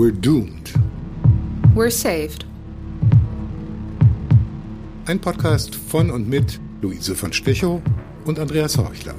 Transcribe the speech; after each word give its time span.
We're 0.00 0.12
doomed. 0.12 0.72
We're 1.74 1.90
saved. 1.90 2.46
Ein 5.04 5.20
Podcast 5.20 5.74
von 5.74 6.10
und 6.10 6.26
mit 6.26 6.58
Luise 6.80 7.14
von 7.14 7.34
Stechow 7.34 7.82
und 8.24 8.38
Andreas 8.38 8.78
Horchler. 8.78 9.14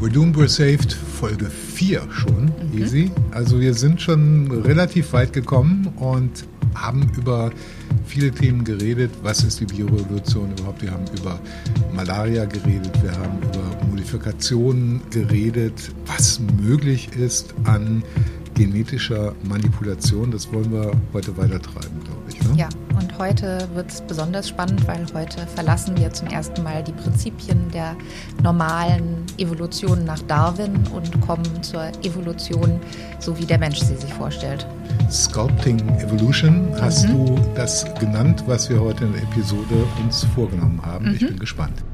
We're 0.00 0.08
Doomed, 0.08 0.36
We're 0.38 0.48
Saved, 0.48 0.94
Folge 0.94 1.50
4 1.50 2.00
schon, 2.10 2.44
mhm. 2.44 2.82
easy. 2.82 3.10
Also 3.32 3.60
wir 3.60 3.74
sind 3.74 4.00
schon 4.00 4.50
relativ 4.50 5.12
weit 5.12 5.34
gekommen 5.34 5.92
und 5.96 6.46
haben 6.74 7.10
über 7.18 7.50
viele 8.06 8.30
Themen 8.30 8.64
geredet. 8.64 9.10
Was 9.22 9.44
ist 9.44 9.60
die 9.60 9.66
Biorevolution 9.66 10.50
überhaupt? 10.52 10.80
Wir 10.80 10.92
haben 10.92 11.04
über 11.20 11.38
Malaria 11.94 12.46
geredet, 12.46 12.92
wir 13.02 13.12
haben 13.12 13.36
über 13.42 13.86
Modifikationen 13.90 15.02
geredet, 15.10 15.92
was 16.06 16.40
möglich 16.62 17.10
ist 17.18 17.52
an 17.64 18.02
genetischer 18.58 19.34
Manipulation. 19.44 20.30
Das 20.32 20.52
wollen 20.52 20.70
wir 20.72 20.90
heute 21.12 21.36
weitertreiben, 21.36 22.02
glaube 22.04 22.22
ich. 22.28 22.42
Ne? 22.42 22.56
Ja, 22.56 22.68
und 22.98 23.16
heute 23.18 23.68
wird 23.74 23.88
es 23.90 24.00
besonders 24.00 24.48
spannend, 24.48 24.86
weil 24.86 25.06
heute 25.14 25.46
verlassen 25.54 25.96
wir 25.96 26.12
zum 26.12 26.26
ersten 26.28 26.64
Mal 26.64 26.82
die 26.82 26.92
Prinzipien 26.92 27.70
der 27.72 27.96
normalen 28.42 29.24
Evolution 29.38 30.04
nach 30.04 30.20
Darwin 30.22 30.74
und 30.92 31.20
kommen 31.20 31.62
zur 31.62 31.88
Evolution, 32.02 32.80
so 33.20 33.38
wie 33.38 33.46
der 33.46 33.58
Mensch 33.58 33.78
sie 33.78 33.96
sich 33.96 34.12
vorstellt. 34.12 34.66
Sculpting 35.08 35.78
Evolution 36.00 36.68
hast 36.80 37.08
mhm. 37.08 37.26
du 37.26 37.40
das 37.54 37.86
genannt, 38.00 38.42
was 38.46 38.68
wir 38.68 38.80
heute 38.80 39.04
in 39.04 39.12
der 39.12 39.22
Episode 39.22 39.86
uns 40.02 40.24
vorgenommen 40.34 40.80
haben. 40.84 41.10
Mhm. 41.10 41.14
Ich 41.14 41.26
bin 41.26 41.38
gespannt. 41.38 41.84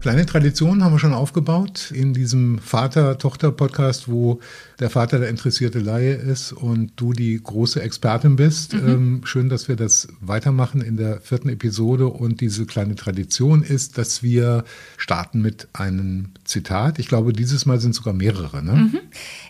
Kleine 0.00 0.26
Tradition 0.26 0.84
haben 0.84 0.92
wir 0.92 1.00
schon 1.00 1.12
aufgebaut 1.12 1.90
in 1.90 2.14
diesem 2.14 2.60
Vater-Tochter-Podcast, 2.60 4.08
wo 4.08 4.38
der 4.78 4.90
Vater 4.90 5.18
der 5.18 5.28
interessierte 5.28 5.80
Laie 5.80 6.14
ist 6.14 6.52
und 6.52 6.92
du 6.94 7.12
die 7.12 7.42
große 7.42 7.82
Expertin 7.82 8.36
bist. 8.36 8.74
Mhm. 8.74 8.88
Ähm, 8.88 9.20
schön, 9.24 9.48
dass 9.48 9.66
wir 9.66 9.74
das 9.74 10.06
weitermachen 10.20 10.82
in 10.82 10.96
der 10.96 11.20
vierten 11.20 11.48
Episode. 11.48 12.06
Und 12.06 12.40
diese 12.40 12.64
kleine 12.64 12.94
Tradition 12.94 13.62
ist, 13.62 13.98
dass 13.98 14.22
wir 14.22 14.62
starten 14.96 15.42
mit 15.42 15.66
einem 15.72 16.28
Zitat. 16.48 16.98
Ich 16.98 17.08
glaube, 17.08 17.32
dieses 17.32 17.66
Mal 17.66 17.78
sind 17.78 17.94
sogar 17.94 18.14
mehrere. 18.14 18.62
Ne? 18.62 18.72
Mhm. 18.72 19.00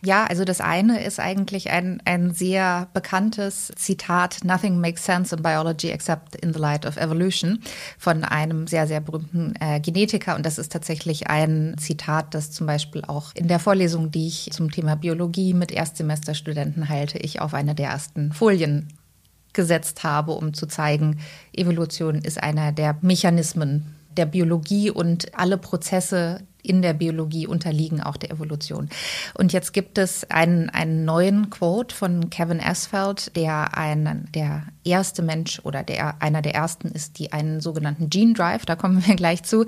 Ja, 0.05 0.25
also 0.25 0.45
das 0.45 0.61
eine 0.61 1.05
ist 1.05 1.21
eigentlich 1.21 1.71
ein, 1.71 2.03
ein 2.05 2.33
sehr 2.35 2.89
bekanntes 2.93 3.73
Zitat, 3.77 4.41
Nothing 4.43 4.81
makes 4.81 5.05
sense 5.05 5.35
in 5.35 5.43
biology 5.43 5.91
except 5.91 6.35
in 6.37 6.53
the 6.53 6.59
light 6.59 6.85
of 6.85 6.97
evolution, 6.97 7.61
von 7.99 8.25
einem 8.25 8.67
sehr, 8.67 8.87
sehr 8.87 9.01
berühmten 9.01 9.55
äh, 9.61 9.81
Genetiker. 9.81 10.35
Und 10.35 10.45
das 10.45 10.59
ist 10.59 10.73
tatsächlich 10.73 11.29
ein 11.29 11.77
Zitat, 11.79 12.35
das 12.35 12.51
zum 12.51 12.67
Beispiel 12.67 13.03
auch 13.05 13.33
in 13.35 13.47
der 13.47 13.61
Vorlesung, 13.61 14.11
die 14.11 14.27
ich 14.27 14.51
zum 14.51 14.71
Thema 14.71 14.97
Biologie 14.97 15.55
mit 15.55 15.71
Erstsemesterstudenten 15.71 16.89
halte, 16.89 17.19
ich 17.19 17.41
auf 17.41 17.55
eine 17.55 17.77
der 17.77 17.91
ersten 17.91 18.33
Folien 18.33 18.89
gesetzt 19.53 20.03
habe, 20.03 20.33
um 20.33 20.53
zu 20.53 20.67
zeigen, 20.67 21.21
Evolution 21.53 22.17
ist 22.17 22.43
einer 22.43 22.73
der 22.73 22.97
Mechanismen 23.03 23.95
der 24.19 24.27
Biologie 24.27 24.91
und 24.91 25.35
alle 25.35 25.57
Prozesse, 25.57 26.41
in 26.69 26.83
der 26.83 26.93
Biologie 26.93 27.47
unterliegen 27.47 28.03
auch 28.03 28.17
der 28.17 28.31
Evolution. 28.31 28.89
Und 29.35 29.53
jetzt 29.53 29.73
gibt 29.73 29.97
es 29.97 30.29
einen, 30.31 30.69
einen 30.69 31.05
neuen 31.05 31.51
Quote 31.51 31.95
von 31.95 32.31
Kevin 32.31 32.61
Asfeld, 32.61 33.35
der 33.37 33.77
ein, 33.77 34.29
der 34.35 34.65
erste 34.85 35.23
Mensch 35.23 35.61
oder 35.63 35.83
der 35.83 36.21
einer 36.21 36.43
der 36.43 36.55
ersten 36.55 36.89
ist, 36.89 37.19
die 37.19 37.33
einen 37.33 37.61
sogenannten 37.61 38.11
Gene 38.11 38.35
Drive, 38.35 38.67
da 38.67 38.77
kommen 38.77 39.07
wir 39.07 39.17
gleich 39.17 39.43
zu, 39.45 39.67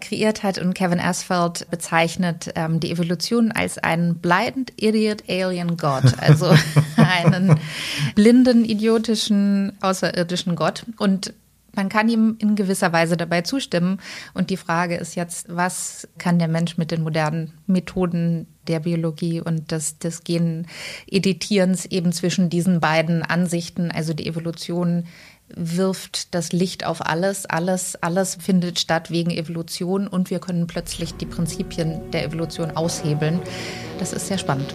kreiert 0.00 0.42
hat. 0.42 0.58
Und 0.58 0.74
Kevin 0.74 1.00
Asfeld 1.00 1.70
bezeichnet 1.70 2.52
ähm, 2.56 2.80
die 2.80 2.90
Evolution 2.90 3.52
als 3.52 3.78
einen 3.78 4.16
blind 4.16 4.72
idiot 4.76 5.24
alien 5.28 5.76
God, 5.76 6.18
also 6.18 6.54
einen 6.96 7.60
blinden 8.14 8.64
idiotischen 8.64 9.76
außerirdischen 9.80 10.56
Gott. 10.56 10.84
Und 10.98 11.34
man 11.74 11.88
kann 11.88 12.08
ihm 12.08 12.36
in 12.38 12.56
gewisser 12.56 12.92
Weise 12.92 13.16
dabei 13.16 13.42
zustimmen. 13.42 13.98
Und 14.34 14.50
die 14.50 14.56
Frage 14.56 14.96
ist 14.96 15.14
jetzt, 15.14 15.46
was 15.48 16.08
kann 16.18 16.38
der 16.38 16.48
Mensch 16.48 16.78
mit 16.78 16.90
den 16.90 17.02
modernen 17.02 17.52
Methoden 17.66 18.46
der 18.66 18.80
Biologie 18.80 19.40
und 19.40 19.70
des, 19.70 19.98
des 19.98 20.22
Geneditierens 20.24 21.86
eben 21.86 22.12
zwischen 22.12 22.50
diesen 22.50 22.80
beiden 22.80 23.22
Ansichten, 23.22 23.90
also 23.90 24.14
die 24.14 24.26
Evolution 24.26 25.04
wirft 25.54 26.34
das 26.34 26.52
Licht 26.52 26.86
auf 26.86 27.04
alles, 27.04 27.46
alles, 27.46 27.96
alles 27.96 28.36
findet 28.36 28.78
statt 28.78 29.10
wegen 29.10 29.30
Evolution 29.30 30.06
und 30.06 30.30
wir 30.30 30.38
können 30.38 30.68
plötzlich 30.68 31.14
die 31.14 31.26
Prinzipien 31.26 32.10
der 32.12 32.24
Evolution 32.24 32.70
aushebeln. 32.70 33.40
Das 33.98 34.12
ist 34.12 34.28
sehr 34.28 34.38
spannend. 34.38 34.72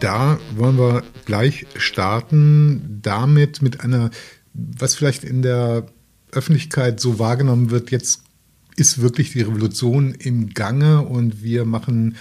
Da 0.00 0.38
wollen 0.56 0.78
wir 0.78 1.04
gleich 1.24 1.66
starten, 1.76 3.00
damit 3.02 3.62
mit 3.62 3.80
einer, 3.80 4.10
was 4.52 4.94
vielleicht 4.94 5.24
in 5.24 5.42
der 5.42 5.86
Öffentlichkeit 6.32 7.00
so 7.00 7.18
wahrgenommen 7.18 7.70
wird, 7.70 7.90
jetzt 7.90 8.22
ist 8.76 9.00
wirklich 9.00 9.32
die 9.32 9.42
Revolution 9.42 10.14
im 10.14 10.54
Gange 10.54 11.02
und 11.02 11.42
wir 11.42 11.64
machen 11.64 12.16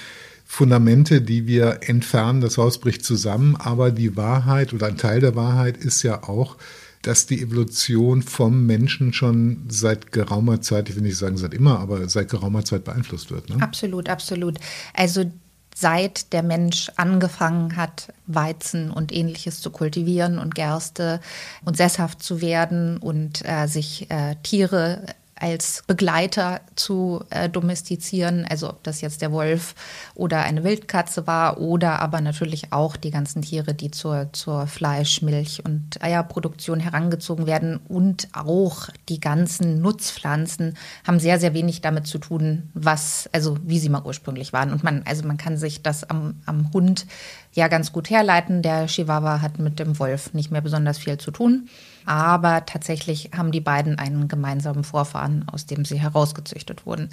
Fundamente, 0.52 1.22
die 1.22 1.46
wir 1.46 1.82
entfernen, 1.84 2.42
das 2.42 2.58
Haus 2.58 2.80
bricht 2.80 3.06
zusammen, 3.06 3.56
aber 3.56 3.92
die 3.92 4.18
Wahrheit 4.18 4.74
oder 4.74 4.88
ein 4.88 4.98
Teil 4.98 5.20
der 5.20 5.36
Wahrheit 5.36 5.78
ist 5.78 6.02
ja 6.02 6.24
auch, 6.24 6.58
dass 7.04 7.28
die 7.28 7.40
Evolution 7.40 8.24
vom 8.24 8.66
Menschen 8.66 9.14
schon 9.14 9.66
seit 9.70 10.12
geraumer 10.12 10.60
Zeit, 10.60 10.90
ich 10.90 10.96
will 10.96 11.04
nicht 11.04 11.18
sagen 11.18 11.38
seit 11.38 11.54
immer, 11.54 11.80
aber 11.80 12.10
seit 12.10 12.30
geraumer 12.30 12.66
Zeit 12.66 12.84
beeinflusst 12.84 13.30
wird. 13.30 13.48
Ne? 13.50 13.62
Absolut, 13.62 14.10
absolut. 14.10 14.58
Also 14.96 15.32
seit 15.76 16.34
der 16.34 16.44
Mensch 16.44 16.92
angefangen 16.98 17.76
hat, 17.76 18.14
Weizen 18.28 18.92
und 18.92 19.12
ähnliches 19.12 19.62
zu 19.62 19.70
kultivieren 19.70 20.40
und 20.40 20.56
Gerste 20.56 21.22
und 21.66 21.78
sesshaft 21.78 22.22
zu 22.22 22.42
werden 22.42 22.98
und 22.98 23.48
äh, 23.48 23.68
sich 23.68 24.10
äh, 24.12 24.36
Tiere 24.44 25.06
als 25.40 25.84
Begleiter 25.88 26.62
zu 26.76 27.24
äh, 27.30 27.50
domestizieren, 27.50 28.46
also 28.50 28.70
ob 28.70 28.84
das 28.84 29.02
jetzt 29.02 29.22
der 29.22 29.32
Wolf 29.32 29.76
oder 30.16 30.44
eine 30.44 30.64
Wildkatze 30.64 31.28
war 31.28 31.60
oder 31.60 32.00
aber 32.00 32.22
natürlich 32.22 32.72
auch 32.72 32.96
die 32.96 33.12
ganzen 33.12 33.42
Tiere, 33.42 33.74
die 33.74 33.92
zur, 33.92 34.30
zur 34.34 34.68
Fleisch-, 34.68 35.22
Milch- 35.22 35.64
und 35.66 36.02
Eierproduktion 36.02 36.80
herangezogen 36.80 37.48
werden 37.48 37.80
und 37.88 38.28
auch 38.34 38.90
die 39.08 39.20
ganzen 39.20 39.82
Nutzpflanzen 39.82 40.78
haben 41.06 41.20
sehr, 41.20 41.40
sehr 41.40 41.54
wenig 41.54 41.82
damit 41.82 42.08
zu 42.08 42.18
tun, 42.18 42.70
was, 42.74 43.30
also 43.32 43.58
wie 43.64 43.80
sie 43.80 43.90
mal 43.90 44.04
ursprünglich 44.04 44.54
waren. 44.54 44.72
Und 44.72 44.84
man, 44.84 45.04
also 45.06 45.26
man 45.28 45.38
kann 45.38 45.58
sich 45.58 45.82
das 45.82 46.04
am, 46.04 46.36
am 46.46 46.72
Hund 46.74 47.06
ja 47.54 47.68
ganz 47.68 47.92
gut 47.92 48.10
herleiten. 48.10 48.62
Der 48.62 48.88
Chihuahua 48.88 49.42
hat 49.42 49.60
mit 49.60 49.80
dem 49.80 50.00
Wolf 50.00 50.34
nicht 50.34 50.52
mehr 50.52 50.62
besonders 50.62 50.98
viel 50.98 51.18
zu 51.18 51.32
tun. 51.32 51.70
Aber 52.10 52.66
tatsächlich 52.66 53.30
haben 53.38 53.52
die 53.52 53.62
beiden 53.62 54.00
einen 54.00 54.28
gemeinsamen 54.28 54.84
Vorfahren, 54.84 55.46
aus 55.48 55.68
dem 55.68 55.86
sie 55.86 56.00
herausgezüchtet 56.00 56.88
wurden. 56.88 57.10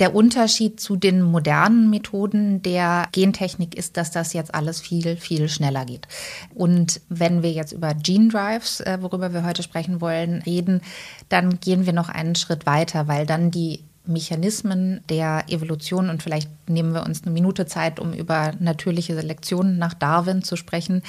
Der 0.00 0.16
Unterschied 0.16 0.80
zu 0.80 0.96
den 0.96 1.22
modernen 1.22 1.90
Methoden 1.90 2.60
der 2.60 3.06
Gentechnik 3.12 3.76
ist, 3.76 3.96
dass 3.96 4.10
das 4.10 4.32
jetzt 4.32 4.52
alles 4.52 4.80
viel, 4.80 5.16
viel 5.16 5.48
schneller 5.48 5.84
geht. 5.84 6.08
Und 6.56 7.02
wenn 7.08 7.44
wir 7.44 7.52
jetzt 7.52 7.70
über 7.70 7.94
Gene 7.94 8.30
Drives, 8.30 8.80
äh, 8.80 8.98
worüber 9.00 9.32
wir 9.32 9.44
heute 9.44 9.62
sprechen 9.62 10.00
wollen, 10.00 10.42
reden, 10.42 10.80
dann 11.28 11.60
gehen 11.60 11.86
wir 11.86 11.92
noch 11.92 12.08
einen 12.08 12.34
Schritt 12.34 12.66
weiter, 12.66 13.06
weil 13.06 13.26
dann 13.26 13.52
die 13.52 13.84
Mechanismen 14.04 15.00
der 15.08 15.44
Evolution 15.48 16.10
und 16.10 16.22
vielleicht 16.22 16.50
nehmen 16.68 16.92
wir 16.92 17.04
uns 17.04 17.22
eine 17.22 17.32
Minute 17.32 17.66
Zeit, 17.66 18.00
um 18.00 18.12
über 18.12 18.52
natürliche 18.58 19.14
Selektion 19.14 19.78
nach 19.78 19.94
Darwin 19.94 20.42
zu 20.42 20.56
sprechen. 20.56 21.02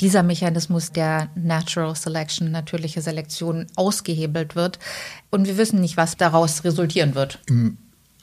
Dieser 0.00 0.22
Mechanismus 0.22 0.92
der 0.92 1.28
Natural 1.34 1.94
Selection, 1.94 2.50
natürliche 2.50 3.02
Selektion, 3.02 3.66
ausgehebelt 3.76 4.56
wird. 4.56 4.78
Und 5.30 5.46
wir 5.46 5.58
wissen 5.58 5.80
nicht, 5.80 5.96
was 5.96 6.16
daraus 6.16 6.64
resultieren 6.64 7.14
wird. 7.14 7.38
Im 7.46 7.76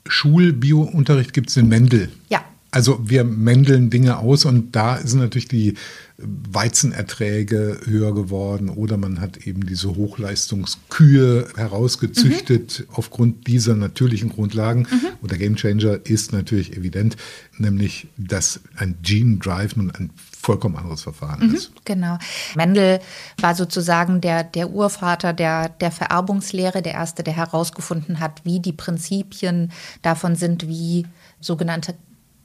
Schulbiounterricht 0.08 1.34
gibt 1.34 1.50
es 1.50 1.56
den 1.56 1.68
Mendel. 1.68 2.12
Ja. 2.30 2.44
Also 2.76 3.00
wir 3.02 3.24
mendeln 3.24 3.90
Dinge 3.90 4.18
aus 4.18 4.44
und 4.44 4.76
da 4.76 4.98
sind 4.98 5.22
natürlich 5.22 5.48
die 5.48 5.76
Weizenerträge 6.18 7.80
höher 7.86 8.14
geworden 8.14 8.68
oder 8.68 8.98
man 8.98 9.22
hat 9.22 9.38
eben 9.48 9.66
diese 9.66 9.96
Hochleistungskühe 9.96 11.48
herausgezüchtet 11.56 12.82
mhm. 12.82 12.96
aufgrund 12.96 13.48
dieser 13.48 13.76
natürlichen 13.76 14.28
Grundlagen. 14.28 14.88
Mhm. 14.92 15.08
Und 15.22 15.32
der 15.32 15.38
Gamechanger 15.38 16.06
ist 16.06 16.34
natürlich 16.34 16.76
evident, 16.76 17.16
nämlich 17.58 18.10
dass 18.18 18.60
ein 18.76 18.98
Gene 19.02 19.38
Drive 19.38 19.78
nun 19.78 19.92
ein 19.92 20.10
vollkommen 20.38 20.76
anderes 20.76 21.04
Verfahren 21.04 21.48
mhm, 21.48 21.56
ist. 21.56 21.72
Genau. 21.86 22.18
Mendel 22.56 23.00
war 23.40 23.56
sozusagen 23.56 24.20
der, 24.20 24.44
der 24.44 24.72
Urvater 24.72 25.32
der, 25.32 25.70
der 25.70 25.92
Vererbungslehre, 25.92 26.82
der 26.82 26.96
erste, 26.96 27.24
der 27.24 27.38
herausgefunden 27.38 28.20
hat, 28.20 28.44
wie 28.44 28.60
die 28.60 28.74
Prinzipien 28.74 29.72
davon 30.02 30.36
sind, 30.36 30.68
wie 30.68 31.06
sogenannte 31.40 31.96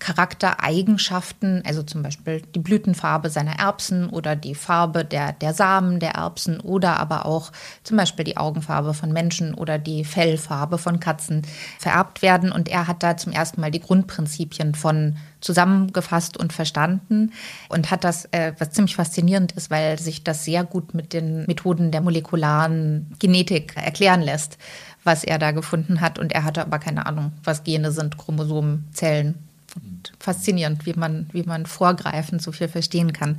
Charaktereigenschaften, 0.01 1.63
also 1.65 1.83
zum 1.83 2.03
Beispiel 2.03 2.41
die 2.55 2.59
Blütenfarbe 2.59 3.31
seiner 3.31 3.59
Erbsen 3.59 4.09
oder 4.09 4.35
die 4.35 4.55
Farbe 4.55 5.05
der, 5.05 5.33
der 5.35 5.55
Samen 5.55 6.01
der 6.01 6.13
Erbsen 6.13 6.59
oder 6.59 6.99
aber 6.99 7.27
auch 7.27 7.53
zum 7.85 7.99
Beispiel 7.99 8.25
die 8.25 8.39
Augenfarbe 8.39 8.95
von 8.95 9.13
Menschen 9.13 9.55
oder 9.55 9.79
die 9.79 10.05
Fellfarbe 10.05 10.79
von 10.79 11.01
Katzen 11.01 11.43
vererbt 11.79 12.23
werden. 12.23 12.51
Und 12.51 12.69
er 12.69 12.89
hat 12.89 13.03
da 13.03 13.17
zum 13.17 13.33
ersten 13.33 13.61
Mal 13.61 13.71
die 13.71 13.81
Grundprinzipien 13.81 14.75
von 14.75 15.17
zusammengefasst 15.41 16.37
und 16.37 16.53
verstanden 16.53 17.33
und 17.69 17.91
hat 17.91 18.03
das, 18.03 18.25
äh, 18.33 18.55
was 18.59 18.71
ziemlich 18.71 18.97
faszinierend 18.97 19.53
ist, 19.53 19.71
weil 19.71 19.99
sich 19.99 20.25
das 20.25 20.45
sehr 20.45 20.65
gut 20.65 20.95
mit 20.95 21.13
den 21.13 21.45
Methoden 21.47 21.91
der 21.91 22.01
molekularen 22.01 23.15
Genetik 23.19 23.77
erklären 23.77 24.23
lässt, 24.23 24.57
was 25.05 25.25
er 25.25 25.39
da 25.39 25.51
gefunden 25.51 26.01
hat. 26.01 26.19
Und 26.19 26.33
er 26.33 26.45
hatte 26.45 26.63
aber 26.63 26.79
keine 26.79 27.05
Ahnung, 27.05 27.33
was 27.45 27.65
Gene 27.65 27.93
sind, 27.93 28.17
Chromosomen, 28.17 28.89
Zellen 28.93 29.50
und 29.77 30.13
faszinierend, 30.19 30.87
wie 30.87 30.95
man, 30.95 31.29
wie 31.33 31.43
man 31.43 31.67
vorgreifend 31.67 32.43
so 32.43 32.53
viel 32.53 32.69
verstehen 32.69 33.13
kann. 33.13 33.39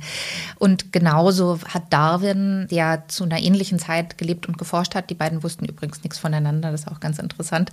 Und 0.58 0.92
genauso 0.92 1.58
hat 1.68 1.92
Darwin, 1.92 2.66
der 2.70 3.04
zu 3.08 3.24
einer 3.24 3.40
ähnlichen 3.40 3.78
Zeit 3.78 4.18
gelebt 4.18 4.46
und 4.46 4.58
geforscht 4.58 4.94
hat, 4.94 5.10
die 5.10 5.14
beiden 5.14 5.42
wussten 5.42 5.64
übrigens 5.64 6.02
nichts 6.02 6.18
voneinander, 6.18 6.70
das 6.70 6.82
ist 6.82 6.88
auch 6.88 7.00
ganz 7.00 7.18
interessant, 7.18 7.70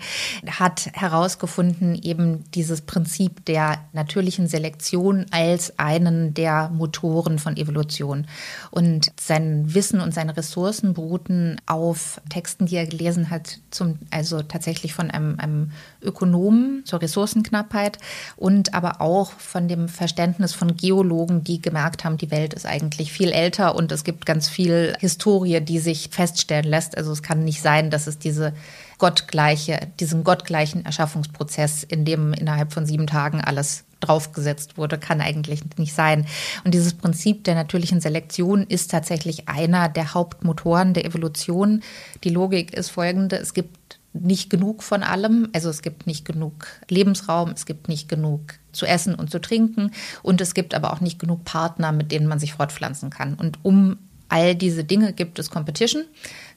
hat 0.48 0.90
herausgefunden, 0.94 1.96
eben 1.96 2.44
dieses 2.52 2.82
Prinzip 2.82 3.46
der 3.46 3.80
natürlichen 3.94 4.48
Selektion 4.48 5.26
als 5.32 5.78
einen 5.80 6.34
der 6.34 6.70
Motoren 6.70 7.40
von 7.40 7.58
Evolution. 7.58 8.28
Und 8.72 9.12
sein 9.20 9.74
Wissen 9.74 10.02
und 10.02 10.14
seine 10.14 10.36
Ressourcen 10.36 10.94
beruhten 10.94 11.58
auf 11.66 12.22
Texten, 12.30 12.66
die 12.66 12.76
er 12.76 12.86
gelesen 12.86 13.30
hat, 13.30 13.60
zum, 13.72 14.00
also 14.12 14.42
tatsächlich 14.42 14.94
von 14.94 15.12
einem, 15.12 15.40
einem 15.40 15.72
Ökonomen 16.02 16.84
zur 16.86 17.02
Ressourcenknappheit 17.02 17.98
und 18.36 18.49
aber 18.74 19.02
auch 19.02 19.32
von 19.32 19.68
dem 19.68 19.88
Verständnis 19.88 20.54
von 20.54 20.76
Geologen, 20.76 21.44
die 21.44 21.62
gemerkt 21.62 22.04
haben, 22.04 22.18
die 22.18 22.32
Welt 22.32 22.54
ist 22.54 22.66
eigentlich 22.66 23.12
viel 23.12 23.32
älter 23.32 23.76
und 23.76 23.92
es 23.92 24.04
gibt 24.04 24.26
ganz 24.26 24.50
viel 24.50 24.96
Historie, 25.00 25.62
die 25.62 25.80
sich 25.80 26.10
feststellen 26.12 26.66
lässt. 26.66 26.98
Also 26.98 27.12
es 27.12 27.24
kann 27.24 27.44
nicht 27.44 27.62
sein, 27.62 27.90
dass 27.90 28.08
es 28.08 28.18
diese 28.20 28.54
gottgleiche, 28.98 29.80
diesen 30.00 30.24
gottgleichen 30.24 30.86
Erschaffungsprozess, 30.86 31.84
in 31.84 32.06
dem 32.06 32.34
innerhalb 32.34 32.74
von 32.74 32.86
sieben 32.86 33.08
Tagen 33.08 33.42
alles 33.42 33.86
draufgesetzt 34.00 34.78
wurde, 34.78 34.98
kann 34.98 35.22
eigentlich 35.22 35.62
nicht 35.78 35.94
sein. 35.94 36.26
Und 36.64 36.74
dieses 36.74 36.94
Prinzip 36.94 37.44
der 37.44 37.56
natürlichen 37.56 38.02
Selektion 38.02 38.64
ist 38.64 38.92
tatsächlich 38.92 39.50
einer 39.50 39.90
der 39.90 40.14
Hauptmotoren 40.14 40.94
der 40.94 41.06
Evolution. 41.06 41.82
Die 42.24 42.30
Logik 42.30 42.74
ist 42.74 42.90
folgende. 42.90 43.38
Es 43.38 43.54
gibt 43.54 43.79
nicht 44.14 44.50
genug 44.50 44.84
von 44.84 45.04
allem. 45.04 45.50
Also 45.54 45.70
es 45.70 45.82
gibt 45.82 46.08
nicht 46.08 46.26
genug 46.26 46.68
Lebensraum, 46.90 47.50
es 47.50 47.66
gibt 47.66 47.88
nicht 47.88 48.10
genug 48.10 48.56
zu 48.72 48.86
essen 48.86 49.16
und 49.16 49.30
zu 49.32 49.40
trinken 49.40 49.92
und 50.24 50.42
es 50.42 50.54
gibt 50.54 50.74
aber 50.74 50.94
auch 50.94 51.02
nicht 51.02 51.20
genug 51.20 51.44
Partner, 51.46 51.92
mit 51.92 52.12
denen 52.12 52.28
man 52.28 52.40
sich 52.40 52.54
fortpflanzen 52.54 53.10
kann. 53.10 53.36
Und 53.36 53.60
um 53.64 53.98
all 54.30 54.56
diese 54.56 54.84
Dinge 54.84 55.14
gibt 55.14 55.40
es 55.40 55.50
Competition 55.50 56.06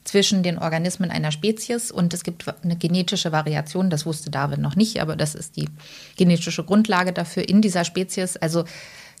zwischen 0.03 0.43
den 0.43 0.59
Organismen 0.59 1.09
einer 1.09 1.31
Spezies 1.31 1.91
und 1.91 2.13
es 2.13 2.23
gibt 2.23 2.45
eine 2.63 2.75
genetische 2.75 3.31
Variation, 3.31 3.89
das 3.89 4.05
wusste 4.05 4.29
Darwin 4.29 4.61
noch 4.61 4.75
nicht, 4.75 5.01
aber 5.01 5.15
das 5.15 5.33
ist 5.33 5.55
die 5.55 5.69
genetische 6.15 6.63
Grundlage 6.63 7.13
dafür 7.13 7.47
in 7.47 7.61
dieser 7.61 7.83
Spezies. 7.83 8.37
Also 8.37 8.65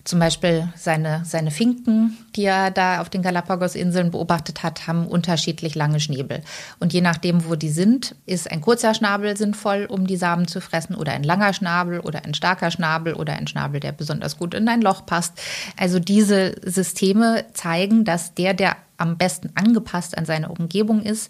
zum 0.03 0.19
Beispiel 0.19 0.67
seine, 0.75 1.23
seine 1.23 1.49
Finken, 1.49 2.17
die 2.35 2.43
er 2.43 2.71
da 2.71 2.99
auf 2.99 3.09
den 3.09 3.21
Galapagos-Inseln 3.21 4.11
beobachtet 4.11 4.61
hat, 4.61 4.85
haben 4.85 5.07
unterschiedlich 5.07 5.75
lange 5.75 6.01
Schnäbel. 6.01 6.41
Und 6.79 6.91
je 6.91 6.99
nachdem, 6.99 7.47
wo 7.47 7.55
die 7.55 7.69
sind, 7.69 8.15
ist 8.25 8.51
ein 8.51 8.59
kurzer 8.59 8.93
Schnabel 8.93 9.37
sinnvoll, 9.37 9.85
um 9.89 10.05
die 10.05 10.17
Samen 10.17 10.47
zu 10.47 10.59
fressen, 10.59 10.95
oder 10.95 11.13
ein 11.13 11.23
langer 11.23 11.53
Schnabel 11.53 12.01
oder 12.01 12.25
ein 12.25 12.33
starker 12.33 12.69
Schnabel 12.69 13.13
oder 13.13 13.33
ein 13.33 13.47
Schnabel, 13.47 13.79
der 13.79 13.93
besonders 13.93 14.37
gut 14.37 14.53
in 14.53 14.67
ein 14.67 14.81
Loch 14.81 15.05
passt. 15.05 15.39
Also 15.77 15.99
diese 15.99 16.55
Systeme 16.63 17.45
zeigen, 17.53 18.03
dass 18.03 18.33
der, 18.33 18.53
der 18.53 18.75
am 19.03 19.17
besten 19.17 19.51
angepasst 19.55 20.17
an 20.17 20.25
seine 20.25 20.47
Umgebung 20.47 21.01
ist, 21.01 21.29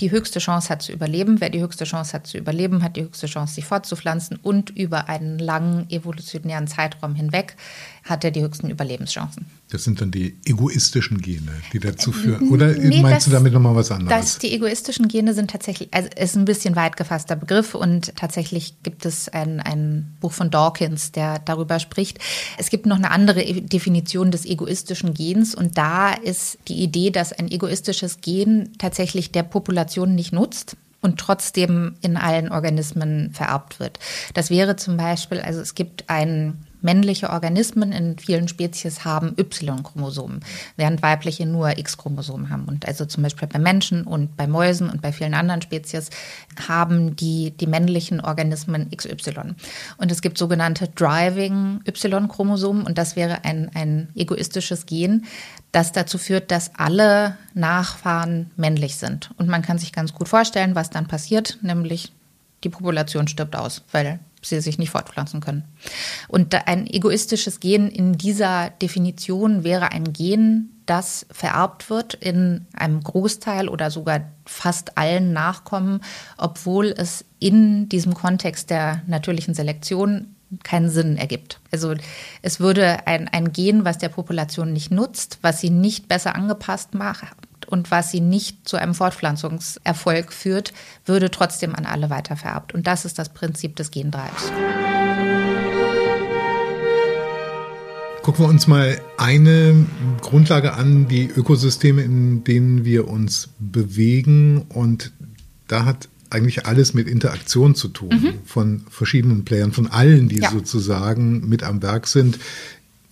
die 0.00 0.10
höchste 0.10 0.38
Chance 0.38 0.70
hat 0.70 0.80
zu 0.80 0.90
überleben. 0.90 1.38
Wer 1.40 1.50
die 1.50 1.60
höchste 1.60 1.84
Chance 1.84 2.14
hat 2.14 2.26
zu 2.26 2.38
überleben, 2.38 2.82
hat 2.82 2.96
die 2.96 3.02
höchste 3.02 3.26
Chance, 3.26 3.54
sich 3.54 3.66
fortzupflanzen 3.66 4.38
und 4.42 4.70
über 4.70 5.10
einen 5.10 5.38
langen 5.38 5.88
evolutionären 5.90 6.66
Zeitraum 6.66 7.14
hinweg 7.14 7.56
hat 8.04 8.24
er 8.24 8.30
die 8.30 8.40
höchsten 8.40 8.70
Überlebenschancen. 8.70 9.46
Das 9.70 9.84
sind 9.84 10.00
dann 10.00 10.10
die 10.10 10.36
egoistischen 10.44 11.20
Gene, 11.20 11.52
die 11.72 11.78
dazu 11.78 12.10
führen. 12.10 12.50
Oder 12.50 12.72
nee, 12.72 13.00
meinst 13.00 13.18
das, 13.18 13.24
du 13.26 13.30
damit 13.30 13.52
nochmal 13.52 13.76
was 13.76 13.92
anderes? 13.92 14.10
Das, 14.10 14.38
die 14.38 14.52
egoistischen 14.52 15.06
Gene 15.06 15.32
sind 15.32 15.50
tatsächlich, 15.50 15.88
also 15.92 16.08
ist 16.16 16.36
ein 16.36 16.44
bisschen 16.44 16.74
weit 16.74 16.96
gefasster 16.96 17.36
Begriff 17.36 17.76
und 17.76 18.16
tatsächlich 18.16 18.82
gibt 18.82 19.06
es 19.06 19.28
ein, 19.28 19.60
ein 19.60 20.16
Buch 20.20 20.32
von 20.32 20.50
Dawkins, 20.50 21.12
der 21.12 21.38
darüber 21.38 21.78
spricht. 21.78 22.18
Es 22.58 22.68
gibt 22.70 22.86
noch 22.86 22.96
eine 22.96 23.12
andere 23.12 23.42
e-, 23.42 23.60
Definition 23.60 24.32
des 24.32 24.44
egoistischen 24.44 25.14
Gens 25.14 25.54
und 25.54 25.78
da 25.78 26.12
ist 26.12 26.58
die 26.66 26.82
Idee, 26.82 27.10
dass 27.10 27.32
ein 27.32 27.48
egoistisches 27.48 28.20
Gen 28.20 28.70
tatsächlich 28.78 29.30
der 29.30 29.44
Population 29.44 30.14
nicht 30.14 30.32
nutzt, 30.32 30.76
und 31.02 31.18
trotzdem 31.18 31.94
in 32.02 32.16
allen 32.16 32.52
Organismen 32.52 33.32
vererbt 33.32 33.80
wird. 33.80 33.98
Das 34.34 34.50
wäre 34.50 34.76
zum 34.76 34.96
Beispiel, 34.96 35.40
also 35.40 35.60
es 35.60 35.74
gibt 35.74 36.10
einen 36.10 36.66
männliche 36.82 37.30
Organismen 37.30 37.92
in 37.92 38.18
vielen 38.18 38.48
Spezies 38.48 39.04
haben 39.04 39.34
Y-Chromosomen, 39.38 40.40
während 40.76 41.02
weibliche 41.02 41.46
nur 41.46 41.78
X-Chromosomen 41.78 42.50
haben. 42.50 42.64
Und 42.64 42.86
also 42.86 43.04
zum 43.04 43.22
Beispiel 43.22 43.48
bei 43.48 43.58
Menschen 43.58 44.04
und 44.04 44.36
bei 44.36 44.46
Mäusen 44.46 44.90
und 44.90 45.02
bei 45.02 45.12
vielen 45.12 45.34
anderen 45.34 45.62
Spezies 45.62 46.10
haben 46.68 47.16
die, 47.16 47.52
die 47.52 47.66
männlichen 47.66 48.20
Organismen 48.20 48.90
XY. 48.90 49.54
Und 49.96 50.10
es 50.10 50.22
gibt 50.22 50.38
sogenannte 50.38 50.88
Driving 50.88 51.80
Y-Chromosomen 51.86 52.84
und 52.84 52.98
das 52.98 53.16
wäre 53.16 53.44
ein, 53.44 53.70
ein 53.74 54.08
egoistisches 54.14 54.86
Gen, 54.86 55.24
das 55.72 55.92
dazu 55.92 56.18
führt, 56.18 56.50
dass 56.50 56.74
alle 56.74 57.36
Nachfahren 57.54 58.50
männlich 58.56 58.96
sind. 58.96 59.30
Und 59.36 59.48
man 59.48 59.62
kann 59.62 59.78
sich 59.78 59.92
ganz 59.92 60.12
gut 60.12 60.28
vorstellen, 60.28 60.74
was 60.74 60.90
dann 60.90 61.06
passiert, 61.06 61.58
nämlich 61.62 62.12
die 62.64 62.68
Population 62.68 63.28
stirbt 63.28 63.56
aus, 63.56 63.82
weil 63.92 64.18
sie 64.42 64.60
sich 64.60 64.78
nicht 64.78 64.90
fortpflanzen 64.90 65.40
können. 65.40 65.64
Und 66.28 66.54
ein 66.66 66.86
egoistisches 66.86 67.60
Gen 67.60 67.88
in 67.88 68.18
dieser 68.18 68.70
Definition 68.70 69.64
wäre 69.64 69.92
ein 69.92 70.12
Gen, 70.12 70.70
das 70.86 71.26
vererbt 71.30 71.88
wird 71.88 72.14
in 72.14 72.66
einem 72.74 73.02
Großteil 73.02 73.68
oder 73.68 73.90
sogar 73.90 74.22
fast 74.44 74.98
allen 74.98 75.32
Nachkommen, 75.32 76.00
obwohl 76.36 76.86
es 76.86 77.24
in 77.38 77.88
diesem 77.88 78.14
Kontext 78.14 78.70
der 78.70 79.02
natürlichen 79.06 79.54
Selektion 79.54 80.34
keinen 80.64 80.90
Sinn 80.90 81.16
ergibt. 81.16 81.60
Also 81.70 81.94
es 82.42 82.58
würde 82.58 83.06
ein, 83.06 83.28
ein 83.28 83.52
Gen, 83.52 83.84
was 83.84 83.98
der 83.98 84.08
Population 84.08 84.72
nicht 84.72 84.90
nutzt, 84.90 85.38
was 85.42 85.60
sie 85.60 85.70
nicht 85.70 86.08
besser 86.08 86.34
angepasst 86.34 86.94
macht, 86.94 87.36
und 87.70 87.90
was 87.90 88.10
sie 88.10 88.20
nicht 88.20 88.68
zu 88.68 88.76
einem 88.76 88.94
Fortpflanzungserfolg 88.94 90.32
führt, 90.32 90.72
würde 91.06 91.30
trotzdem 91.30 91.74
an 91.74 91.86
alle 91.86 92.10
weitervererbt. 92.10 92.74
Und 92.74 92.86
das 92.86 93.04
ist 93.04 93.18
das 93.18 93.30
Prinzip 93.30 93.76
des 93.76 93.90
Gendreibs. 93.90 94.52
Gucken 98.22 98.44
wir 98.44 98.48
uns 98.48 98.66
mal 98.66 99.00
eine 99.16 99.86
Grundlage 100.20 100.74
an, 100.74 101.08
die 101.08 101.26
Ökosysteme, 101.28 102.02
in 102.02 102.44
denen 102.44 102.84
wir 102.84 103.08
uns 103.08 103.48
bewegen. 103.58 104.66
Und 104.68 105.12
da 105.68 105.86
hat 105.86 106.08
eigentlich 106.28 106.66
alles 106.66 106.94
mit 106.94 107.08
Interaktion 107.08 107.74
zu 107.74 107.88
tun, 107.88 108.10
mhm. 108.10 108.32
von 108.44 108.82
verschiedenen 108.88 109.44
Playern, 109.44 109.72
von 109.72 109.86
allen, 109.86 110.28
die 110.28 110.40
ja. 110.40 110.50
sozusagen 110.50 111.48
mit 111.48 111.62
am 111.62 111.82
Werk 111.82 112.06
sind. 112.06 112.38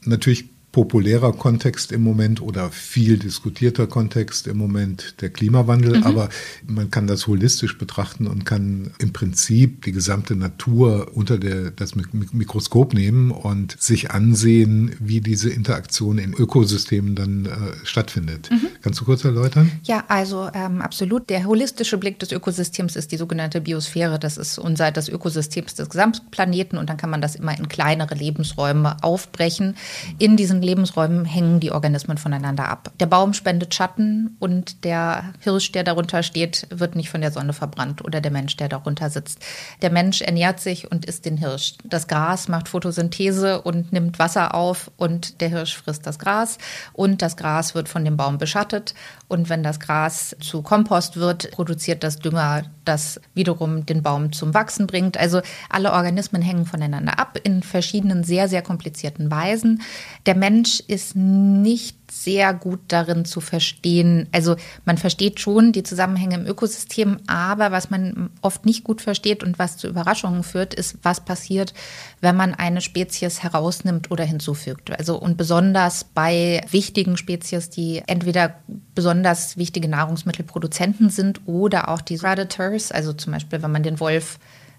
Natürlich 0.05 0.47
populärer 0.73 1.33
Kontext 1.33 1.93
im 1.93 2.03
Moment 2.03 2.43
oder 2.43 2.71
viel 2.71 3.19
diskutierter 3.19 3.87
Kontext 3.87 4.47
im 4.47 4.59
Moment 4.59 5.15
der 5.23 5.31
Klimawandel, 5.31 5.99
mhm. 5.99 6.03
aber 6.05 6.29
man 6.67 6.91
kann 6.91 7.07
das 7.07 7.27
holistisch 7.27 7.79
betrachten 7.79 8.27
und 8.27 8.45
kann 8.45 8.91
im 8.99 9.13
Prinzip 9.13 9.83
die 9.85 9.93
gesamte 9.93 10.37
Natur 10.37 11.11
unter 11.15 11.39
der, 11.39 11.71
das 11.71 11.95
Mikroskop 11.95 12.93
nehmen 12.93 13.31
und 13.31 13.81
sich 13.81 14.11
ansehen, 14.11 14.95
wie 15.01 15.21
diese 15.21 15.49
Interaktion 15.49 16.19
in 16.19 16.35
Ökosystemen 16.35 17.15
dann 17.15 17.47
äh, 17.47 17.51
stattfindet. 17.85 18.51
Mhm. 18.51 18.69
Kannst 18.83 19.01
du 19.01 19.05
kurz 19.07 19.25
erläutern? 19.25 19.73
Ja, 19.85 20.05
also 20.09 20.51
ähm, 20.53 20.83
absolut. 20.83 21.31
Der 21.31 21.47
holistische 21.47 21.97
Blick 21.97 22.19
des 22.19 22.31
Ökosystems 22.31 22.95
ist 22.95 23.11
die 23.11 23.17
sogenannte 23.17 23.63
Biosphäre. 23.63 24.19
Das 24.19 24.37
ist 24.37 24.59
unser 24.59 24.93
das 24.93 25.09
Ökosystem 25.09 25.65
des 25.65 25.89
Gesamtplaneten 25.89 26.79
und 26.79 26.91
dann 26.91 26.99
kann 26.99 27.11
man 27.11 27.23
das 27.23 27.35
immer 27.35 27.59
in 27.59 27.69
kleinere 27.69 28.15
Lebensräume 28.15 29.03
aufbrechen. 29.03 29.75
In 30.19 30.37
diesen 30.37 30.58
diesen 30.59 30.63
Lebensräumen 30.63 31.25
hängen 31.25 31.61
die 31.61 31.71
Organismen 31.71 32.19
voneinander 32.19 32.69
ab. 32.69 32.91
Der 32.99 33.07
Baum 33.07 33.33
spendet 33.33 33.75
Schatten 33.75 34.37
und 34.41 34.85
der 34.85 35.33
Hirsch, 35.41 35.73
der 35.73 35.85
darunter 35.85 36.23
steht, 36.23 36.67
wird 36.71 36.97
nicht 36.97 37.11
von 37.11 37.21
der 37.21 37.31
Sonne 37.31 37.53
verbrannt 37.53 38.05
oder 38.05 38.21
der 38.21 38.31
Mensch, 38.31 38.57
der 38.57 38.69
darunter 38.69 39.11
sitzt. 39.11 39.39
Der 39.83 39.91
Mensch 39.91 40.21
ernährt 40.21 40.61
sich 40.61 40.91
und 40.91 41.05
isst 41.05 41.25
den 41.25 41.37
Hirsch. 41.37 41.75
Das 41.85 42.09
Gras 42.09 42.49
macht 42.49 42.69
Photosynthese 42.69 43.63
und 43.63 43.93
nimmt 43.93 44.19
Wasser 44.19 44.55
auf 44.55 44.91
und 44.97 45.41
der 45.41 45.49
Hirsch 45.49 45.77
frisst 45.77 46.07
das 46.07 46.19
Gras 46.19 46.59
und 46.93 47.23
das 47.23 47.37
Gras 47.37 47.75
wird 47.75 47.89
von 47.89 48.05
dem 48.05 48.17
Baum 48.17 48.39
beschattet 48.39 48.95
und 49.29 49.51
wenn 49.51 49.63
das 49.63 49.79
Gras 49.79 50.35
zu 50.41 50.63
Kompost 50.63 51.17
wird, 51.17 51.51
produziert 51.51 52.03
das 52.03 52.19
Dünger, 52.19 52.63
das 52.85 53.21
wiederum 53.35 53.85
den 53.85 54.03
Baum 54.03 54.33
zum 54.33 54.55
Wachsen 54.55 54.87
bringt. 54.87 55.19
Also 55.19 55.43
alle 55.69 55.93
Organismen 55.93 56.41
hängen 56.41 56.65
voneinander 56.65 57.19
ab 57.19 57.39
in 57.43 57.63
verschiedenen 57.63 58.25
sehr, 58.25 58.49
sehr 58.49 58.63
komplizierten 58.63 59.31
Weisen. 59.31 59.83
Der 60.25 60.35
Mensch 60.35 60.48
ist 60.87 61.15
nicht 61.17 61.99
sehr 62.11 62.55
gut 62.55 62.81
darin 62.89 63.25
zu 63.25 63.41
verstehen. 63.41 64.29
Also 64.33 64.57
man 64.85 64.99
versteht 64.99 65.41
schon 65.41 65.73
die 65.73 65.83
Zusammenhänge 65.83 66.37
im 66.37 66.47
Ökosystem, 66.47 67.19
aber 67.27 67.71
was 67.71 67.91
man 67.91 68.31
oft 68.41 68.65
nicht 68.65 68.85
gut 68.85 69.01
versteht 69.03 69.43
und 69.43 69.59
was 69.59 69.77
zu 69.77 69.89
Überraschungen 69.89 70.43
führt, 70.43 70.75
ist, 70.75 70.99
was 71.03 71.25
passiert, 71.25 71.75
wenn 72.21 72.37
man 72.37 72.55
eine 72.55 72.81
Spezies 72.81 73.43
herausnimmt 73.43 74.11
oder 74.11 74.25
hinzufügt. 74.25 74.91
Also 74.99 75.19
und 75.19 75.37
besonders 75.37 76.05
bei 76.05 76.65
wichtigen 76.71 77.17
Spezies, 77.17 77.71
die 77.71 78.03
entweder 78.07 78.55
besonders 78.95 79.57
wichtige 79.57 79.89
Nahrungsmittelproduzenten 79.89 81.11
sind 81.11 81.43
oder 81.47 81.89
auch 81.89 82.01
die 82.01 82.17
Predators, 82.17 82.91
also 82.91 83.13
zum 83.13 83.33
Beispiel, 83.33 83.63
wenn 83.63 83.71
man 83.71 83.83
den 83.83 84.01
Wolf 84.01 84.39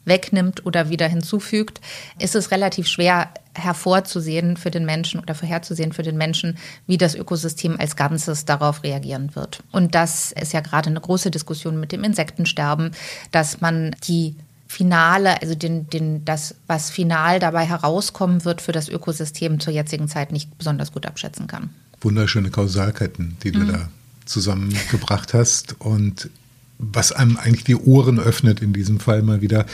wegnimmt 0.09 0.65
oder 0.65 0.89
wieder 0.89 1.07
hinzufügt, 1.07 1.79
ist 2.19 2.35
es 2.35 2.51
relativ 2.51 2.87
schwer 2.87 3.29
hervorzusehen 3.53 4.57
für 4.57 4.71
den 4.71 4.85
Menschen 4.85 5.19
oder 5.19 5.35
vorherzusehen 5.35 5.93
für 5.93 6.03
den 6.03 6.17
Menschen, 6.17 6.57
wie 6.87 6.97
das 6.97 7.15
Ökosystem 7.15 7.79
als 7.79 7.95
Ganzes 7.95 8.45
darauf 8.45 8.83
reagieren 8.83 9.35
wird. 9.35 9.63
Und 9.71 9.95
das 9.95 10.31
ist 10.33 10.53
ja 10.53 10.59
gerade 10.59 10.89
eine 10.89 10.99
große 10.99 11.31
Diskussion 11.31 11.79
mit 11.79 11.91
dem 11.91 12.03
Insektensterben, 12.03 12.91
dass 13.31 13.61
man 13.61 13.95
die 14.07 14.35
Finale, 14.67 15.41
also 15.41 15.55
den, 15.55 15.89
den, 15.89 16.25
das, 16.25 16.55
was 16.67 16.91
final 16.91 17.39
dabei 17.39 17.65
herauskommen 17.65 18.45
wird 18.45 18.61
für 18.61 18.71
das 18.71 18.87
Ökosystem 18.87 19.59
zur 19.59 19.73
jetzigen 19.73 20.07
Zeit 20.07 20.31
nicht 20.31 20.57
besonders 20.59 20.91
gut 20.91 21.07
abschätzen 21.07 21.47
kann. 21.47 21.71
Wunderschöne 22.01 22.51
Kausalketten, 22.51 23.37
die 23.43 23.51
du 23.51 23.61
mhm. 23.61 23.71
da 23.71 23.89
zusammengebracht 24.25 25.33
hast. 25.33 25.75
Und 25.79 26.29
was 26.77 27.11
einem 27.11 27.37
eigentlich 27.37 27.63
die 27.63 27.75
Ohren 27.75 28.19
öffnet 28.19 28.61
in 28.61 28.71
diesem 28.71 28.99
Fall 28.99 29.23
mal 29.23 29.41
wieder, 29.41 29.65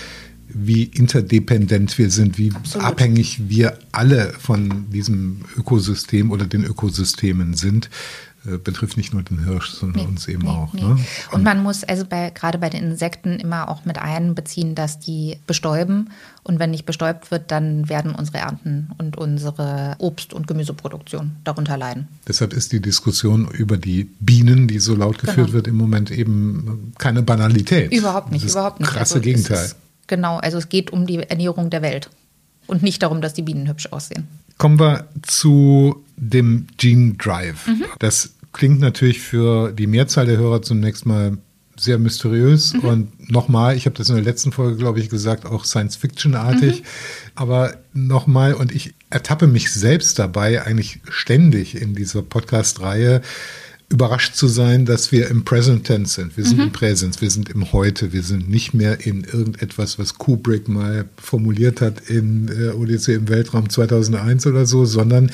wie 0.57 0.83
interdependent 0.83 1.97
wir 1.97 2.09
sind, 2.09 2.37
wie 2.37 2.53
Absolut. 2.53 2.87
abhängig 2.87 3.49
wir 3.49 3.77
alle 3.91 4.33
von 4.39 4.89
diesem 4.89 5.41
Ökosystem 5.57 6.31
oder 6.31 6.45
den 6.45 6.63
Ökosystemen 6.63 7.55
sind. 7.55 7.89
Äh, 8.45 8.57
betrifft 8.57 8.95
nicht 8.95 9.13
nur 9.13 9.23
den 9.23 9.43
Hirsch, 9.43 9.71
sondern 9.71 10.03
nee, 10.03 10.07
uns 10.07 10.27
eben 10.27 10.43
nee, 10.43 10.49
auch. 10.49 10.73
Nee. 10.73 10.81
Ne? 10.81 10.97
Und 11.31 11.43
man 11.43 11.61
muss 11.61 11.83
also 11.83 12.05
bei, 12.05 12.29
gerade 12.29 12.57
bei 12.57 12.69
den 12.69 12.83
Insekten 12.83 13.39
immer 13.39 13.69
auch 13.69 13.85
mit 13.85 13.97
einbeziehen, 13.97 14.75
dass 14.75 14.99
die 14.99 15.37
bestäuben. 15.47 16.11
Und 16.43 16.59
wenn 16.59 16.71
nicht 16.71 16.85
bestäubt 16.85 17.31
wird, 17.31 17.51
dann 17.51 17.89
werden 17.89 18.13
unsere 18.13 18.37
Ernten 18.37 18.91
und 18.97 19.17
unsere 19.17 19.95
Obst- 19.97 20.33
und 20.33 20.47
Gemüseproduktion 20.47 21.31
darunter 21.43 21.75
leiden. 21.75 22.07
Deshalb 22.27 22.53
ist 22.53 22.71
die 22.71 22.81
Diskussion 22.81 23.49
über 23.49 23.77
die 23.77 24.05
Bienen, 24.19 24.67
die 24.67 24.79
so 24.79 24.95
laut 24.95 25.17
geführt 25.17 25.47
genau. 25.47 25.53
wird, 25.53 25.67
im 25.67 25.75
Moment 25.75 26.11
eben 26.11 26.93
keine 26.97 27.23
Banalität. 27.23 27.91
Überhaupt 27.91 28.31
nicht, 28.31 28.47
überhaupt 28.47 28.79
nicht. 28.79 28.89
Krasse 28.89 29.15
also 29.15 29.23
Gegenteil. 29.23 29.71
Genau, 30.07 30.37
also 30.37 30.57
es 30.57 30.69
geht 30.69 30.91
um 30.91 31.05
die 31.05 31.17
Ernährung 31.17 31.69
der 31.69 31.81
Welt 31.81 32.09
und 32.67 32.83
nicht 32.83 33.01
darum, 33.03 33.21
dass 33.21 33.33
die 33.33 33.41
Bienen 33.41 33.67
hübsch 33.67 33.87
aussehen. 33.91 34.27
Kommen 34.57 34.79
wir 34.79 35.07
zu 35.21 36.03
dem 36.15 36.67
Gene 36.77 37.15
Drive. 37.15 37.67
Mhm. 37.67 37.85
Das 37.99 38.33
klingt 38.53 38.79
natürlich 38.79 39.19
für 39.19 39.71
die 39.71 39.87
Mehrzahl 39.87 40.25
der 40.25 40.37
Hörer 40.37 40.61
zunächst 40.61 41.05
mal 41.05 41.37
sehr 41.77 41.97
mysteriös 41.97 42.73
mhm. 42.73 42.79
und 42.81 43.31
nochmal, 43.31 43.75
ich 43.75 43.85
habe 43.85 43.97
das 43.97 44.09
in 44.09 44.15
der 44.15 44.23
letzten 44.23 44.51
Folge, 44.51 44.77
glaube 44.77 44.99
ich, 44.99 45.09
gesagt, 45.09 45.45
auch 45.45 45.65
Science-Fiction-artig. 45.65 46.81
Mhm. 46.81 46.85
Aber 47.35 47.73
nochmal, 47.93 48.53
und 48.53 48.71
ich 48.71 48.93
ertappe 49.09 49.47
mich 49.47 49.73
selbst 49.73 50.17
dabei 50.17 50.65
eigentlich 50.65 51.01
ständig 51.09 51.75
in 51.75 51.93
dieser 51.95 52.21
Podcast-Reihe, 52.21 53.21
überrascht 53.89 54.35
zu 54.35 54.47
sein, 54.47 54.85
dass 54.85 55.11
wir 55.11 55.29
im 55.29 55.45
Present 55.45 55.85
Tense 55.85 56.15
sind. 56.15 56.37
Wir 56.37 56.43
sind 56.43 56.57
mhm. 56.57 56.63
im 56.63 56.71
Präsens, 56.71 57.21
wir 57.21 57.29
sind 57.29 57.49
im 57.49 57.71
Heute, 57.71 58.13
wir 58.13 58.23
sind 58.23 58.49
nicht 58.49 58.73
mehr 58.73 59.05
in 59.05 59.23
irgendetwas, 59.23 59.99
was 59.99 60.15
Kubrick 60.15 60.67
mal 60.67 61.05
formuliert 61.17 61.81
hat 61.81 62.01
in 62.09 62.47
äh, 62.47 62.69
Odyssee 62.69 63.13
im 63.13 63.29
Weltraum 63.29 63.69
2001 63.69 64.47
oder 64.47 64.65
so, 64.65 64.85
sondern 64.85 65.31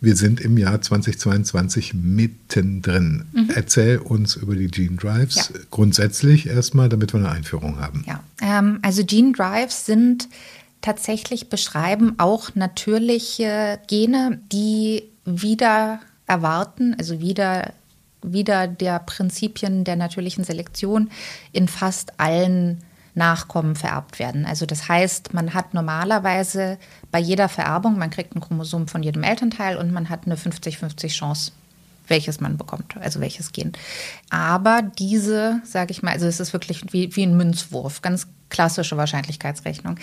wir 0.00 0.14
sind 0.14 0.40
im 0.40 0.56
Jahr 0.58 0.80
2022 0.80 1.94
mittendrin. 1.94 3.24
Mhm. 3.32 3.50
Erzähl 3.54 3.98
uns 3.98 4.36
über 4.36 4.54
die 4.54 4.68
Gene 4.68 4.96
Drives 4.96 5.50
ja. 5.52 5.60
grundsätzlich 5.70 6.46
erstmal, 6.46 6.88
damit 6.88 7.12
wir 7.12 7.18
eine 7.18 7.30
Einführung 7.30 7.80
haben. 7.80 8.04
Ja, 8.06 8.22
ähm, 8.40 8.78
also 8.82 9.04
Gene 9.04 9.32
Drives 9.32 9.86
sind 9.86 10.28
tatsächlich 10.82 11.48
beschreiben 11.48 12.14
auch 12.18 12.54
natürliche 12.54 13.80
Gene, 13.88 14.40
die 14.52 15.02
wieder 15.24 16.00
erwarten, 16.28 16.94
also 16.96 17.20
wieder 17.20 17.72
wieder 18.22 18.66
der 18.66 18.98
Prinzipien 19.00 19.84
der 19.84 19.96
natürlichen 19.96 20.44
Selektion 20.44 21.10
in 21.52 21.68
fast 21.68 22.18
allen 22.18 22.82
Nachkommen 23.14 23.74
vererbt 23.74 24.18
werden. 24.18 24.46
Also 24.46 24.64
das 24.64 24.88
heißt, 24.88 25.34
man 25.34 25.52
hat 25.52 25.74
normalerweise 25.74 26.78
bei 27.10 27.18
jeder 27.18 27.48
Vererbung, 27.48 27.98
man 27.98 28.10
kriegt 28.10 28.34
ein 28.34 28.40
Chromosom 28.40 28.86
von 28.86 29.02
jedem 29.02 29.24
Elternteil 29.24 29.76
und 29.76 29.92
man 29.92 30.08
hat 30.08 30.26
eine 30.26 30.36
50-50 30.36 31.08
Chance, 31.08 31.52
welches 32.06 32.40
man 32.40 32.56
bekommt, 32.56 32.96
also 32.96 33.20
welches 33.20 33.52
Gen. 33.52 33.72
Aber 34.30 34.82
diese, 34.82 35.60
sage 35.64 35.90
ich 35.90 36.02
mal, 36.02 36.12
also 36.12 36.26
es 36.26 36.40
ist 36.40 36.52
wirklich 36.52 36.92
wie, 36.92 37.14
wie 37.16 37.24
ein 37.24 37.36
Münzwurf, 37.36 38.02
ganz 38.02 38.28
klassische 38.50 38.96
Wahrscheinlichkeitsrechnung. 38.96 39.96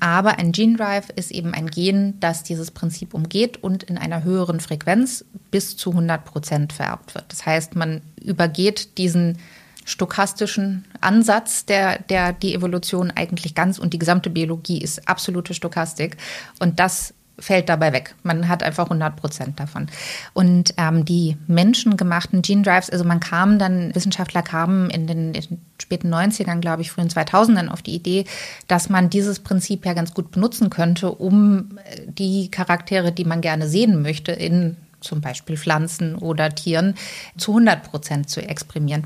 Aber 0.00 0.38
ein 0.38 0.52
Gene 0.52 0.76
Drive 0.76 1.08
ist 1.14 1.30
eben 1.30 1.54
ein 1.54 1.68
Gen, 1.68 2.18
das 2.20 2.42
dieses 2.42 2.70
Prinzip 2.70 3.14
umgeht 3.14 3.62
und 3.62 3.82
in 3.84 3.98
einer 3.98 4.24
höheren 4.24 4.60
Frequenz 4.60 5.24
bis 5.50 5.76
zu 5.76 5.90
100 5.90 6.24
Prozent 6.24 6.72
vererbt 6.72 7.14
wird. 7.14 7.26
Das 7.28 7.46
heißt, 7.46 7.76
man 7.76 8.02
übergeht 8.20 8.98
diesen 8.98 9.38
stochastischen 9.84 10.84
Ansatz, 11.00 11.66
der, 11.66 11.98
der 11.98 12.32
die 12.32 12.54
Evolution 12.54 13.10
eigentlich 13.10 13.54
ganz 13.54 13.78
und 13.78 13.92
die 13.92 13.98
gesamte 13.98 14.30
Biologie 14.30 14.80
ist 14.80 15.08
absolute 15.08 15.54
Stochastik. 15.54 16.16
Und 16.60 16.78
das 16.78 17.14
fällt 17.38 17.68
dabei 17.68 17.92
weg. 17.92 18.14
Man 18.22 18.48
hat 18.48 18.62
einfach 18.62 18.84
100 18.84 19.16
Prozent 19.16 19.60
davon. 19.60 19.88
Und 20.32 20.74
ähm, 20.76 21.04
die 21.04 21.36
menschengemachten 21.46 22.42
Gene 22.42 22.62
Drives, 22.62 22.90
also 22.90 23.04
man 23.04 23.20
kam 23.20 23.58
dann, 23.58 23.94
Wissenschaftler 23.94 24.42
kamen 24.42 24.90
in 24.90 25.06
den, 25.06 25.34
in 25.34 25.42
den 25.42 25.60
späten 25.80 26.12
90ern, 26.12 26.60
glaube 26.60 26.82
ich, 26.82 26.90
frühen 26.90 27.08
2000ern 27.08 27.68
auf 27.68 27.82
die 27.82 27.94
Idee, 27.94 28.24
dass 28.68 28.88
man 28.88 29.10
dieses 29.10 29.40
Prinzip 29.40 29.84
ja 29.86 29.94
ganz 29.94 30.14
gut 30.14 30.30
benutzen 30.30 30.70
könnte, 30.70 31.10
um 31.10 31.78
äh, 31.84 32.02
die 32.06 32.50
Charaktere, 32.50 33.12
die 33.12 33.24
man 33.24 33.40
gerne 33.40 33.68
sehen 33.68 34.02
möchte, 34.02 34.32
in 34.32 34.76
zum 35.00 35.20
Beispiel 35.20 35.56
Pflanzen 35.56 36.14
oder 36.14 36.54
Tieren 36.54 36.94
zu 37.36 37.50
100 37.52 37.82
Prozent 37.82 38.30
zu 38.30 38.40
exprimieren. 38.40 39.04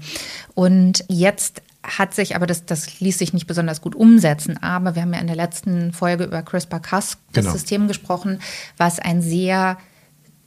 Und 0.55 1.05
jetzt 1.09 1.63
hat 1.87 2.15
sich, 2.15 2.35
aber 2.37 2.47
das, 2.47 2.67
das 2.67 3.01
ließ 3.01 3.19
sich 3.19 3.33
nicht 3.33 3.47
besonders 3.47 3.81
gut 3.81 3.95
umsetzen. 3.95 4.63
Aber 4.63 4.95
wir 4.95 5.03
haben 5.03 5.15
ja 5.15 5.21
in 5.21 5.27
der 5.27 5.37
letzten 5.37 5.93
Folge 5.93 6.25
über 6.25 6.43
CRISPR-Cas, 6.43 7.19
das 7.33 7.45
genau. 7.45 7.53
System 7.53 7.89
gesprochen, 7.89 8.41
was 8.77 8.99
ein 8.99 9.23
sehr 9.23 9.79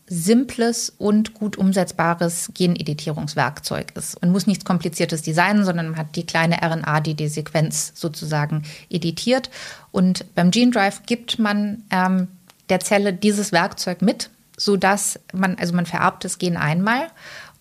simples 0.09 0.91
und 0.97 1.35
gut 1.35 1.57
umsetzbares 1.57 2.51
Geneditierungswerkzeug 2.55 3.93
ist. 3.95 4.15
Und 4.15 4.31
muss 4.31 4.47
nichts 4.47 4.65
Kompliziertes 4.65 5.21
designen, 5.21 5.63
sondern 5.63 5.89
man 5.89 5.99
hat 5.99 6.15
die 6.15 6.25
kleine 6.25 6.57
RNA, 6.63 6.99
die 7.01 7.13
die 7.13 7.27
Sequenz 7.27 7.93
sozusagen 7.95 8.63
editiert. 8.89 9.49
Und 9.91 10.25
beim 10.33 10.49
Gene 10.51 10.71
Drive 10.71 11.03
gibt 11.05 11.37
man 11.37 11.83
ähm, 11.91 12.27
der 12.69 12.79
Zelle 12.79 13.13
dieses 13.13 13.51
Werkzeug 13.51 14.01
mit, 14.01 14.31
sodass 14.57 15.19
man, 15.31 15.55
also 15.59 15.75
man 15.75 15.85
vererbt 15.85 16.25
das 16.25 16.39
Gen 16.39 16.57
einmal 16.57 17.07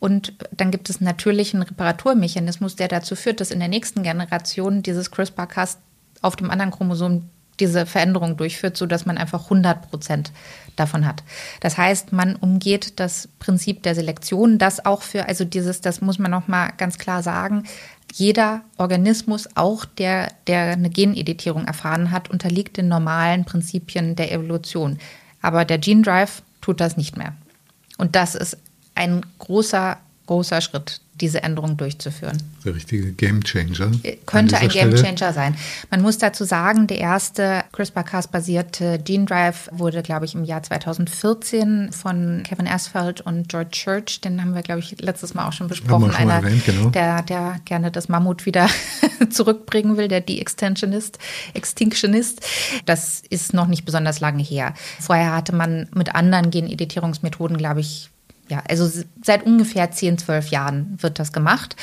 und 0.01 0.33
dann 0.53 0.71
gibt 0.71 0.91
es 0.91 1.01
natürlich 1.01 1.55
einen 1.55 1.65
Reparaturmechanismus, 1.65 2.77
der 2.77 2.89
dazu 2.89 3.17
führt, 3.17 3.41
dass 3.41 3.51
in 3.51 3.59
der 3.59 3.69
nächsten 3.69 4.03
Generation 4.03 4.83
dieses 4.83 5.11
CRISPR-Cas 5.11 5.79
auf 6.23 6.37
dem 6.37 6.51
anderen 6.51 6.71
Chromosom 6.71 7.29
diese 7.61 7.87
Veränderung 7.87 8.37
durchführt, 8.37 8.77
sodass 8.77 9.07
man 9.07 9.19
einfach 9.19 9.45
100 9.45 9.91
Prozent 9.91 10.33
davon 10.77 11.05
hat. 11.05 11.25
Das 11.61 11.77
heißt, 11.77 12.13
man 12.13 12.37
umgeht 12.37 13.01
das 13.01 13.29
Prinzip 13.41 13.83
der 13.83 13.97
Selektion, 13.97 14.59
das 14.59 14.85
auch 14.85 15.03
für, 15.03 15.27
also 15.27 15.45
dieses, 15.45 15.81
das 15.81 16.01
muss 16.01 16.21
man 16.21 16.31
nochmal 16.31 16.73
ganz 16.77 16.99
klar 16.99 17.25
sagen, 17.25 17.65
jeder 18.15 18.63
Organismus, 18.77 19.49
auch 19.57 19.85
der, 19.85 20.33
der 20.47 20.73
eine 20.73 20.89
Geneditierung 20.89 21.67
erfahren 21.67 22.11
hat, 22.11 22.31
unterliegt 22.31 22.77
den 22.77 22.89
normalen 22.89 23.45
Prinzipien 23.45 24.17
der 24.17 24.33
Evolution. 24.33 24.99
Aber 25.43 25.65
der 25.65 25.79
Gene 25.79 26.03
Drive 26.03 26.43
tut 26.61 26.81
das 26.81 26.97
nicht 26.97 27.17
mehr. 27.17 27.35
Und 27.99 28.17
das 28.17 28.35
ist 28.35 28.57
ein 28.99 29.25
großer, 29.39 29.97
großer 30.27 30.61
Schritt, 30.61 31.01
diese 31.15 31.43
Änderung 31.43 31.77
durchzuführen. 31.77 32.37
Der 32.65 32.75
richtige 32.75 33.13
Gamechanger. 33.13 33.93
Äh, 34.03 34.17
könnte 34.27 34.59
ein 34.59 34.69
Gamechanger 34.69 35.33
sein. 35.33 35.57
Man 35.91 36.03
muss 36.03 36.19
dazu 36.19 36.45
sagen, 36.45 36.87
der 36.87 36.99
erste 36.99 37.65
CRISPR-Cas-basierte 37.73 38.99
Gene 38.99 39.25
Drive 39.25 39.69
wurde, 39.73 40.03
glaube 40.03 40.25
ich, 40.25 40.35
im 40.35 40.45
Jahr 40.45 40.63
2014 40.63 41.93
von 41.93 42.43
Kevin 42.45 42.69
Asphalt 42.69 43.21
und 43.21 43.49
George 43.49 43.71
Church, 43.71 44.21
den 44.21 44.41
haben 44.41 44.55
wir, 44.55 44.63
glaube 44.63 44.81
ich, 44.81 45.01
letztes 45.01 45.35
Mal 45.35 45.47
auch 45.47 45.53
schon 45.53 45.69
besprochen, 45.69 46.13
schon 46.13 46.21
einer, 46.21 46.35
erwähnt, 46.35 46.65
genau. 46.65 46.91
der, 46.91 47.23
der 47.23 47.61
gerne 47.65 47.91
das 47.91 48.09
Mammut 48.09 48.47
wieder 48.47 48.69
zurückbringen 49.31 49.97
will, 49.97 50.09
der 50.09 50.21
De-Extinctionist. 50.21 51.19
Extinctionist. 51.55 52.41
Das 52.85 53.23
ist 53.29 53.55
noch 53.55 53.67
nicht 53.67 53.85
besonders 53.85 54.21
lange 54.21 54.43
her. 54.43 54.75
Vorher 55.01 55.35
hatte 55.35 55.55
man 55.55 55.89
mit 55.95 56.15
anderen 56.15 56.51
Geneditierungsmethoden, 56.51 57.57
glaube 57.57 57.81
ich, 57.81 58.11
ja, 58.49 58.63
also 58.69 58.91
seit 59.23 59.45
ungefähr 59.45 59.91
10, 59.91 60.19
12 60.19 60.49
Jahren 60.49 60.99
wird 61.01 61.19
das 61.19 61.33
gemacht. 61.33 61.77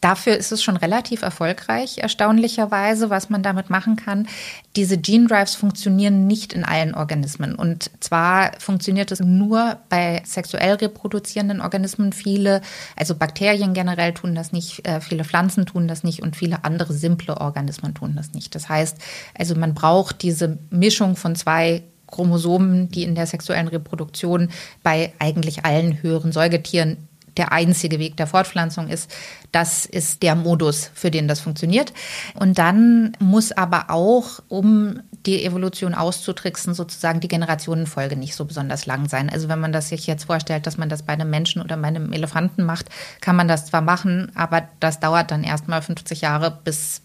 Dafür 0.00 0.36
ist 0.36 0.50
es 0.50 0.62
schon 0.62 0.78
relativ 0.78 1.20
erfolgreich, 1.20 1.98
erstaunlicherweise, 1.98 3.10
was 3.10 3.28
man 3.28 3.42
damit 3.42 3.68
machen 3.68 3.96
kann. 3.96 4.28
Diese 4.74 4.96
Gene 4.96 5.26
Drives 5.26 5.54
funktionieren 5.54 6.26
nicht 6.26 6.54
in 6.54 6.64
allen 6.64 6.94
Organismen. 6.94 7.54
Und 7.54 7.90
zwar 8.00 8.52
funktioniert 8.58 9.12
es 9.12 9.20
nur 9.20 9.78
bei 9.90 10.22
sexuell 10.24 10.74
reproduzierenden 10.74 11.60
Organismen. 11.60 12.14
Viele, 12.14 12.62
also 12.96 13.14
Bakterien 13.14 13.74
generell 13.74 14.14
tun 14.14 14.34
das 14.34 14.52
nicht, 14.52 14.86
äh, 14.88 15.02
viele 15.02 15.24
Pflanzen 15.24 15.66
tun 15.66 15.86
das 15.86 16.02
nicht 16.02 16.22
und 16.22 16.34
viele 16.34 16.64
andere 16.64 16.94
simple 16.94 17.38
Organismen 17.38 17.92
tun 17.92 18.14
das 18.16 18.32
nicht. 18.32 18.54
Das 18.54 18.70
heißt, 18.70 18.96
also 19.38 19.54
man 19.54 19.74
braucht 19.74 20.22
diese 20.22 20.58
Mischung 20.70 21.14
von 21.16 21.36
zwei 21.36 21.82
Chromosomen, 22.10 22.90
die 22.90 23.04
in 23.04 23.14
der 23.14 23.26
sexuellen 23.26 23.68
Reproduktion 23.68 24.50
bei 24.82 25.12
eigentlich 25.18 25.64
allen 25.64 26.02
höheren 26.02 26.32
Säugetieren 26.32 27.08
der 27.36 27.52
einzige 27.52 27.98
Weg 27.98 28.16
der 28.16 28.26
Fortpflanzung 28.26 28.88
ist. 28.88 29.10
Das 29.52 29.86
ist 29.86 30.22
der 30.22 30.34
Modus, 30.34 30.90
für 30.94 31.10
den 31.10 31.28
das 31.28 31.40
funktioniert. 31.40 31.92
Und 32.34 32.58
dann 32.58 33.12
muss 33.18 33.52
aber 33.52 33.90
auch, 33.90 34.40
um 34.48 35.00
die 35.26 35.44
Evolution 35.44 35.94
auszutricksen, 35.94 36.74
sozusagen 36.74 37.20
die 37.20 37.28
Generationenfolge 37.28 38.16
nicht 38.16 38.34
so 38.34 38.44
besonders 38.44 38.86
lang 38.86 39.08
sein. 39.08 39.28
Also 39.30 39.48
wenn 39.48 39.60
man 39.60 39.72
das 39.72 39.90
sich 39.90 40.06
jetzt 40.06 40.24
vorstellt, 40.24 40.66
dass 40.66 40.78
man 40.78 40.88
das 40.88 41.02
bei 41.02 41.12
einem 41.12 41.30
Menschen 41.30 41.60
oder 41.62 41.76
bei 41.76 41.88
einem 41.88 42.12
Elefanten 42.12 42.64
macht, 42.64 42.88
kann 43.20 43.36
man 43.36 43.48
das 43.48 43.66
zwar 43.66 43.82
machen, 43.82 44.32
aber 44.34 44.68
das 44.80 45.00
dauert 45.00 45.30
dann 45.30 45.44
erst 45.44 45.68
mal 45.68 45.82
50 45.82 46.22
Jahre, 46.22 46.58
bis 46.64 47.02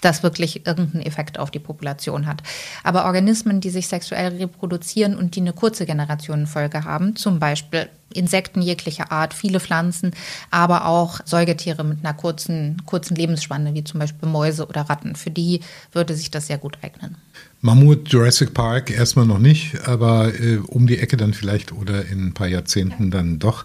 das 0.00 0.22
wirklich 0.22 0.66
irgendeinen 0.66 1.04
Effekt 1.04 1.38
auf 1.38 1.50
die 1.50 1.58
Population 1.58 2.26
hat. 2.26 2.42
Aber 2.82 3.06
Organismen, 3.06 3.60
die 3.60 3.70
sich 3.70 3.88
sexuell 3.88 4.36
reproduzieren 4.36 5.16
und 5.16 5.36
die 5.36 5.40
eine 5.40 5.52
kurze 5.52 5.86
Generationenfolge 5.86 6.84
haben, 6.84 7.16
zum 7.16 7.38
Beispiel 7.38 7.88
Insekten 8.14 8.62
jeglicher 8.62 9.12
Art, 9.12 9.34
viele 9.34 9.60
Pflanzen, 9.60 10.12
aber 10.50 10.86
auch 10.86 11.20
Säugetiere 11.24 11.84
mit 11.84 11.98
einer 12.00 12.14
kurzen, 12.14 12.82
kurzen 12.86 13.16
Lebensspanne, 13.16 13.74
wie 13.74 13.84
zum 13.84 14.00
Beispiel 14.00 14.28
Mäuse 14.28 14.66
oder 14.66 14.82
Ratten, 14.82 15.16
für 15.16 15.30
die 15.30 15.60
würde 15.92 16.14
sich 16.14 16.30
das 16.30 16.46
sehr 16.46 16.58
gut 16.58 16.78
eignen. 16.82 17.16
Mammut 17.60 18.08
Jurassic 18.08 18.54
Park 18.54 18.90
erstmal 18.90 19.26
noch 19.26 19.38
nicht, 19.38 19.86
aber 19.86 20.32
äh, 20.38 20.58
um 20.58 20.86
die 20.86 20.98
Ecke 20.98 21.16
dann 21.16 21.34
vielleicht 21.34 21.72
oder 21.72 22.06
in 22.06 22.28
ein 22.28 22.34
paar 22.34 22.48
Jahrzehnten 22.48 23.10
dann 23.10 23.38
doch. 23.38 23.64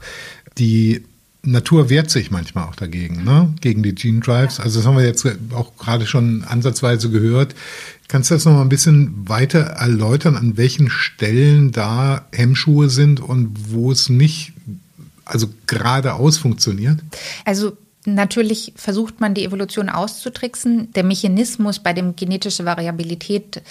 Die 0.58 1.04
Natur 1.43 1.89
wehrt 1.89 2.12
sich 2.12 2.29
manchmal 2.29 2.65
auch 2.65 2.75
dagegen, 2.75 3.24
ne? 3.24 3.53
gegen 3.62 3.81
die 3.81 3.95
Gene 3.95 4.19
Drives. 4.19 4.60
Also 4.60 4.79
das 4.79 4.88
haben 4.88 4.98
wir 4.98 5.05
jetzt 5.05 5.25
auch 5.53 5.75
gerade 5.77 6.05
schon 6.05 6.43
ansatzweise 6.43 7.10
gehört. 7.10 7.55
Kannst 8.07 8.29
du 8.29 8.36
das 8.36 8.45
noch 8.45 8.53
mal 8.53 8.62
ein 8.62 8.69
bisschen 8.69 9.27
weiter 9.27 9.62
erläutern, 9.62 10.36
an 10.36 10.57
welchen 10.57 10.89
Stellen 10.89 11.71
da 11.71 12.27
Hemmschuhe 12.31 12.89
sind 12.89 13.19
und 13.19 13.71
wo 13.71 13.91
es 13.91 14.10
nicht, 14.10 14.53
also 15.25 15.48
geradeaus 15.65 16.38
funktioniert? 16.38 17.00
Also 17.45 17.75
Natürlich 18.05 18.74
versucht 18.75 19.19
man 19.19 19.36
die 19.36 19.45
Evolution 19.45 19.88
auszutricksen. 19.88 20.91
Der 20.93 21.03
Mechanismus, 21.03 21.77
bei 21.77 21.93
dem 21.93 22.15
genetische 22.15 22.65
Variabilität 22.65 23.62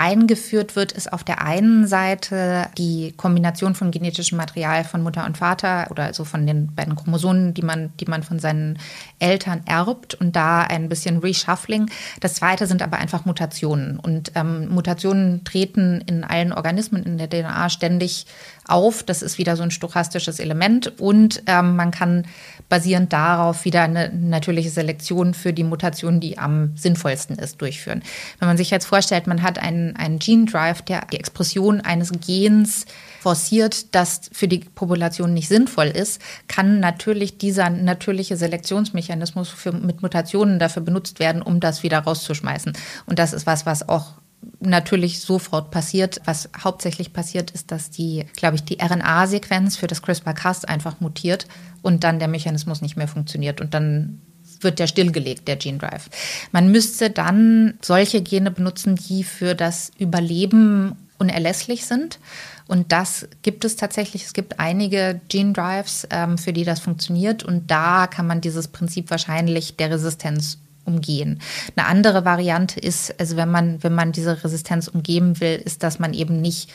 eingeführt 0.00 0.76
wird, 0.76 0.92
ist 0.92 1.12
auf 1.12 1.24
der 1.24 1.42
einen 1.42 1.86
Seite 1.86 2.68
die 2.78 3.12
Kombination 3.18 3.74
von 3.74 3.90
genetischem 3.90 4.38
Material 4.38 4.82
von 4.82 5.02
Mutter 5.02 5.26
und 5.26 5.36
Vater 5.36 5.88
oder 5.90 6.04
also 6.04 6.24
von 6.24 6.46
den 6.46 6.74
beiden 6.74 6.96
Chromosomen, 6.96 7.52
die 7.52 7.60
man, 7.60 7.92
die 8.00 8.06
man 8.06 8.22
von 8.22 8.38
seinen 8.38 8.78
Eltern 9.18 9.60
erbt 9.66 10.14
und 10.14 10.34
da 10.34 10.62
ein 10.62 10.88
bisschen 10.88 11.18
Reshuffling. 11.18 11.90
Das 12.20 12.32
zweite 12.32 12.66
sind 12.66 12.80
aber 12.80 12.96
einfach 12.96 13.26
Mutationen 13.26 14.00
und 14.00 14.32
ähm, 14.36 14.70
Mutationen 14.70 15.44
treten 15.44 16.02
in 16.06 16.24
allen 16.24 16.54
Organismen 16.54 17.04
in 17.04 17.18
der 17.18 17.28
DNA 17.28 17.68
ständig 17.68 18.24
auf. 18.66 19.02
Das 19.02 19.20
ist 19.20 19.36
wieder 19.36 19.54
so 19.56 19.62
ein 19.62 19.70
stochastisches 19.70 20.40
Element 20.40 20.98
und 20.98 21.42
ähm, 21.46 21.76
man 21.76 21.90
kann 21.90 22.24
basierend 22.70 23.12
darauf 23.12 23.64
wieder 23.64 23.82
eine 23.82 24.10
natürliche 24.14 24.70
Selektion 24.70 25.34
für 25.34 25.52
die 25.52 25.64
Mutation, 25.64 26.20
die 26.20 26.38
am 26.38 26.74
sinnvollsten 26.76 27.36
ist, 27.36 27.60
durchführen. 27.60 28.02
Wenn 28.38 28.48
man 28.48 28.56
sich 28.56 28.70
jetzt 28.70 28.86
vorstellt, 28.86 29.26
man 29.26 29.42
hat 29.42 29.58
einen, 29.58 29.89
einen 29.96 30.18
Gene 30.18 30.46
Drive, 30.46 30.82
der 30.82 31.06
die 31.12 31.18
Expression 31.18 31.80
eines 31.80 32.12
Gens 32.12 32.86
forciert, 33.20 33.94
das 33.94 34.30
für 34.32 34.48
die 34.48 34.60
Population 34.60 35.34
nicht 35.34 35.48
sinnvoll 35.48 35.86
ist, 35.86 36.20
kann 36.48 36.80
natürlich 36.80 37.38
dieser 37.38 37.70
natürliche 37.70 38.36
Selektionsmechanismus 38.36 39.48
für, 39.48 39.72
mit 39.72 40.02
Mutationen 40.02 40.58
dafür 40.58 40.82
benutzt 40.82 41.18
werden, 41.18 41.42
um 41.42 41.60
das 41.60 41.82
wieder 41.82 41.98
rauszuschmeißen. 41.98 42.72
Und 43.06 43.18
das 43.18 43.32
ist 43.32 43.46
was, 43.46 43.66
was 43.66 43.88
auch 43.88 44.14
natürlich 44.60 45.20
sofort 45.20 45.70
passiert. 45.70 46.20
Was 46.24 46.48
hauptsächlich 46.62 47.12
passiert, 47.12 47.50
ist, 47.50 47.70
dass 47.70 47.90
die, 47.90 48.24
glaube 48.36 48.56
ich, 48.56 48.64
die 48.64 48.78
RNA-Sequenz 48.80 49.76
für 49.76 49.86
das 49.86 50.02
CRISPR-Cas 50.02 50.64
einfach 50.64 51.00
mutiert 51.00 51.46
und 51.82 52.04
dann 52.04 52.18
der 52.18 52.28
Mechanismus 52.28 52.80
nicht 52.80 52.96
mehr 52.96 53.08
funktioniert 53.08 53.60
und 53.60 53.74
dann 53.74 54.20
wird 54.60 54.78
der 54.78 54.86
stillgelegt, 54.86 55.48
der 55.48 55.56
Gene 55.56 55.78
Drive. 55.78 56.10
Man 56.52 56.70
müsste 56.70 57.10
dann 57.10 57.74
solche 57.82 58.22
Gene 58.22 58.50
benutzen, 58.50 58.96
die 58.96 59.24
für 59.24 59.54
das 59.54 59.92
Überleben 59.98 60.96
unerlässlich 61.18 61.86
sind. 61.86 62.18
Und 62.66 62.92
das 62.92 63.28
gibt 63.42 63.64
es 63.64 63.76
tatsächlich. 63.76 64.24
Es 64.24 64.32
gibt 64.32 64.60
einige 64.60 65.20
Gene 65.28 65.52
Drives, 65.52 66.06
ähm, 66.10 66.38
für 66.38 66.52
die 66.52 66.64
das 66.64 66.80
funktioniert. 66.80 67.42
Und 67.42 67.70
da 67.70 68.06
kann 68.06 68.26
man 68.26 68.40
dieses 68.40 68.68
Prinzip 68.68 69.10
wahrscheinlich 69.10 69.76
der 69.76 69.90
Resistenz 69.90 70.58
umgehen. 70.84 71.40
Eine 71.76 71.86
andere 71.86 72.24
Variante 72.24 72.80
ist, 72.80 73.18
also 73.20 73.36
wenn 73.36 73.50
man, 73.50 73.82
wenn 73.82 73.94
man 73.94 74.12
diese 74.12 74.42
Resistenz 74.42 74.88
umgeben 74.88 75.40
will, 75.40 75.60
ist, 75.64 75.82
dass 75.82 75.98
man 75.98 76.14
eben 76.14 76.40
nicht 76.40 76.70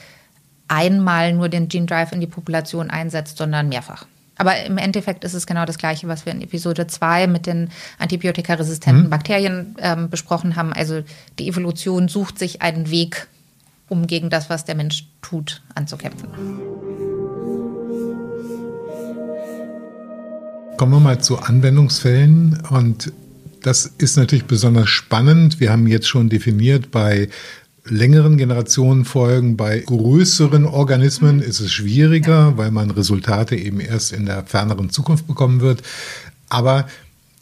einmal 0.68 1.34
nur 1.34 1.50
den 1.50 1.68
Gene 1.68 1.86
Drive 1.86 2.12
in 2.12 2.22
die 2.22 2.28
Population 2.28 2.90
einsetzt, 2.90 3.38
sondern 3.38 3.70
mehrfach. 3.70 4.06
Aber 4.38 4.64
im 4.66 4.78
Endeffekt 4.78 5.24
ist 5.24 5.34
es 5.34 5.48
genau 5.48 5.66
das 5.66 5.78
Gleiche, 5.78 6.08
was 6.08 6.26
wir 6.26 6.34
in 6.34 6.42
Episode 6.42 6.88
2 6.88 7.28
mit 7.28 7.46
den 7.46 7.70
antibiotikaresistenten 8.00 9.06
mhm. 9.06 9.10
Bakterien 9.10 9.76
ähm, 9.80 10.10
besprochen 10.10 10.56
haben. 10.56 10.74
Also 10.74 11.04
die 11.40 11.48
Evolution 11.48 12.08
sucht 12.08 12.38
sich 12.38 12.62
einen 12.62 12.90
Weg, 12.90 13.28
um 13.88 14.08
gegen 14.08 14.30
das, 14.30 14.50
was 14.50 14.66
der 14.66 14.76
Mensch 14.76 15.08
tut, 15.22 15.62
anzukämpfen. 15.74 16.30
Kommen 20.78 20.92
wir 20.92 21.00
mal 21.00 21.22
zu 21.22 21.40
Anwendungsfällen 21.40 22.62
und 22.70 23.14
das 23.62 23.86
ist 23.98 24.18
natürlich 24.18 24.46
besonders 24.46 24.90
spannend. 24.90 25.60
Wir 25.60 25.72
haben 25.72 25.88
jetzt 25.88 26.08
schon 26.08 26.30
definiert, 26.30 26.92
bei 26.92 27.30
längeren 27.88 28.38
Generationenfolgen, 28.38 29.58
bei 29.58 29.80
größeren 29.80 30.66
Organismen 30.66 31.40
ist 31.40 31.60
es 31.60 31.72
schwieriger, 31.72 32.58
weil 32.58 32.72
man 32.72 32.92
Resultate 32.92 33.56
eben 33.56 33.80
erst 33.80 34.12
in 34.12 34.26
der 34.26 34.44
ferneren 34.44 34.90
Zukunft 34.90 35.28
bekommen 35.28 35.62
wird. 35.62 35.84
Aber 36.50 36.88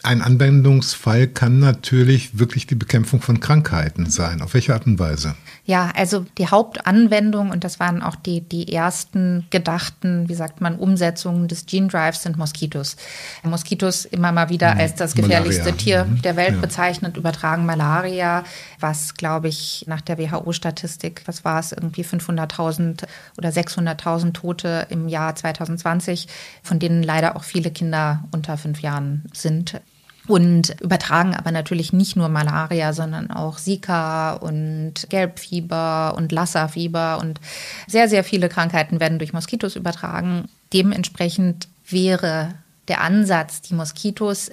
ein 0.04 0.22
Anwendungsfall 0.22 1.28
kann 1.28 1.60
natürlich 1.60 2.38
wirklich 2.38 2.68
die 2.68 2.76
Bekämpfung 2.76 3.22
von 3.22 3.39
Krankheiten 3.39 4.10
sein. 4.10 4.42
Auf 4.42 4.54
welche 4.54 4.74
Art 4.74 4.86
und 4.86 5.00
Weise? 5.00 5.36
Ja, 5.66 5.92
also 5.96 6.26
die 6.38 6.48
Hauptanwendung, 6.48 7.52
und 7.52 7.63
das 7.63 7.80
waren 7.80 8.02
auch 8.02 8.16
die, 8.16 8.42
die 8.42 8.74
ersten 8.74 9.48
gedachten, 9.50 10.28
wie 10.28 10.34
sagt 10.36 10.60
man, 10.60 10.76
Umsetzungen 10.76 11.48
des 11.48 11.66
Gene 11.68 11.88
Drives 11.88 12.24
sind 12.24 12.38
Moskitos. 12.38 12.98
Moskitos 13.44 14.04
immer 14.04 14.34
mal 14.34 14.50
wieder 14.50 14.74
mhm. 14.74 14.82
als 14.82 14.96
das 14.96 15.16
gefährlichste 15.16 15.63
Malaria. 15.63 15.84
Tier 15.84 16.04
mhm. 16.06 16.22
der 16.22 16.36
Welt 16.36 16.56
ja. 16.56 16.60
bezeichnet, 16.60 17.16
übertragen 17.16 17.66
Malaria, 17.66 18.44
was, 18.82 19.13
glaube 19.13 19.48
ich, 19.48 19.86
nach 19.88 20.02
der 20.02 20.18
WHO-Statistik, 20.18 21.24
was 21.28 21.46
war 21.46 21.62
es, 21.62 21.72
irgendwie 21.72 22.04
500.000 22.04 23.06
oder 23.38 23.50
600.000 23.50 24.34
Tote 24.34 24.88
im 24.89 25.08
Jahr 25.08 25.34
2020, 25.34 26.28
von 26.62 26.80
denen 26.80 27.04
leider 27.04 27.38
auch 27.38 27.46
viele 27.46 27.72
Kinder 27.72 28.26
unter 28.32 28.58
fünf 28.58 28.82
Jahren 28.82 29.24
sind 29.32 29.82
und 30.28 30.80
übertragen 30.82 31.36
aber 31.36 31.52
natürlich 31.52 31.92
nicht 31.92 32.16
nur 32.16 32.30
Malaria, 32.30 32.94
sondern 32.94 33.32
auch 33.32 33.58
Zika 33.58 34.34
und 34.34 35.08
Gelbfieber 35.10 36.16
und 36.16 36.32
Lassa-Fieber 36.32 37.20
und 37.20 37.42
sehr, 37.88 38.08
sehr 38.08 38.24
viele 38.24 38.50
Krankheiten 38.50 39.00
werden 39.00 39.20
durch 39.20 39.34
Moskitos 39.34 39.76
übertragen. 39.76 40.46
Dementsprechend 40.72 41.68
wäre 41.88 42.54
der 42.88 43.02
Ansatz, 43.02 43.62
die 43.62 43.76
Moskitos, 43.76 44.52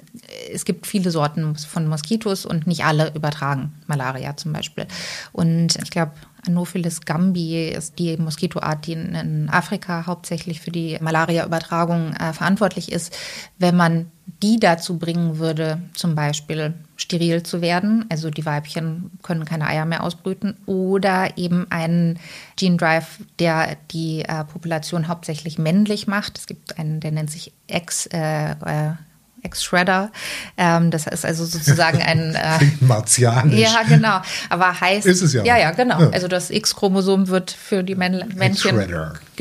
es 0.53 0.63
gibt 0.63 0.87
viele 0.87 1.11
Sorten 1.11 1.55
von 1.55 1.87
Moskitos 1.87 2.45
und 2.45 2.65
nicht 2.65 2.85
alle 2.85 3.13
übertragen 3.13 3.73
Malaria 3.87 4.37
zum 4.37 4.53
Beispiel. 4.53 4.87
Und 5.33 5.75
ich 5.83 5.91
glaube, 5.91 6.13
Anopheles 6.45 7.01
gambiae 7.01 7.69
ist 7.69 7.99
die 7.99 8.17
Moskitoart, 8.17 8.87
die 8.87 8.93
in 8.93 9.49
Afrika 9.49 10.05
hauptsächlich 10.07 10.61
für 10.61 10.71
die 10.71 10.97
Malaria-Übertragung 11.01 12.13
äh, 12.13 12.33
verantwortlich 12.33 12.91
ist. 12.91 13.15
Wenn 13.57 13.75
man 13.75 14.11
die 14.41 14.59
dazu 14.59 14.97
bringen 14.97 15.37
würde, 15.37 15.81
zum 15.93 16.15
Beispiel 16.15 16.73
steril 16.95 17.43
zu 17.43 17.61
werden, 17.61 18.05
also 18.09 18.29
die 18.29 18.45
Weibchen 18.45 19.11
können 19.21 19.45
keine 19.45 19.67
Eier 19.67 19.85
mehr 19.85 20.03
ausbrüten, 20.03 20.57
oder 20.65 21.37
eben 21.37 21.67
einen 21.69 22.19
Gene 22.55 22.77
Drive, 22.77 23.19
der 23.39 23.77
die 23.91 24.21
äh, 24.21 24.43
Population 24.45 25.07
hauptsächlich 25.07 25.59
männlich 25.59 26.07
macht. 26.07 26.39
Es 26.39 26.47
gibt 26.47 26.79
einen, 26.79 26.99
der 26.99 27.11
nennt 27.11 27.29
sich 27.29 27.53
X, 27.67 28.07
äh, 28.07 28.51
äh 28.51 28.93
Ex-Shredder. 29.43 30.11
Ähm, 30.57 30.91
das 30.91 31.07
ist 31.07 31.25
also 31.25 31.45
sozusagen 31.45 32.01
ein. 32.01 32.21
Äh, 32.41 32.59
Martianisch. 32.79 33.59
Ja, 33.59 33.83
genau. 33.87 34.21
Aber 34.49 34.79
heißt. 34.79 35.05
Ist 35.05 35.21
es 35.21 35.33
ja. 35.33 35.43
Ja, 35.43 35.57
ja, 35.57 35.71
genau. 35.71 35.99
Ja. 35.99 36.09
Also 36.09 36.27
das 36.27 36.49
X-Chromosom 36.49 37.27
wird 37.27 37.51
für 37.51 37.83
die 37.83 37.95
Männ 37.95 38.23
Männchen 38.35 38.87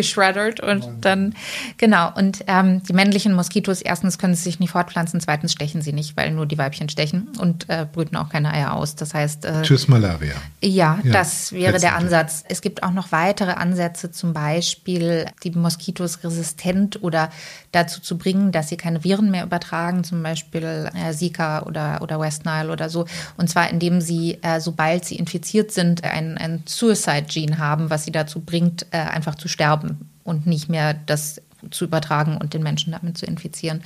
geschreddert 0.00 0.60
und 0.60 0.86
dann, 1.02 1.34
genau. 1.76 2.10
Und 2.14 2.44
ähm, 2.46 2.82
die 2.84 2.92
männlichen 2.92 3.34
Moskitos, 3.34 3.82
erstens 3.82 4.18
können 4.18 4.34
sie 4.34 4.42
sich 4.42 4.60
nicht 4.60 4.70
fortpflanzen, 4.70 5.20
zweitens 5.20 5.52
stechen 5.52 5.82
sie 5.82 5.92
nicht, 5.92 6.16
weil 6.16 6.30
nur 6.30 6.46
die 6.46 6.56
Weibchen 6.58 6.88
stechen 6.88 7.28
und 7.38 7.68
äh, 7.68 7.86
brüten 7.90 8.16
auch 8.16 8.30
keine 8.30 8.52
Eier 8.52 8.74
aus. 8.74 8.96
Das 8.96 9.14
heißt. 9.14 9.44
Äh, 9.44 9.62
Tschüss 9.62 9.88
Malaria. 9.88 10.34
Ja, 10.62 10.98
ja 11.02 11.12
das 11.12 11.52
wäre 11.52 11.78
der 11.78 11.96
Ansatz. 11.96 12.44
Es 12.48 12.62
gibt 12.62 12.82
auch 12.82 12.92
noch 12.92 13.12
weitere 13.12 13.52
Ansätze, 13.52 14.10
zum 14.10 14.32
Beispiel 14.32 15.26
die 15.44 15.50
Moskitos 15.50 16.24
resistent 16.24 17.02
oder 17.02 17.30
dazu 17.72 18.00
zu 18.00 18.16
bringen, 18.16 18.52
dass 18.52 18.68
sie 18.68 18.76
keine 18.76 19.04
Viren 19.04 19.30
mehr 19.30 19.44
übertragen, 19.44 19.89
zum 20.04 20.22
Beispiel 20.22 20.90
äh, 20.94 21.12
Zika 21.12 21.62
oder, 21.62 22.00
oder 22.02 22.20
West 22.20 22.44
Nile 22.44 22.70
oder 22.70 22.88
so. 22.88 23.06
Und 23.36 23.48
zwar 23.48 23.70
indem 23.70 24.00
sie, 24.00 24.38
äh, 24.42 24.60
sobald 24.60 25.04
sie 25.04 25.16
infiziert 25.16 25.72
sind, 25.72 26.04
ein, 26.04 26.38
ein 26.38 26.62
Suicide-Gene 26.66 27.58
haben, 27.58 27.90
was 27.90 28.04
sie 28.04 28.12
dazu 28.12 28.40
bringt, 28.40 28.86
äh, 28.90 28.98
einfach 28.98 29.34
zu 29.34 29.48
sterben 29.48 30.10
und 30.24 30.46
nicht 30.46 30.68
mehr 30.68 30.94
das 30.94 31.40
zu 31.70 31.84
übertragen 31.84 32.38
und 32.38 32.54
den 32.54 32.62
Menschen 32.62 32.92
damit 32.92 33.18
zu 33.18 33.26
infizieren. 33.26 33.82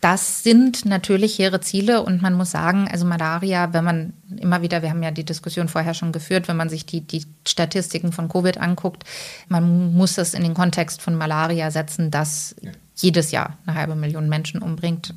Das 0.00 0.42
sind 0.42 0.86
natürlich 0.86 1.38
hehre 1.38 1.60
Ziele 1.60 2.02
und 2.02 2.22
man 2.22 2.34
muss 2.34 2.50
sagen, 2.50 2.88
also 2.90 3.04
Malaria, 3.04 3.72
wenn 3.72 3.84
man 3.84 4.12
immer 4.36 4.62
wieder, 4.62 4.82
wir 4.82 4.90
haben 4.90 5.02
ja 5.02 5.10
die 5.10 5.24
Diskussion 5.24 5.68
vorher 5.68 5.94
schon 5.94 6.12
geführt, 6.12 6.48
wenn 6.48 6.56
man 6.56 6.68
sich 6.68 6.86
die, 6.86 7.02
die 7.02 7.26
Statistiken 7.46 8.12
von 8.12 8.28
Covid 8.28 8.58
anguckt, 8.58 9.04
man 9.48 9.92
muss 9.94 10.14
das 10.14 10.34
in 10.34 10.42
den 10.42 10.54
Kontext 10.54 11.02
von 11.02 11.14
Malaria 11.14 11.70
setzen, 11.70 12.10
das 12.10 12.56
jedes 12.94 13.30
Jahr 13.30 13.58
eine 13.66 13.76
halbe 13.76 13.96
Million 13.96 14.28
Menschen 14.28 14.62
umbringt 14.62 15.14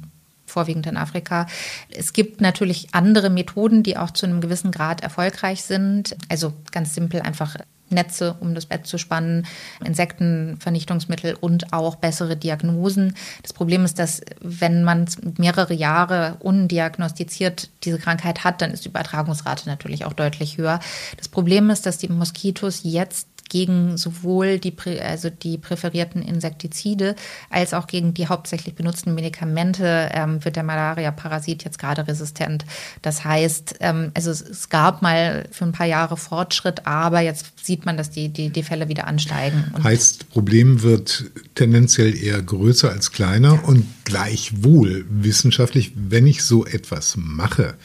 vorwiegend 0.53 0.87
in 0.87 0.97
Afrika. 0.97 1.47
Es 1.89 2.13
gibt 2.13 2.39
natürlich 2.39 2.87
andere 2.93 3.29
Methoden, 3.29 3.83
die 3.83 3.97
auch 3.97 4.11
zu 4.11 4.25
einem 4.25 4.39
gewissen 4.39 4.71
Grad 4.71 5.01
erfolgreich 5.01 5.63
sind. 5.63 6.15
Also 6.29 6.53
ganz 6.71 6.95
simpel 6.95 7.21
einfach 7.21 7.57
Netze 7.93 8.35
um 8.39 8.55
das 8.55 8.65
Bett 8.65 8.85
zu 8.85 8.97
spannen, 8.97 9.45
Insektenvernichtungsmittel 9.85 11.37
und 11.39 11.71
auch 11.73 11.95
bessere 11.95 12.35
Diagnosen. 12.35 13.15
Das 13.41 13.53
Problem 13.53 13.85
ist, 13.85 13.99
dass 13.99 14.21
wenn 14.41 14.83
man 14.83 15.05
mehrere 15.37 15.73
Jahre 15.73 16.37
undiagnostiziert 16.39 17.69
diese 17.83 17.99
Krankheit 17.99 18.43
hat, 18.43 18.61
dann 18.61 18.71
ist 18.71 18.85
die 18.85 18.89
Übertragungsrate 18.89 19.69
natürlich 19.69 20.05
auch 20.05 20.13
deutlich 20.13 20.57
höher. 20.57 20.79
Das 21.17 21.29
Problem 21.29 21.69
ist, 21.69 21.85
dass 21.85 21.97
die 21.97 22.09
Moskitos 22.09 22.81
jetzt 22.83 23.27
gegen 23.53 23.97
sowohl 23.97 24.57
die, 24.57 24.73
also 24.99 25.29
die 25.29 25.59
präferierten 25.59 26.23
Insektizide 26.23 27.15
als 27.51 27.75
auch 27.75 27.85
gegen 27.85 28.15
die 28.15 28.27
hauptsächlich 28.27 28.73
benutzten 28.73 29.13
Medikamente 29.13 30.09
ähm, 30.11 30.43
wird 30.43 30.55
der 30.55 30.63
Malaria-Parasit 30.63 31.63
jetzt 31.63 31.77
gerade 31.77 32.07
resistent. 32.07 32.65
Das 33.03 33.23
heißt, 33.23 33.75
ähm, 33.81 34.09
also 34.15 34.31
es, 34.31 34.41
es, 34.41 34.69
gab 34.69 35.03
mal 35.03 35.47
für 35.51 35.65
ein 35.65 35.71
paar 35.71 35.85
Jahre 35.85 36.17
Fortschritt, 36.17 36.87
aber 36.87 37.19
jetzt 37.19 37.63
sieht 37.63 37.85
man, 37.85 37.95
dass 37.95 38.09
die, 38.09 38.29
die, 38.29 38.49
die 38.49 38.63
Fälle 38.63 38.89
wieder 38.89 39.05
ansteigen. 39.05 39.65
Und 39.73 39.83
heißt, 39.83 40.31
Problem 40.31 40.81
wird 40.81 41.25
tendenziell 41.53 42.17
eher 42.17 42.41
größer 42.41 42.89
als 42.89 43.11
kleiner 43.11 43.67
und 43.67 43.85
gleichwohl 44.03 45.05
wissenschaftlich, 45.09 45.91
wenn 45.95 46.25
ich 46.25 46.41
so 46.41 46.65
etwas 46.65 47.17
mache, 47.17 47.75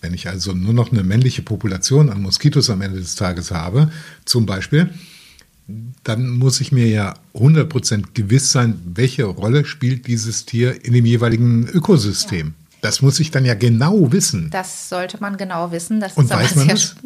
wenn 0.00 0.14
ich 0.14 0.26
also 0.28 0.52
nur 0.52 0.74
noch 0.74 0.90
eine 0.90 1.04
männliche 1.04 1.42
Population 1.42 2.10
an 2.10 2.22
Moskitos 2.22 2.70
am 2.70 2.82
Ende 2.82 2.98
des 2.98 3.14
Tages 3.14 3.52
habe, 3.52 3.92
zum 4.24 4.46
Beispiel, 4.46 4.90
dann 6.04 6.28
muss 6.28 6.60
ich 6.60 6.72
mir 6.72 6.86
ja 6.86 7.14
100% 7.34 8.14
gewiss 8.14 8.52
sein, 8.52 8.80
welche 8.84 9.24
Rolle 9.24 9.64
spielt 9.64 10.06
dieses 10.06 10.46
Tier 10.46 10.84
in 10.84 10.92
dem 10.92 11.06
jeweiligen 11.06 11.68
Ökosystem. 11.68 12.48
Ja. 12.48 12.52
Das 12.82 13.00
muss 13.00 13.20
ich 13.20 13.30
dann 13.30 13.44
ja 13.44 13.54
genau 13.54 14.10
wissen. 14.10 14.50
Das 14.50 14.88
sollte 14.88 15.18
man 15.20 15.36
genau 15.36 15.70
wissen. 15.70 16.00
Das 16.00 16.14
Und 16.14 16.28
weiß 16.28 16.56
man 16.56 16.68
das? 16.68 16.96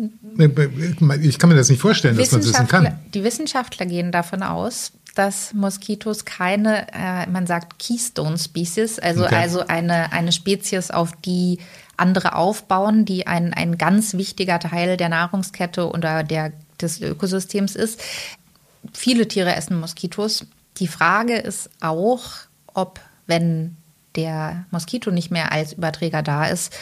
Ich 1.20 1.38
kann 1.38 1.50
mir 1.50 1.54
das 1.54 1.68
nicht 1.68 1.80
vorstellen, 1.80 2.16
dass 2.16 2.32
man 2.32 2.40
das 2.40 2.50
wissen 2.50 2.66
kann. 2.66 2.98
Die 3.12 3.22
Wissenschaftler 3.22 3.84
gehen 3.84 4.10
davon 4.10 4.42
aus, 4.42 4.92
dass 5.14 5.52
Moskitos 5.52 6.24
keine, 6.24 6.86
äh, 6.92 7.26
man 7.28 7.46
sagt 7.46 7.78
Keystone 7.78 8.38
Species, 8.38 8.98
also, 8.98 9.24
okay. 9.24 9.34
also 9.34 9.66
eine, 9.66 10.12
eine 10.12 10.32
Spezies, 10.32 10.90
auf 10.90 11.12
die 11.24 11.58
andere 11.96 12.36
aufbauen, 12.36 13.04
die 13.04 13.26
ein, 13.26 13.52
ein 13.54 13.78
ganz 13.78 14.14
wichtiger 14.14 14.58
Teil 14.58 14.96
der 14.96 15.08
Nahrungskette 15.08 15.90
oder 15.90 16.22
der, 16.22 16.52
des 16.80 17.00
Ökosystems 17.00 17.76
ist. 17.76 18.00
Viele 18.92 19.28
Tiere 19.28 19.54
essen 19.54 19.78
Moskitos. 19.78 20.46
Die 20.78 20.88
Frage 20.88 21.36
ist 21.36 21.70
auch, 21.80 22.22
ob, 22.66 23.00
wenn 23.26 23.76
der 24.14 24.66
Moskito 24.70 25.10
nicht 25.10 25.30
mehr 25.30 25.52
als 25.52 25.74
Überträger 25.74 26.22
da 26.22 26.46
ist, 26.46 26.72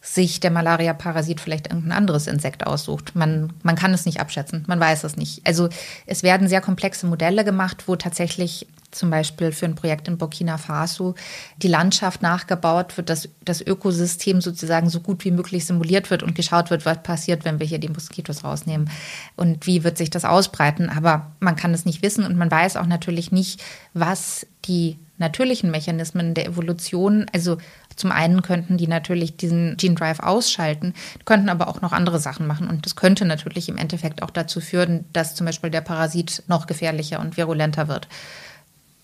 sich 0.00 0.40
der 0.40 0.50
Malaria-Parasit 0.50 1.40
vielleicht 1.40 1.68
irgendein 1.68 1.96
anderes 1.96 2.26
Insekt 2.26 2.66
aussucht. 2.66 3.14
Man, 3.14 3.52
man 3.62 3.76
kann 3.76 3.92
es 3.92 4.06
nicht 4.06 4.20
abschätzen, 4.20 4.64
man 4.66 4.80
weiß 4.80 5.04
es 5.04 5.16
nicht. 5.16 5.46
Also 5.46 5.68
es 6.06 6.22
werden 6.22 6.48
sehr 6.48 6.60
komplexe 6.60 7.06
Modelle 7.06 7.44
gemacht, 7.44 7.84
wo 7.86 7.96
tatsächlich 7.96 8.66
zum 8.90 9.10
Beispiel 9.10 9.52
für 9.52 9.66
ein 9.66 9.74
Projekt 9.74 10.08
in 10.08 10.18
Burkina 10.18 10.58
Faso 10.58 11.14
die 11.58 11.68
Landschaft 11.68 12.22
nachgebaut 12.22 12.96
wird, 12.96 13.10
dass 13.10 13.28
das 13.44 13.60
Ökosystem 13.60 14.40
sozusagen 14.40 14.88
so 14.88 15.00
gut 15.00 15.24
wie 15.24 15.30
möglich 15.30 15.66
simuliert 15.66 16.10
wird 16.10 16.22
und 16.22 16.34
geschaut 16.34 16.70
wird, 16.70 16.86
was 16.86 17.02
passiert, 17.02 17.44
wenn 17.44 17.60
wir 17.60 17.66
hier 17.66 17.78
die 17.78 17.88
Moskitos 17.88 18.44
rausnehmen 18.44 18.90
und 19.36 19.66
wie 19.66 19.84
wird 19.84 19.98
sich 19.98 20.10
das 20.10 20.24
ausbreiten. 20.24 20.88
Aber 20.88 21.32
man 21.40 21.56
kann 21.56 21.74
es 21.74 21.84
nicht 21.84 22.02
wissen 22.02 22.24
und 22.24 22.36
man 22.36 22.50
weiß 22.50 22.76
auch 22.76 22.86
natürlich 22.86 23.30
nicht, 23.30 23.62
was 23.92 24.46
die 24.64 24.98
natürlichen 25.18 25.70
Mechanismen 25.70 26.34
der 26.34 26.46
Evolution, 26.46 27.26
also 27.34 27.58
zum 27.96 28.12
einen 28.12 28.42
könnten 28.42 28.76
die 28.76 28.86
natürlich 28.86 29.36
diesen 29.36 29.76
Gene 29.76 29.96
Drive 29.96 30.20
ausschalten, 30.20 30.94
könnten 31.24 31.48
aber 31.48 31.66
auch 31.66 31.80
noch 31.80 31.92
andere 31.92 32.20
Sachen 32.20 32.46
machen. 32.46 32.68
Und 32.68 32.86
das 32.86 32.94
könnte 32.94 33.24
natürlich 33.24 33.68
im 33.68 33.76
Endeffekt 33.76 34.22
auch 34.22 34.30
dazu 34.30 34.60
führen, 34.60 35.04
dass 35.12 35.34
zum 35.34 35.46
Beispiel 35.46 35.70
der 35.70 35.80
Parasit 35.80 36.44
noch 36.46 36.68
gefährlicher 36.68 37.18
und 37.18 37.36
virulenter 37.36 37.88
wird. 37.88 38.06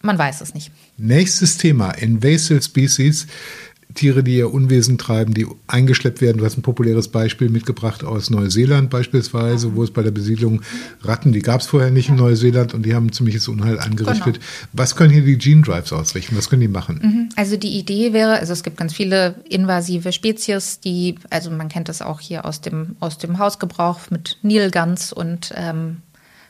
Man 0.05 0.19
weiß 0.19 0.43
es 0.43 0.53
nicht. 0.55 0.71
Nächstes 0.99 1.57
Thema, 1.57 1.91
Invasive 1.91 2.63
Species. 2.63 3.27
Tiere, 3.95 4.25
die 4.25 4.37
ihr 4.37 4.53
Unwesen 4.53 4.99
treiben, 4.99 5.35
die 5.35 5.47
eingeschleppt 5.67 6.21
werden. 6.21 6.39
Du 6.39 6.45
hast 6.45 6.59
ein 6.59 6.63
populäres 6.63 7.09
Beispiel 7.09 7.49
mitgebracht 7.49 8.05
aus 8.05 8.29
Neuseeland 8.29 8.91
beispielsweise, 8.91 9.77
wo 9.77 9.85
es 9.85 9.93
bei 9.93 10.03
der 10.03 10.11
Besiedlung 10.11 10.63
Ratten, 11.03 11.33
die 11.33 11.41
gab 11.41 11.61
es 11.61 11.69
vorher 11.69 11.91
nicht 11.91 12.09
in 12.09 12.17
Neuseeland 12.17 12.75
und 12.75 12.85
die 12.85 12.95
haben 12.95 13.13
ziemliches 13.13 13.47
Unheil 13.47 13.79
angerichtet. 13.79 14.35
Genau. 14.35 14.47
Was 14.73 14.97
können 14.97 15.13
hier 15.13 15.23
die 15.23 15.39
Gene 15.39 15.63
Drives 15.63 15.93
ausrichten? 15.93 16.37
Was 16.37 16.51
können 16.51 16.63
die 16.63 16.69
machen? 16.69 17.01
Mhm. 17.03 17.29
Also 17.37 17.57
die 17.57 17.79
Idee 17.79 18.13
wäre, 18.13 18.39
also 18.41 18.53
es 18.53 18.65
gibt 18.65 18.77
ganz 18.77 18.93
viele 18.93 19.37
invasive 19.49 20.13
Spezies, 20.13 20.81
die, 20.81 21.15
also 21.31 21.51
man 21.51 21.69
kennt 21.69 21.89
das 21.89 22.03
auch 22.03 22.21
hier 22.21 22.45
aus 22.45 22.61
dem, 22.61 22.97
aus 23.01 23.19
dem 23.19 23.39
Hausgebrauch 23.39 24.11
mit 24.11 24.39
Nilgans 24.43 25.13
und 25.13 25.53
ähm, 25.57 25.99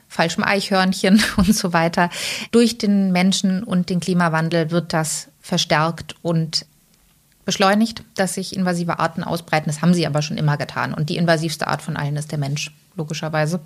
falschem 0.07 0.43
Eichhörnchen 0.43 1.21
und 1.37 1.55
so 1.55 1.73
weiter. 1.73 2.09
Durch 2.51 2.77
den 2.77 3.11
Menschen 3.11 3.63
und 3.63 3.89
den 3.89 3.99
Klimawandel 3.99 4.71
wird 4.71 4.93
das 4.93 5.29
verstärkt 5.41 6.15
und 6.21 6.65
beschleunigt, 7.45 8.03
dass 8.15 8.33
sich 8.33 8.55
invasive 8.55 8.99
Arten 8.99 9.23
ausbreiten. 9.23 9.67
Das 9.67 9.81
haben 9.81 9.93
sie 9.93 10.07
aber 10.07 10.21
schon 10.21 10.37
immer 10.37 10.57
getan. 10.57 10.93
Und 10.93 11.09
die 11.09 11.17
invasivste 11.17 11.67
Art 11.67 11.81
von 11.81 11.95
allen 11.95 12.15
ist 12.17 12.31
der 12.31 12.39
Mensch, 12.39 12.71
logischerweise. 12.95 13.61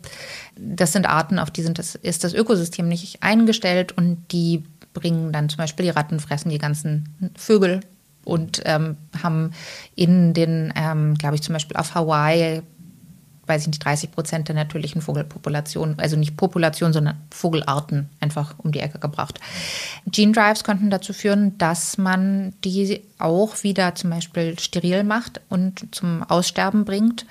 Das 0.57 0.91
sind 0.91 1.07
Arten, 1.07 1.39
auf 1.39 1.49
die 1.49 1.61
sind 1.61 1.79
das, 1.79 1.95
ist 1.95 2.23
das 2.23 2.33
Ökosystem 2.33 2.87
nicht 2.87 3.23
eingestellt 3.23 3.93
und 3.93 4.25
die 4.31 4.63
bringen 4.93 5.31
dann 5.31 5.49
zum 5.49 5.57
Beispiel 5.57 5.85
die 5.85 5.91
Ratten, 5.91 6.19
fressen 6.19 6.49
die 6.49 6.57
ganzen 6.57 7.31
Vögel 7.35 7.81
und 8.25 8.61
ähm, 8.65 8.97
haben 9.23 9.51
in 9.95 10.33
den, 10.33 10.73
ähm, 10.75 11.15
glaube 11.15 11.35
ich, 11.35 11.41
zum 11.41 11.53
Beispiel 11.53 11.77
auf 11.77 11.95
Hawaii 11.95 12.61
weiß 13.49 13.63
ich 13.63 13.67
nicht, 13.67 13.83
30 13.83 14.11
Prozent 14.11 14.47
der 14.47 14.55
natürlichen 14.55 15.01
Vogelpopulation, 15.01 15.95
also 15.97 16.15
nicht 16.15 16.37
Population, 16.37 16.93
sondern 16.93 17.17
Vogelarten 17.31 18.09
einfach 18.19 18.53
um 18.59 18.71
die 18.71 18.79
Ecke 18.79 18.99
gebracht. 18.99 19.39
Gene 20.05 20.31
Drives 20.31 20.63
konnten 20.63 20.89
dazu 20.89 21.11
führen, 21.11 21.57
dass 21.57 21.97
man 21.97 22.53
die 22.63 23.01
auch 23.17 23.63
wieder 23.63 23.95
zum 23.95 24.11
Beispiel 24.11 24.57
steril 24.59 25.03
macht 25.03 25.41
und 25.49 25.87
zum 25.91 26.23
Aussterben 26.23 26.85
bringt. 26.85 27.25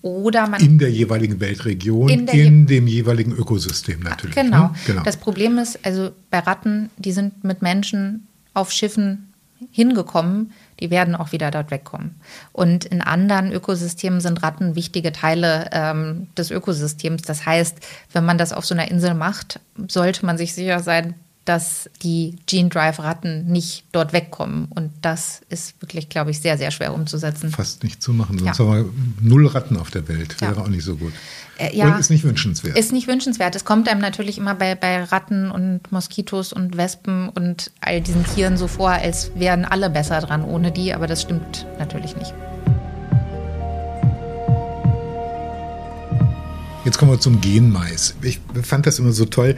Oder 0.00 0.46
man 0.46 0.60
in 0.60 0.78
der 0.78 0.90
jeweiligen 0.90 1.40
Weltregion, 1.40 2.10
in, 2.10 2.28
in 2.28 2.66
dem 2.66 2.86
jeweiligen 2.86 3.32
Ökosystem 3.32 4.00
natürlich. 4.00 4.36
Genau. 4.36 4.64
Ne? 4.64 4.74
genau. 4.86 5.02
Das 5.02 5.16
Problem 5.16 5.56
ist, 5.56 5.78
also 5.84 6.10
bei 6.30 6.40
Ratten, 6.40 6.90
die 6.98 7.12
sind 7.12 7.42
mit 7.42 7.62
Menschen 7.62 8.28
auf 8.52 8.70
Schiffen 8.70 9.32
hingekommen, 9.70 10.52
die 10.80 10.90
werden 10.90 11.14
auch 11.14 11.32
wieder 11.32 11.50
dort 11.50 11.70
wegkommen. 11.70 12.20
Und 12.52 12.84
in 12.84 13.00
anderen 13.00 13.52
Ökosystemen 13.52 14.20
sind 14.20 14.42
Ratten 14.42 14.74
wichtige 14.74 15.12
Teile 15.12 15.68
ähm, 15.72 16.28
des 16.36 16.50
Ökosystems. 16.50 17.22
Das 17.22 17.46
heißt, 17.46 17.78
wenn 18.12 18.24
man 18.24 18.38
das 18.38 18.52
auf 18.52 18.64
so 18.64 18.74
einer 18.74 18.90
Insel 18.90 19.14
macht, 19.14 19.60
sollte 19.88 20.26
man 20.26 20.38
sich 20.38 20.54
sicher 20.54 20.80
sein, 20.80 21.14
dass 21.44 21.90
die 22.02 22.36
Gene 22.46 22.68
Drive 22.68 22.98
Ratten 22.98 23.46
nicht 23.46 23.84
dort 23.92 24.12
wegkommen. 24.12 24.66
Und 24.70 24.92
das 25.02 25.42
ist 25.48 25.80
wirklich, 25.80 26.08
glaube 26.08 26.30
ich, 26.30 26.40
sehr, 26.40 26.56
sehr 26.56 26.70
schwer 26.70 26.94
umzusetzen. 26.94 27.50
Fast 27.50 27.84
nicht 27.84 28.02
zu 28.02 28.12
machen, 28.12 28.38
sonst 28.38 28.58
ja. 28.58 28.64
haben 28.64 28.92
wir 29.20 29.28
null 29.28 29.46
Ratten 29.46 29.76
auf 29.76 29.90
der 29.90 30.08
Welt. 30.08 30.40
Wäre 30.40 30.56
ja. 30.56 30.60
auch 30.60 30.68
nicht 30.68 30.84
so 30.84 30.96
gut. 30.96 31.12
Äh, 31.58 31.76
ja, 31.76 31.86
und 31.86 32.00
ist 32.00 32.10
nicht 32.10 32.24
wünschenswert. 32.24 32.76
Ist 32.76 32.92
nicht 32.92 33.06
wünschenswert. 33.06 33.54
Es 33.54 33.64
kommt 33.64 33.88
einem 33.88 34.00
natürlich 34.00 34.38
immer 34.38 34.54
bei, 34.54 34.74
bei 34.74 35.04
Ratten 35.04 35.50
und 35.50 35.80
Moskitos 35.92 36.52
und 36.52 36.76
Wespen 36.76 37.28
und 37.28 37.70
all 37.80 38.00
diesen 38.00 38.24
Tieren 38.24 38.56
so 38.56 38.66
vor, 38.66 38.90
als 38.90 39.30
wären 39.34 39.64
alle 39.64 39.90
besser 39.90 40.20
dran 40.20 40.44
ohne 40.44 40.72
die, 40.72 40.94
aber 40.94 41.06
das 41.06 41.22
stimmt 41.22 41.66
natürlich 41.78 42.16
nicht. 42.16 42.34
Jetzt 46.84 46.98
kommen 46.98 47.12
wir 47.12 47.20
zum 47.20 47.40
Genmais. 47.40 48.14
Ich 48.20 48.40
fand 48.62 48.86
das 48.86 48.98
immer 48.98 49.12
so 49.12 49.24
toll 49.24 49.56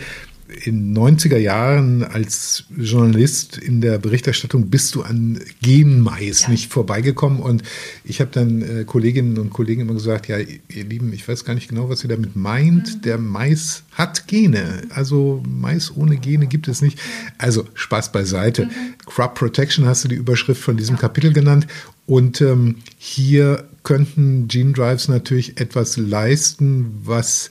in 0.65 0.97
90er 0.97 1.37
Jahren 1.37 2.05
als 2.05 2.65
Journalist 2.77 3.59
in 3.59 3.81
der 3.81 3.99
Berichterstattung 3.99 4.69
bist 4.71 4.95
du 4.95 5.03
an 5.03 5.41
Genmais 5.61 6.43
ja. 6.43 6.51
nicht 6.51 6.73
vorbeigekommen. 6.73 7.41
Und 7.41 7.63
ich 8.05 8.21
habe 8.21 8.31
dann 8.33 8.63
äh, 8.63 8.85
Kolleginnen 8.85 9.39
und 9.39 9.51
Kollegen 9.51 9.83
immer 9.83 9.95
gesagt, 9.95 10.29
ja, 10.29 10.39
ihr 10.39 10.85
Lieben, 10.85 11.13
ich 11.13 11.27
weiß 11.27 11.45
gar 11.45 11.55
nicht 11.55 11.69
genau, 11.69 11.89
was 11.89 12.05
ihr 12.05 12.11
damit 12.11 12.37
meint. 12.37 12.97
Mhm. 12.97 13.03
Der 13.03 13.19
Mais 13.19 13.83
hat 13.93 14.29
Gene. 14.29 14.83
Also 14.91 15.43
Mais 15.49 15.95
ohne 15.97 16.17
Gene 16.17 16.47
gibt 16.47 16.69
es 16.69 16.81
nicht. 16.81 16.99
Also 17.39 17.67
Spaß 17.75 18.13
beiseite. 18.13 18.67
Mhm. 18.67 18.71
Crop 19.07 19.35
Protection 19.35 19.87
hast 19.87 20.05
du 20.05 20.09
die 20.09 20.17
Überschrift 20.17 20.63
von 20.63 20.77
diesem 20.77 20.97
ja. 20.97 21.01
Kapitel 21.01 21.33
genannt. 21.33 21.67
Und 22.07 22.41
ähm, 22.41 22.77
hier 22.99 23.65
könnten 23.83 24.47
Gene 24.47 24.73
Drives 24.73 25.09
natürlich 25.09 25.61
etwas 25.61 25.97
leisten, 25.97 27.01
was 27.05 27.51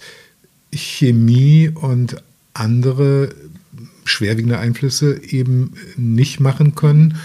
Chemie 0.73 1.69
und 1.73 2.17
andere 2.56 3.30
schwerwiegende 4.06 4.58
Einflüsse 4.58 5.22
eben 5.24 5.74
nicht 5.96 6.39
machen 6.39 6.76
können 6.76 7.18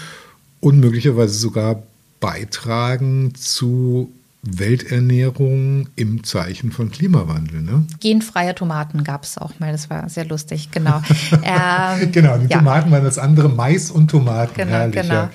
und 0.59 0.79
möglicherweise 0.79 1.33
sogar 1.33 1.83
beitragen 2.19 3.33
zu 3.35 4.11
Welternährung 4.43 5.89
im 5.95 6.23
Zeichen 6.23 6.71
von 6.71 6.89
Klimawandel. 6.89 7.61
Ne? 7.61 7.85
Genfreie 7.99 8.55
Tomaten 8.55 9.03
gab 9.03 9.23
es 9.23 9.37
auch 9.37 9.59
mal, 9.59 9.71
das 9.71 9.91
war 9.91 10.09
sehr 10.09 10.25
lustig, 10.25 10.71
genau. 10.71 10.99
ähm, 11.43 12.11
genau, 12.11 12.37
die 12.39 12.47
ja. 12.47 12.57
Tomaten 12.57 12.89
waren 12.89 13.03
das 13.03 13.19
andere, 13.19 13.49
Mais 13.49 13.91
und 13.91 14.09
Tomaten. 14.09 14.55
Genau, 14.55 14.71
Herrlich, 14.71 15.01
genau. 15.01 15.29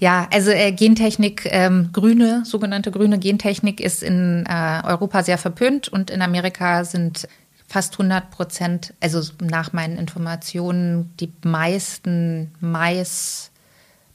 Ja, 0.00 0.26
also 0.32 0.50
äh, 0.50 0.72
Gentechnik, 0.72 1.48
ähm, 1.50 1.90
grüne, 1.92 2.42
sogenannte 2.44 2.90
grüne 2.90 3.20
Gentechnik 3.20 3.80
ist 3.80 4.02
in 4.02 4.44
äh, 4.48 4.80
Europa 4.84 5.22
sehr 5.22 5.38
verpönt 5.38 5.86
und 5.86 6.10
in 6.10 6.20
Amerika 6.20 6.84
sind 6.84 7.28
fast 7.68 7.94
100 7.94 8.30
Prozent, 8.30 8.94
also 9.00 9.22
nach 9.40 9.72
meinen 9.72 9.98
Informationen, 9.98 11.12
die 11.20 11.32
meisten 11.44 12.52
Mais, 12.60 13.50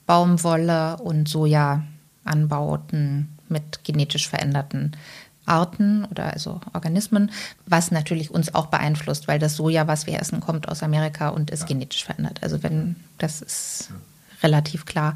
Baumwolle 0.06 0.98
und 0.98 1.28
Soja-Anbauten 1.28 3.28
mit 3.48 3.84
genetisch 3.84 4.28
veränderten 4.28 4.92
Arten 5.46 6.04
oder 6.06 6.32
also 6.32 6.60
Organismen, 6.72 7.30
was 7.66 7.90
natürlich 7.90 8.30
uns 8.30 8.54
auch 8.54 8.66
beeinflusst, 8.66 9.28
weil 9.28 9.38
das 9.38 9.56
Soja, 9.56 9.86
was 9.86 10.06
wir 10.06 10.20
essen, 10.20 10.40
kommt 10.40 10.68
aus 10.68 10.82
Amerika 10.82 11.28
und 11.28 11.50
ist 11.50 11.60
ja. 11.60 11.66
genetisch 11.68 12.04
verändert. 12.04 12.42
Also 12.42 12.62
wenn 12.62 12.96
das 13.18 13.40
ist. 13.40 13.90
Relativ 14.44 14.84
klar. 14.84 15.14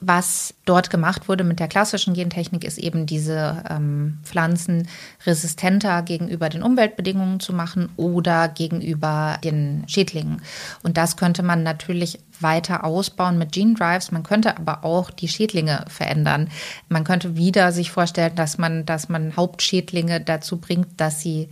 Was 0.00 0.54
dort 0.64 0.88
gemacht 0.88 1.28
wurde 1.28 1.42
mit 1.42 1.58
der 1.58 1.66
klassischen 1.66 2.14
Gentechnik, 2.14 2.62
ist 2.62 2.78
eben 2.78 3.06
diese 3.06 3.64
ähm, 3.68 4.18
Pflanzen 4.22 4.86
resistenter 5.26 6.02
gegenüber 6.02 6.48
den 6.48 6.62
Umweltbedingungen 6.62 7.40
zu 7.40 7.52
machen 7.52 7.88
oder 7.96 8.46
gegenüber 8.46 9.38
den 9.42 9.82
Schädlingen. 9.88 10.42
Und 10.84 10.96
das 10.96 11.16
könnte 11.16 11.42
man 11.42 11.64
natürlich 11.64 12.20
weiter 12.38 12.84
ausbauen 12.84 13.36
mit 13.36 13.50
Gene 13.50 13.74
Drives. 13.74 14.12
Man 14.12 14.22
könnte 14.22 14.56
aber 14.56 14.84
auch 14.84 15.10
die 15.10 15.26
Schädlinge 15.26 15.84
verändern. 15.88 16.48
Man 16.88 17.02
könnte 17.02 17.36
wieder 17.36 17.72
sich 17.72 17.90
vorstellen, 17.90 18.36
dass 18.36 18.58
man, 18.58 18.86
dass 18.86 19.08
man 19.08 19.34
Hauptschädlinge 19.34 20.20
dazu 20.20 20.58
bringt, 20.58 21.00
dass 21.00 21.20
sie 21.20 21.48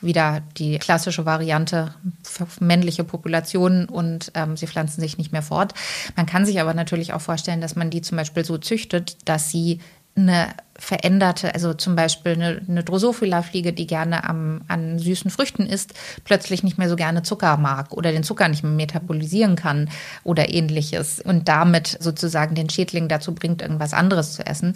wieder 0.00 0.42
die 0.56 0.78
klassische 0.78 1.26
Variante 1.26 1.94
für 2.22 2.46
männliche 2.60 3.04
Populationen 3.04 3.88
und 3.88 4.32
ähm, 4.34 4.56
sie 4.56 4.66
pflanzen 4.66 5.00
sich 5.00 5.18
nicht 5.18 5.32
mehr 5.32 5.42
fort. 5.42 5.74
Man 6.16 6.26
kann 6.26 6.46
sich 6.46 6.60
aber 6.60 6.74
natürlich 6.74 7.12
auch 7.12 7.20
vorstellen, 7.20 7.60
dass 7.60 7.76
man 7.76 7.90
die 7.90 8.02
zum 8.02 8.16
Beispiel 8.16 8.44
so 8.44 8.58
züchtet, 8.58 9.16
dass 9.28 9.50
sie 9.50 9.80
eine 10.16 10.48
veränderte, 10.76 11.54
also 11.54 11.74
zum 11.74 11.94
Beispiel 11.94 12.32
eine, 12.32 12.62
eine 12.66 12.82
Drosophila-Fliege, 12.82 13.72
die 13.72 13.86
gerne 13.86 14.24
am, 14.24 14.62
an 14.66 14.98
süßen 14.98 15.30
Früchten 15.30 15.66
isst, 15.66 15.94
plötzlich 16.24 16.62
nicht 16.62 16.78
mehr 16.78 16.88
so 16.88 16.96
gerne 16.96 17.22
Zucker 17.22 17.56
mag 17.58 17.92
oder 17.92 18.10
den 18.10 18.24
Zucker 18.24 18.48
nicht 18.48 18.62
mehr 18.62 18.72
metabolisieren 18.72 19.56
kann 19.56 19.90
oder 20.24 20.52
ähnliches 20.52 21.20
und 21.20 21.48
damit 21.48 21.98
sozusagen 22.00 22.54
den 22.54 22.70
Schädling 22.70 23.08
dazu 23.08 23.34
bringt, 23.34 23.62
irgendwas 23.62 23.92
anderes 23.92 24.32
zu 24.32 24.44
essen. 24.44 24.74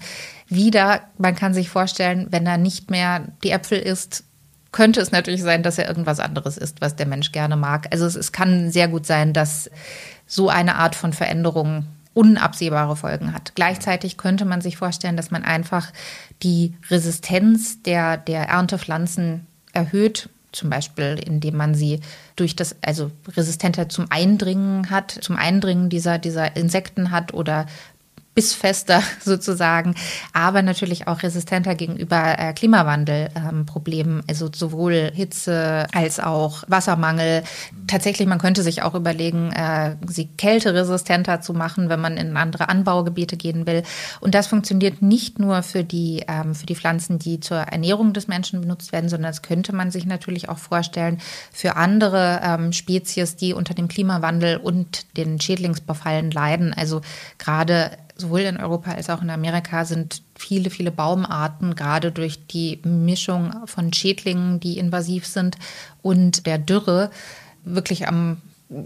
Wieder, 0.48 1.00
man 1.18 1.34
kann 1.34 1.54
sich 1.54 1.68
vorstellen, 1.68 2.26
wenn 2.30 2.46
er 2.46 2.58
nicht 2.58 2.90
mehr 2.90 3.32
die 3.42 3.50
Äpfel 3.50 3.78
isst, 3.78 4.24
könnte 4.74 5.00
es 5.00 5.12
natürlich 5.12 5.44
sein, 5.44 5.62
dass 5.62 5.78
er 5.78 5.86
irgendwas 5.86 6.18
anderes 6.18 6.58
ist, 6.58 6.80
was 6.80 6.96
der 6.96 7.06
Mensch 7.06 7.30
gerne 7.30 7.56
mag. 7.56 7.86
Also 7.92 8.06
es, 8.06 8.16
es 8.16 8.32
kann 8.32 8.72
sehr 8.72 8.88
gut 8.88 9.06
sein, 9.06 9.32
dass 9.32 9.70
so 10.26 10.48
eine 10.48 10.74
Art 10.74 10.96
von 10.96 11.12
Veränderung 11.12 11.86
unabsehbare 12.12 12.96
Folgen 12.96 13.32
hat. 13.32 13.54
Gleichzeitig 13.54 14.16
könnte 14.16 14.44
man 14.44 14.60
sich 14.60 14.76
vorstellen, 14.76 15.16
dass 15.16 15.30
man 15.30 15.44
einfach 15.44 15.92
die 16.42 16.74
Resistenz 16.90 17.82
der, 17.82 18.16
der 18.16 18.48
Erntepflanzen 18.48 19.46
erhöht, 19.72 20.28
zum 20.50 20.70
Beispiel 20.70 21.20
indem 21.24 21.56
man 21.56 21.76
sie 21.76 22.00
durch 22.34 22.56
das, 22.56 22.74
also 22.82 23.12
resistenter 23.28 23.88
zum 23.88 24.06
Eindringen 24.10 24.90
hat, 24.90 25.12
zum 25.12 25.36
Eindringen 25.36 25.88
dieser, 25.88 26.18
dieser 26.18 26.56
Insekten 26.56 27.12
hat 27.12 27.32
oder 27.32 27.66
bissfester 28.34 29.02
sozusagen, 29.20 29.94
aber 30.32 30.62
natürlich 30.62 31.06
auch 31.06 31.22
resistenter 31.22 31.74
gegenüber 31.74 32.38
äh, 32.38 32.52
Klimawandelproblemen, 32.52 34.18
ähm, 34.18 34.24
also 34.28 34.50
sowohl 34.54 35.10
Hitze 35.14 35.86
als 35.92 36.20
auch 36.20 36.64
Wassermangel. 36.68 37.44
Tatsächlich, 37.86 38.26
man 38.26 38.38
könnte 38.38 38.62
sich 38.62 38.82
auch 38.82 38.94
überlegen, 38.94 39.52
äh, 39.52 39.96
sie 40.06 40.26
kälteresistenter 40.26 41.40
zu 41.40 41.54
machen, 41.54 41.88
wenn 41.88 42.00
man 42.00 42.16
in 42.16 42.36
andere 42.36 42.68
Anbaugebiete 42.68 43.36
gehen 43.36 43.66
will. 43.66 43.82
Und 44.20 44.34
das 44.34 44.46
funktioniert 44.46 45.02
nicht 45.02 45.38
nur 45.38 45.62
für 45.62 45.84
die, 45.84 46.24
ähm, 46.28 46.54
für 46.54 46.66
die 46.66 46.76
Pflanzen, 46.76 47.18
die 47.18 47.40
zur 47.40 47.58
Ernährung 47.58 48.12
des 48.12 48.28
Menschen 48.28 48.60
benutzt 48.60 48.92
werden, 48.92 49.08
sondern 49.08 49.30
das 49.30 49.42
könnte 49.42 49.74
man 49.74 49.90
sich 49.90 50.06
natürlich 50.06 50.48
auch 50.48 50.58
vorstellen 50.58 51.20
für 51.52 51.76
andere 51.76 52.40
ähm, 52.42 52.72
Spezies, 52.72 53.36
die 53.36 53.54
unter 53.54 53.74
dem 53.74 53.88
Klimawandel 53.88 54.56
und 54.56 55.16
den 55.16 55.40
Schädlingsbefallen 55.40 56.30
leiden. 56.30 56.74
Also 56.74 57.00
gerade 57.38 57.90
sowohl 58.16 58.40
in 58.40 58.56
Europa 58.56 58.92
als 58.92 59.10
auch 59.10 59.22
in 59.22 59.30
Amerika 59.30 59.84
sind 59.84 60.22
viele, 60.36 60.70
viele 60.70 60.90
Baumarten, 60.90 61.74
gerade 61.74 62.12
durch 62.12 62.46
die 62.46 62.80
Mischung 62.84 63.52
von 63.66 63.92
Schädlingen, 63.92 64.60
die 64.60 64.78
invasiv 64.78 65.26
sind, 65.26 65.56
und 66.02 66.46
der 66.46 66.58
Dürre 66.58 67.10
wirklich 67.64 68.06
am 68.06 68.38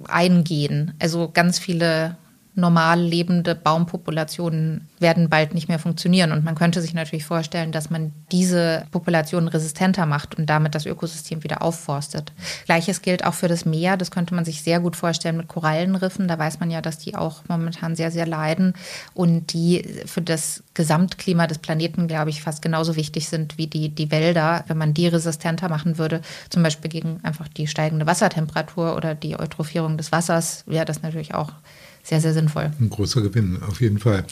Eingehen. 0.09 0.95
Also 0.99 1.31
ganz 1.33 1.59
viele 1.59 2.17
normal 2.59 3.01
lebende 3.01 3.55
Baumpopulationen 3.55 4.89
werden 4.99 5.29
bald 5.29 5.55
nicht 5.55 5.69
mehr 5.69 5.79
funktionieren. 5.79 6.33
Und 6.33 6.45
man 6.45 6.57
könnte 6.57 6.83
sich 6.83 6.93
natürlich 6.93 7.25
vorstellen, 7.25 7.73
dass 7.73 7.89
man 7.89 8.13
diese 8.33 8.85
Populationen 8.91 9.49
resistenter 9.49 10.07
macht 10.07 10.37
und 10.37 10.47
damit 10.47 10.75
das 10.75 10.85
Ökosystem 10.85 11.45
wieder 11.45 11.63
aufforstet. 11.63 12.33
Gleiches 12.67 13.01
gilt 13.01 13.25
auch 13.25 13.35
für 13.35 13.49
das 13.49 13.65
Meer. 13.65 13.97
Das 13.97 14.11
könnte 14.11 14.35
man 14.35 14.45
sich 14.45 14.63
sehr 14.63 14.81
gut 14.81 14.97
vorstellen 14.97 15.37
mit 15.37 15.49
Korallenriffen. 15.49 16.27
Da 16.27 16.39
weiß 16.39 16.59
man 16.61 16.71
ja, 16.71 16.83
dass 16.83 16.99
die 16.99 17.15
auch 17.15 17.43
momentan 17.49 17.95
sehr, 17.95 18.11
sehr 18.11 18.27
leiden 18.27 18.75
und 19.15 19.53
die 19.53 19.85
für 20.07 20.21
das 20.21 20.65
Gesamtklima 20.75 21.47
des 21.47 21.59
Planeten, 21.59 22.09
glaube 22.09 22.31
ich, 22.31 22.43
fast 22.43 22.61
genauso 22.61 22.97
wichtig 22.97 23.29
sind 23.29 23.57
wie 23.57 23.69
die, 23.69 23.89
die 23.89 24.11
Wälder. 24.11 24.65
Wenn 24.67 24.79
man 24.79 24.95
die 24.95 25.07
resistenter 25.07 25.69
machen 25.69 25.97
würde, 25.97 26.23
zum 26.51 26.65
Beispiel 26.65 26.91
gegen 26.91 27.21
einfach 27.23 27.47
die 27.47 27.69
steigende 27.69 28.07
Wassertemperatur 28.07 28.97
oder 28.97 29.15
die 29.15 29.39
Eutrophierung 29.39 29.97
des 29.97 30.11
Wassers, 30.11 30.65
wäre 30.67 30.85
das 30.85 31.03
natürlich 31.03 31.35
auch 31.35 31.53
sehr, 32.09 32.21
sehr 32.21 32.33
sinnvoll. 32.33 32.71
Ein 32.81 32.89
großer 32.89 33.21
Gewinn, 33.21 33.63
auf 33.63 33.81
jeden 33.81 33.99
Fall. 33.99 34.25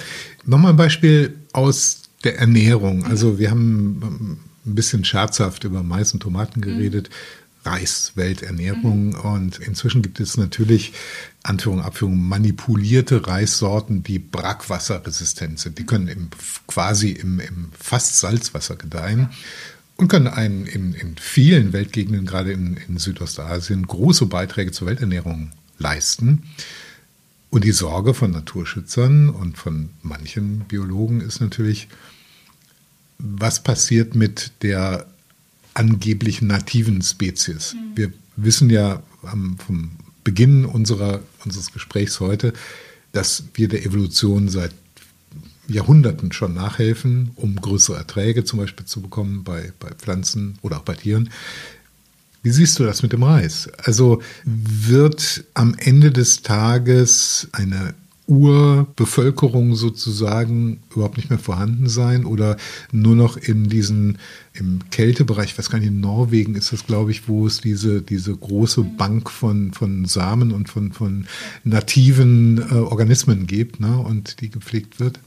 Nochmal 0.47 0.73
ein 0.73 0.77
Beispiel 0.77 1.35
aus 1.53 2.03
der 2.25 2.39
Ernährung. 2.39 3.05
Also 3.05 3.39
wir 3.39 3.51
haben 3.51 4.41
ein 4.65 4.75
bisschen 4.75 5.05
scherzhaft 5.05 5.65
über 5.65 5.83
Mais 5.83 6.13
und 6.15 6.21
Tomaten 6.21 6.61
geredet. 6.61 7.11
Mhm. 7.11 7.15
Reis, 7.67 8.13
Welternährung. 8.15 9.09
Mhm. 9.09 9.21
Und 9.21 9.59
inzwischen 9.59 10.01
gibt 10.01 10.21
es 10.21 10.37
natürlich, 10.37 10.93
Anführung, 11.43 11.83
Abführung, 11.83 12.17
manipulierte 12.17 13.27
Reissorten, 13.27 14.03
die 14.03 14.21
brackwasserresistent 14.21 15.59
sind. 15.59 15.79
Die 15.79 15.85
können 15.85 16.09
im, 16.09 16.29
quasi 16.67 17.11
im, 17.11 17.41
im 17.41 17.69
fast 17.79 18.19
Salzwasser 18.21 18.77
gedeihen 18.77 19.31
und 19.97 20.09
können 20.09 20.29
einen 20.29 20.65
in, 20.67 20.95
in 20.95 21.17
vielen 21.19 21.73
Weltgegenden, 21.73 22.25
gerade 22.25 22.53
in, 22.53 22.79
in 22.89 22.99
Südostasien, 22.99 23.87
große 23.87 24.27
Beiträge 24.27 24.73
zur 24.73 24.87
Welternährung 24.87 25.51
leisten. 25.79 26.45
Und 27.57 27.65
die 27.65 27.73
Sorge 27.73 28.13
von 28.13 28.33
Naturschützern 28.33 29.31
und 29.31 29.57
von 29.57 29.89
manchen 30.03 30.67
Biologen 30.69 31.23
ist 31.23 31.41
natürlich, 31.41 31.89
was 33.17 33.63
passiert 33.63 34.15
mit 34.15 34.53
der 34.61 35.07
angeblich 35.73 36.43
nativen 36.43 37.01
Spezies? 37.01 37.73
Mhm. 37.73 37.97
Wir 37.97 38.13
wissen 38.37 38.69
ja 38.69 39.03
vom 39.23 39.93
Beginn 40.23 40.67
unserer, 40.67 41.21
unseres 41.47 41.73
Gesprächs 41.73 42.21
heute, 42.21 42.53
dass 43.13 43.45
wir 43.55 43.69
der 43.69 43.87
Evolution 43.87 44.51
seit 44.51 44.73
Jahrhunderten 45.67 46.33
schon 46.33 46.53
nachhelfen, 46.53 47.31
um 47.37 47.57
größere 47.57 47.97
Erträge 47.97 48.45
zum 48.45 48.59
Beispiel 48.59 48.85
zu 48.85 49.01
bekommen 49.01 49.45
bei, 49.45 49.73
bei 49.81 49.95
Pflanzen 49.95 50.59
oder 50.61 50.77
auch 50.77 50.83
bei 50.83 50.95
Tieren. 50.95 51.31
Wie 52.47 52.53
siehst 52.53 52.79
du 52.79 52.85
das 52.85 53.03
mit 53.03 53.13
dem 53.13 53.25
Reis? 53.25 53.69
Also 53.83 54.23
wird 54.45 55.43
am 55.55 55.75
Ende 55.81 56.13
des 56.13 56.43
Tages 56.43 57.49
eine 57.51 57.93
Urbevölkerung 58.29 59.75
sozusagen 59.75 60.81
überhaupt 60.95 61.17
nicht 61.17 61.29
mehr 61.29 61.41
vorhanden 61.41 61.89
sein 61.89 62.25
oder 62.25 62.57
nur 62.93 63.17
noch 63.17 63.37
in 63.37 63.69
diesen, 63.69 64.19
im 64.53 64.79
Kältebereich, 64.93 65.47
ich 65.47 65.59
weiß 65.59 65.71
gar 65.71 65.81
nicht, 65.81 65.89
in 65.89 66.01
Norwegen 66.01 66.55
ist 66.55 66.73
das, 66.73 66.87
glaube 66.87 67.11
ich, 67.11 67.27
wo 67.27 67.49
es 67.49 67.61
diese, 67.61 68.01
diese 68.01 68.37
große 68.37 68.85
Bank 68.85 69.29
von, 69.29 69.73
von 69.73 70.05
Samen 70.05 70.53
und 70.53 70.69
von, 70.69 70.93
von 70.93 71.27
nativen 71.65 72.59
äh, 72.59 72.75
Organismen 72.75 73.49
gibt 73.49 73.81
ne, 73.81 73.99
und 73.99 74.41
die 74.41 74.51
gepflegt 74.51 75.01
wird? 75.01 75.19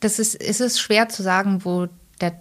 Das 0.00 0.18
ist, 0.18 0.34
ist 0.34 0.60
es 0.60 0.80
schwer 0.80 1.08
zu 1.10 1.22
sagen, 1.22 1.60
wo 1.64 1.86
der 2.20 2.40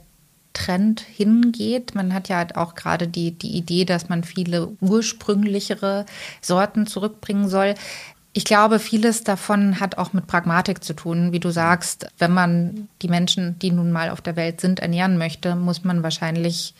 Trend 0.53 1.01
hingeht. 1.01 1.95
Man 1.95 2.13
hat 2.13 2.29
ja 2.29 2.45
auch 2.55 2.75
gerade 2.75 3.07
die, 3.07 3.31
die 3.31 3.57
Idee, 3.57 3.85
dass 3.85 4.09
man 4.09 4.23
viele 4.23 4.69
ursprünglichere 4.81 6.05
Sorten 6.41 6.87
zurückbringen 6.87 7.47
soll. 7.47 7.75
Ich 8.33 8.45
glaube, 8.45 8.79
vieles 8.79 9.23
davon 9.23 9.79
hat 9.79 9.97
auch 9.97 10.13
mit 10.13 10.27
Pragmatik 10.27 10.83
zu 10.83 10.93
tun. 10.93 11.31
Wie 11.31 11.39
du 11.39 11.49
sagst, 11.49 12.07
wenn 12.19 12.31
man 12.31 12.87
die 13.01 13.07
Menschen, 13.07 13.57
die 13.59 13.71
nun 13.71 13.91
mal 13.91 14.09
auf 14.09 14.21
der 14.21 14.35
Welt 14.35 14.61
sind, 14.61 14.79
ernähren 14.79 15.17
möchte, 15.17 15.55
muss 15.55 15.83
man 15.83 16.03
wahrscheinlich 16.03 16.73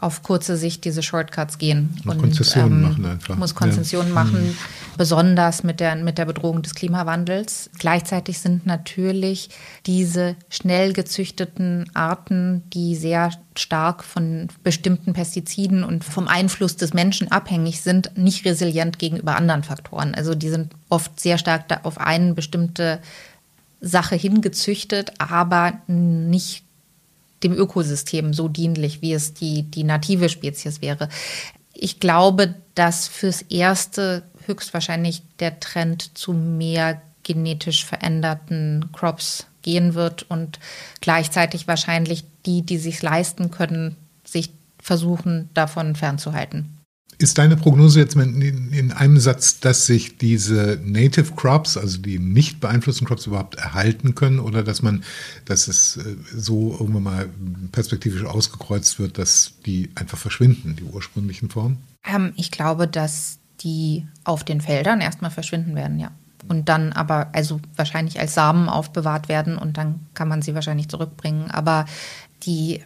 auf 0.00 0.22
kurze 0.22 0.56
Sicht 0.56 0.84
diese 0.86 1.02
Shortcuts 1.02 1.58
gehen. 1.58 1.94
Muss 2.04 2.14
und 2.14 2.20
Konzessionen 2.22 2.72
ähm, 2.72 2.82
machen 2.82 3.06
einfach. 3.06 3.36
Muss 3.36 3.54
Konzessionen 3.54 4.08
ja. 4.08 4.14
machen, 4.14 4.48
mhm. 4.48 4.56
besonders 4.96 5.62
mit 5.62 5.78
der, 5.78 5.94
mit 5.96 6.16
der 6.16 6.24
Bedrohung 6.24 6.62
des 6.62 6.74
Klimawandels. 6.74 7.68
Gleichzeitig 7.78 8.38
sind 8.38 8.64
natürlich 8.64 9.50
diese 9.84 10.36
schnell 10.48 10.94
gezüchteten 10.94 11.90
Arten, 11.92 12.62
die 12.72 12.96
sehr 12.96 13.30
stark 13.56 14.02
von 14.02 14.48
bestimmten 14.62 15.12
Pestiziden 15.12 15.84
und 15.84 16.02
vom 16.02 16.28
Einfluss 16.28 16.76
des 16.76 16.94
Menschen 16.94 17.30
abhängig 17.30 17.82
sind, 17.82 18.16
nicht 18.16 18.46
resilient 18.46 18.98
gegenüber 18.98 19.36
anderen 19.36 19.64
Faktoren. 19.64 20.14
Also 20.14 20.34
die 20.34 20.48
sind 20.48 20.72
oft 20.88 21.20
sehr 21.20 21.36
stark 21.36 21.64
auf 21.84 21.98
eine 21.98 22.32
bestimmte 22.32 23.00
Sache 23.82 24.16
hingezüchtet, 24.16 25.12
aber 25.18 25.74
nicht 25.86 26.64
dem 27.42 27.52
Ökosystem 27.52 28.34
so 28.34 28.48
dienlich, 28.48 29.02
wie 29.02 29.12
es 29.12 29.34
die, 29.34 29.62
die 29.62 29.84
native 29.84 30.28
Spezies 30.28 30.82
wäre. 30.82 31.08
Ich 31.72 32.00
glaube, 32.00 32.54
dass 32.74 33.08
fürs 33.08 33.42
Erste 33.42 34.22
höchstwahrscheinlich 34.46 35.22
der 35.38 35.60
Trend 35.60 36.16
zu 36.18 36.32
mehr 36.32 37.00
genetisch 37.22 37.84
veränderten 37.84 38.90
Crops 38.92 39.46
gehen 39.62 39.94
wird 39.94 40.24
und 40.28 40.58
gleichzeitig 41.00 41.68
wahrscheinlich 41.68 42.24
die, 42.46 42.62
die 42.62 42.78
sich 42.78 43.02
leisten 43.02 43.50
können, 43.50 43.96
sich 44.24 44.50
versuchen, 44.78 45.50
davon 45.54 45.94
fernzuhalten. 45.96 46.79
Ist 47.20 47.36
deine 47.36 47.56
Prognose 47.56 48.00
jetzt 48.00 48.16
in, 48.16 48.72
in, 48.72 48.92
einem 48.92 49.18
Satz, 49.18 49.60
dass 49.60 49.84
sich 49.84 50.16
diese 50.16 50.80
Native 50.82 51.34
Crops, 51.36 51.76
also 51.76 51.98
die 51.98 52.18
nicht 52.18 52.60
beeinflussten 52.60 53.06
Crops 53.06 53.26
überhaupt 53.26 53.56
erhalten 53.56 54.14
können 54.14 54.40
oder 54.40 54.62
dass 54.62 54.80
man, 54.80 55.04
dass 55.44 55.68
es 55.68 55.98
äh, 55.98 56.16
so 56.34 56.72
irgendwann 56.72 57.02
mal 57.02 57.28
perspektivisch 57.72 58.24
ausgekreuzt 58.24 58.98
wird, 58.98 59.18
dass 59.18 59.52
die 59.66 59.90
einfach 59.96 60.16
verschwinden, 60.16 60.76
die 60.76 60.84
ursprünglichen 60.84 61.50
Formen? 61.50 61.76
Ähm, 62.06 62.32
ich 62.36 62.50
glaube, 62.50 62.88
dass 62.88 63.38
die 63.60 64.06
auf 64.24 64.42
den 64.42 64.62
Feldern 64.62 65.02
erstmal 65.02 65.30
verschwinden 65.30 65.76
werden, 65.76 66.00
ja. 66.00 66.12
Und 66.48 66.70
dann 66.70 66.94
aber, 66.94 67.28
also 67.34 67.60
wahrscheinlich 67.76 68.18
als 68.18 68.32
Samen 68.32 68.70
aufbewahrt 68.70 69.28
werden 69.28 69.58
und 69.58 69.76
dann 69.76 70.00
kann 70.14 70.26
man 70.26 70.40
sie 70.40 70.54
wahrscheinlich 70.54 70.88
zurückbringen. 70.88 71.50
Aber 71.50 71.84
die 72.44 72.80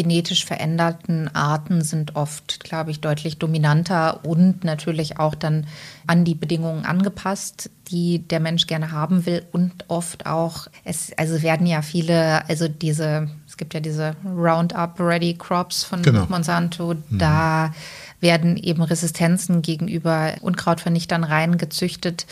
genetisch 0.00 0.46
veränderten 0.46 1.28
Arten 1.34 1.82
sind 1.82 2.16
oft, 2.16 2.64
glaube 2.64 2.90
ich, 2.90 3.00
deutlich 3.02 3.36
dominanter 3.36 4.24
und 4.24 4.64
natürlich 4.64 5.18
auch 5.18 5.34
dann 5.34 5.66
an 6.06 6.24
die 6.24 6.34
Bedingungen 6.34 6.86
angepasst, 6.86 7.68
die 7.88 8.20
der 8.20 8.40
Mensch 8.40 8.66
gerne 8.66 8.92
haben 8.92 9.26
will 9.26 9.42
und 9.52 9.84
oft 9.88 10.24
auch, 10.24 10.68
es, 10.84 11.12
also 11.18 11.42
werden 11.42 11.66
ja 11.66 11.82
viele, 11.82 12.48
also 12.48 12.66
diese, 12.66 13.28
es 13.46 13.58
gibt 13.58 13.74
ja 13.74 13.80
diese 13.80 14.16
Roundup 14.24 14.98
Ready 14.98 15.34
Crops 15.34 15.84
von 15.84 16.00
genau. 16.00 16.24
Monsanto, 16.30 16.94
mhm. 16.94 17.18
da 17.18 17.74
werden 18.20 18.56
eben 18.56 18.82
Resistenzen 18.82 19.60
gegenüber 19.60 20.32
Unkrautvernichtern 20.40 21.24
reingezüchtet, 21.24 22.26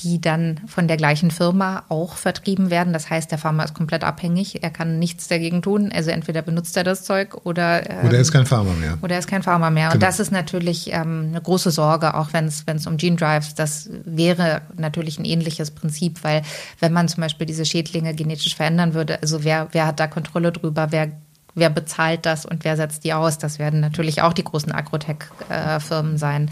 die 0.00 0.20
dann 0.20 0.60
von 0.66 0.88
der 0.88 0.96
gleichen 0.96 1.30
Firma 1.30 1.84
auch 1.88 2.16
vertrieben 2.16 2.70
werden. 2.70 2.92
Das 2.92 3.08
heißt, 3.08 3.30
der 3.30 3.38
Farmer 3.38 3.64
ist 3.64 3.74
komplett 3.74 4.04
abhängig. 4.04 4.62
Er 4.62 4.70
kann 4.70 4.98
nichts 4.98 5.28
dagegen 5.28 5.62
tun. 5.62 5.90
Also 5.94 6.10
entweder 6.10 6.42
benutzt 6.42 6.76
er 6.76 6.84
das 6.84 7.04
Zeug 7.04 7.46
oder 7.46 7.88
ähm, 7.88 8.06
oder 8.06 8.14
er 8.16 8.20
ist 8.20 8.32
kein 8.32 8.46
Farmer 8.46 8.74
mehr. 8.74 8.98
Oder 9.00 9.14
er 9.14 9.18
ist 9.20 9.26
kein 9.26 9.42
Farmer 9.42 9.70
mehr. 9.70 9.88
Genau. 9.88 9.94
Und 9.94 10.02
das 10.02 10.20
ist 10.20 10.32
natürlich 10.32 10.92
ähm, 10.92 11.28
eine 11.30 11.40
große 11.40 11.70
Sorge, 11.70 12.14
auch 12.14 12.32
wenn 12.32 12.46
es 12.46 12.66
wenn 12.66 12.76
es 12.76 12.86
um 12.86 12.98
Gene 12.98 13.16
Drives. 13.16 13.54
Das 13.54 13.88
wäre 14.04 14.62
natürlich 14.76 15.18
ein 15.18 15.24
ähnliches 15.24 15.70
Prinzip, 15.70 16.22
weil 16.22 16.42
wenn 16.80 16.92
man 16.92 17.08
zum 17.08 17.22
Beispiel 17.22 17.46
diese 17.46 17.64
Schädlinge 17.64 18.14
genetisch 18.14 18.54
verändern 18.54 18.92
würde, 18.92 19.20
also 19.22 19.44
wer 19.44 19.68
wer 19.72 19.86
hat 19.86 19.98
da 19.98 20.06
Kontrolle 20.06 20.52
drüber? 20.52 20.88
Wer 20.90 21.12
wer 21.54 21.70
bezahlt 21.70 22.26
das 22.26 22.46
und 22.46 22.64
wer 22.64 22.76
setzt 22.76 23.02
die 23.02 23.14
aus? 23.14 23.38
Das 23.38 23.58
werden 23.58 23.80
natürlich 23.80 24.22
auch 24.22 24.34
die 24.34 24.44
großen 24.44 24.70
Agrotech-Firmen 24.70 26.18
sein. 26.18 26.50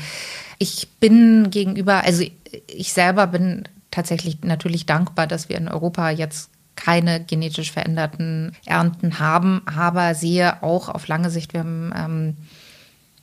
Ich 0.58 0.88
bin 1.00 1.50
gegenüber, 1.50 2.04
also 2.04 2.24
ich 2.66 2.92
selber 2.92 3.26
bin 3.26 3.64
tatsächlich 3.90 4.42
natürlich 4.42 4.86
dankbar, 4.86 5.26
dass 5.26 5.48
wir 5.48 5.56
in 5.56 5.68
Europa 5.68 6.10
jetzt 6.10 6.50
keine 6.76 7.22
genetisch 7.22 7.70
veränderten 7.72 8.52
Ernten 8.66 9.18
haben, 9.18 9.62
aber 9.66 10.14
sehe 10.14 10.62
auch 10.62 10.88
auf 10.88 11.06
lange 11.06 11.30
Sicht, 11.30 11.52
wir 11.52 11.60
haben 11.60 11.92
ähm, 11.96 12.36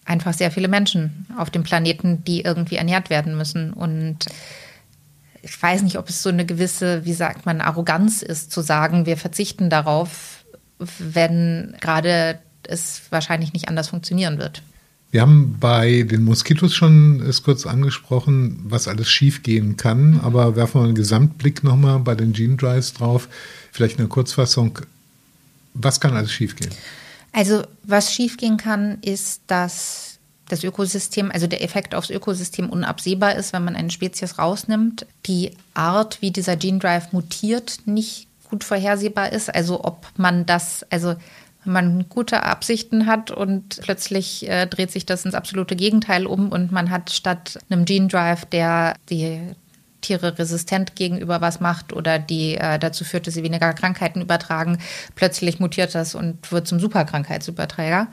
einfach 0.05 0.33
sehr 0.33 0.51
viele 0.51 0.67
Menschen 0.67 1.27
auf 1.37 1.49
dem 1.49 1.63
Planeten, 1.63 2.23
die 2.23 2.41
irgendwie 2.41 2.75
ernährt 2.75 3.09
werden 3.09 3.37
müssen. 3.37 3.73
Und 3.73 4.25
ich 5.41 5.61
weiß 5.61 5.81
nicht, 5.83 5.97
ob 5.97 6.09
es 6.09 6.23
so 6.23 6.29
eine 6.29 6.45
gewisse, 6.45 7.05
wie 7.05 7.13
sagt 7.13 7.45
man, 7.45 7.61
Arroganz 7.61 8.21
ist, 8.21 8.51
zu 8.51 8.61
sagen, 8.61 9.05
wir 9.05 9.17
verzichten 9.17 9.69
darauf, 9.69 10.45
wenn 10.99 11.75
gerade 11.79 12.39
es 12.67 13.03
wahrscheinlich 13.09 13.53
nicht 13.53 13.67
anders 13.67 13.89
funktionieren 13.89 14.37
wird. 14.37 14.63
Wir 15.11 15.21
haben 15.21 15.57
bei 15.59 16.03
den 16.03 16.23
Moskitos 16.23 16.73
schon 16.73 17.21
es 17.21 17.43
kurz 17.43 17.65
angesprochen, 17.65 18.61
was 18.63 18.87
alles 18.87 19.09
schiefgehen 19.09 19.75
kann, 19.75 20.11
mhm. 20.11 20.19
aber 20.21 20.55
werfen 20.55 20.81
wir 20.81 20.85
einen 20.85 20.95
Gesamtblick 20.95 21.63
nochmal 21.63 21.99
bei 21.99 22.15
den 22.15 22.31
Gene 22.31 22.55
Drives 22.55 22.93
drauf. 22.93 23.27
Vielleicht 23.71 23.99
eine 23.99 24.07
Kurzfassung. 24.07 24.79
Was 25.73 25.99
kann 25.99 26.15
alles 26.15 26.31
schiefgehen? 26.31 26.71
Also, 27.33 27.63
was 27.83 28.13
schiefgehen 28.13 28.57
kann, 28.57 28.99
ist, 29.01 29.41
dass 29.47 30.19
das 30.47 30.63
Ökosystem, 30.63 31.31
also 31.31 31.47
der 31.47 31.63
Effekt 31.63 31.95
aufs 31.95 32.09
Ökosystem 32.09 32.69
unabsehbar 32.69 33.35
ist, 33.35 33.53
wenn 33.53 33.63
man 33.63 33.75
eine 33.75 33.89
Spezies 33.89 34.37
rausnimmt. 34.37 35.05
Die 35.25 35.51
Art, 35.73 36.21
wie 36.21 36.31
dieser 36.31 36.57
Gene 36.57 36.79
Drive 36.79 37.13
mutiert, 37.13 37.79
nicht 37.85 38.27
gut 38.49 38.63
vorhersehbar 38.65 39.31
ist. 39.31 39.53
Also 39.53 39.83
ob 39.83 40.05
man 40.17 40.45
das, 40.45 40.85
also 40.89 41.15
wenn 41.63 41.73
man 41.73 42.09
gute 42.09 42.43
Absichten 42.43 43.05
hat 43.05 43.31
und 43.31 43.79
plötzlich 43.81 44.47
äh, 44.49 44.65
dreht 44.67 44.91
sich 44.91 45.05
das 45.05 45.25
ins 45.25 45.35
absolute 45.35 45.75
Gegenteil 45.75 46.25
um 46.25 46.51
und 46.51 46.71
man 46.71 46.89
hat 46.89 47.11
statt 47.11 47.59
einem 47.69 47.85
Gene 47.85 48.07
Drive, 48.07 48.45
der 48.45 48.95
die 49.09 49.39
Tiere 50.01 50.37
resistent 50.37 50.95
gegenüber 50.95 51.41
was 51.41 51.59
macht 51.59 51.93
oder 51.93 52.19
die 52.19 52.55
äh, 52.55 52.79
dazu 52.79 53.03
führt, 53.03 53.27
dass 53.27 53.35
sie 53.35 53.43
weniger 53.43 53.71
Krankheiten 53.73 54.21
übertragen, 54.21 54.79
plötzlich 55.15 55.59
mutiert 55.59 55.95
das 55.95 56.15
und 56.15 56.51
wird 56.51 56.67
zum 56.67 56.79
Superkrankheitsüberträger. 56.79 58.07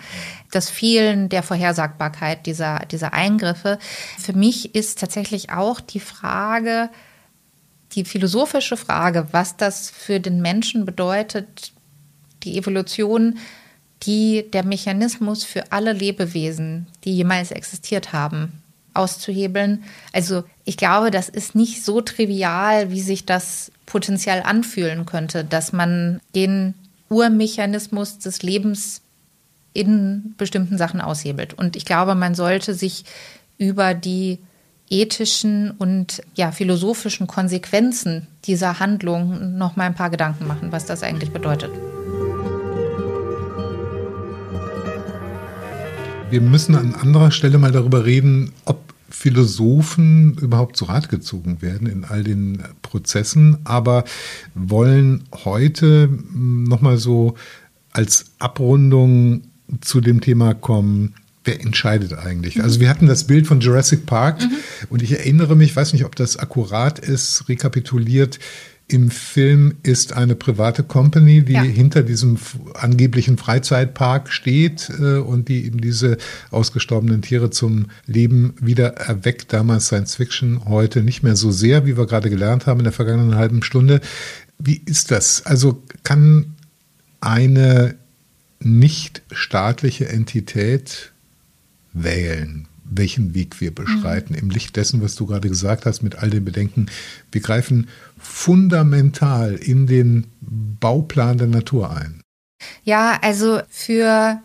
Das 0.53 0.69
Fehlen 0.71 1.29
der 1.31 1.43
Vorhersagbarkeit 1.43 2.47
dieser, 2.47 2.81
dieser 2.91 3.15
Eingriffe. 3.15 3.79
Für 4.19 4.35
mich 4.35 4.75
ist 4.75 5.01
tatsächlich 5.01 5.51
auch 5.51 5.81
die 5.81 6.01
Frage, 6.01 6.91
die 7.93 8.05
philosophische 8.05 8.77
Frage, 8.77 9.29
was 9.33 9.57
das 9.57 9.89
für 9.91 10.21
den 10.21 10.43
Menschen 10.43 10.85
bedeutet, 10.85 11.73
die 12.43 12.59
Evolution, 12.59 13.39
die 14.03 14.45
der 14.53 14.65
Mechanismus 14.65 15.45
für 15.45 15.73
alle 15.73 15.93
Lebewesen, 15.93 16.87
die 17.05 17.15
jemals 17.15 17.51
existiert 17.51 18.13
haben, 18.13 18.63
auszuhebeln. 18.95 19.85
Also 20.13 20.45
ich 20.65 20.77
glaube, 20.77 21.11
das 21.11 21.29
ist 21.29 21.55
nicht 21.55 21.85
so 21.85 22.01
trivial, 22.01 22.91
wie 22.91 23.01
sich 23.01 23.27
das 23.27 23.73
potenziell 23.87 24.43
anfühlen 24.43 25.07
könnte, 25.07 25.45
dass 25.45 25.73
man 25.73 26.21
den 26.35 26.75
Urmechanismus 27.09 28.19
des 28.19 28.43
Lebens 28.43 29.03
in 29.73 30.35
bestimmten 30.37 30.79
Sachen 30.79 31.01
aushebelt. 31.01 31.55
Und 31.55 31.77
ich 31.77 31.85
glaube, 31.85 32.15
man 32.15 32.35
sollte 32.35 32.75
sich 32.75 33.05
über 33.59 33.95
die 33.95 34.39
ethischen 34.91 35.71
und 35.73 36.23
ja, 36.35 36.51
philosophischen 36.51 37.27
Konsequenzen 37.27 38.27
dieser 38.45 38.81
Handlung 38.81 39.59
noch 39.59 39.77
mal 39.77 39.85
ein 39.85 39.95
paar 39.95 40.11
Gedanken 40.11 40.47
machen, 40.47 40.73
was 40.73 40.87
das 40.87 41.03
eigentlich 41.03 41.31
bedeutet. 41.31 41.71
Wir 46.31 46.43
müssen 46.43 46.75
an 46.75 46.95
anderer 46.95 47.31
Stelle 47.31 47.57
mal 47.57 47.73
darüber 47.73 48.05
reden, 48.05 48.53
ob 48.67 48.93
Philosophen 49.09 50.37
überhaupt 50.39 50.77
zu 50.77 50.85
Rat 50.85 51.09
gezogen 51.09 51.63
werden 51.63 51.87
in 51.87 52.05
all 52.05 52.23
den 52.23 52.63
Prozessen, 52.83 53.57
aber 53.65 54.05
wollen 54.55 55.25
heute 55.45 56.11
nochmal 56.35 56.99
so 56.99 57.35
als 57.93 58.27
Abrundung 58.39 59.43
zu 59.81 60.03
dem 60.03 60.21
Thema 60.21 60.53
kommen, 60.53 61.15
wer 61.45 61.63
entscheidet 61.63 62.13
eigentlich? 62.13 62.57
Mhm. 62.57 62.63
Also 62.63 62.81
wir 62.81 62.91
hatten 62.91 63.07
das 63.07 63.27
Bild 63.27 63.47
von 63.47 63.61
Jurassic 63.61 64.05
Park 64.05 64.43
mhm. 64.43 64.51
und 64.91 65.03
ich 65.03 65.13
erinnere 65.13 65.57
mich, 65.57 65.75
weiß 65.75 65.95
nicht, 65.95 66.05
ob 66.05 66.15
das 66.15 66.37
akkurat 66.37 66.99
ist, 66.99 67.49
rekapituliert, 67.49 68.39
im 68.91 69.11
Film 69.11 69.75
ist 69.83 70.15
eine 70.15 70.35
private 70.35 70.83
Company, 70.83 71.43
die 71.43 71.53
ja. 71.53 71.63
hinter 71.63 72.03
diesem 72.03 72.39
angeblichen 72.75 73.37
Freizeitpark 73.37 74.33
steht 74.33 74.91
äh, 74.99 75.19
und 75.19 75.49
die 75.49 75.67
eben 75.67 75.81
diese 75.81 76.17
ausgestorbenen 76.51 77.21
Tiere 77.21 77.51
zum 77.51 77.87
Leben 78.07 78.55
wieder 78.61 78.95
erweckt. 78.95 79.53
Damals 79.53 79.87
Science 79.87 80.17
Fiction, 80.17 80.65
heute 80.65 81.03
nicht 81.03 81.23
mehr 81.23 81.37
so 81.37 81.51
sehr, 81.51 81.85
wie 81.85 81.99
wir 81.99 82.07
gerade 82.07 82.31
gelernt 82.31 82.67
haben 82.67 82.81
in 82.81 82.85
der 82.85 82.93
vergangenen 82.95 83.35
halben 83.35 83.63
Stunde. 83.63 84.01
Wie 84.59 84.81
ist 84.87 85.11
das? 85.11 85.45
Also 85.45 85.83
kann 86.03 86.55
eine 87.21 87.95
nicht 88.61 89.23
staatliche 89.31 90.09
Entität 90.09 91.13
wählen, 91.93 92.67
welchen 92.85 93.35
Weg 93.35 93.61
wir 93.61 93.75
beschreiten, 93.75 94.33
mhm. 94.33 94.39
im 94.39 94.51
Licht 94.51 94.77
dessen, 94.77 95.03
was 95.03 95.15
du 95.15 95.27
gerade 95.27 95.49
gesagt 95.49 95.87
hast, 95.87 96.03
mit 96.03 96.17
all 96.17 96.31
den 96.31 96.45
Bedenken. 96.45 96.87
Wir 97.31 97.41
greifen 97.41 97.89
fundamental 98.19 99.55
in 99.55 99.87
den 99.87 100.27
Bauplan 100.41 101.39
der 101.39 101.47
Natur 101.49 101.91
ein. 101.91 102.23
Ja, 102.85 103.19
also 103.23 103.61
für 103.69 104.41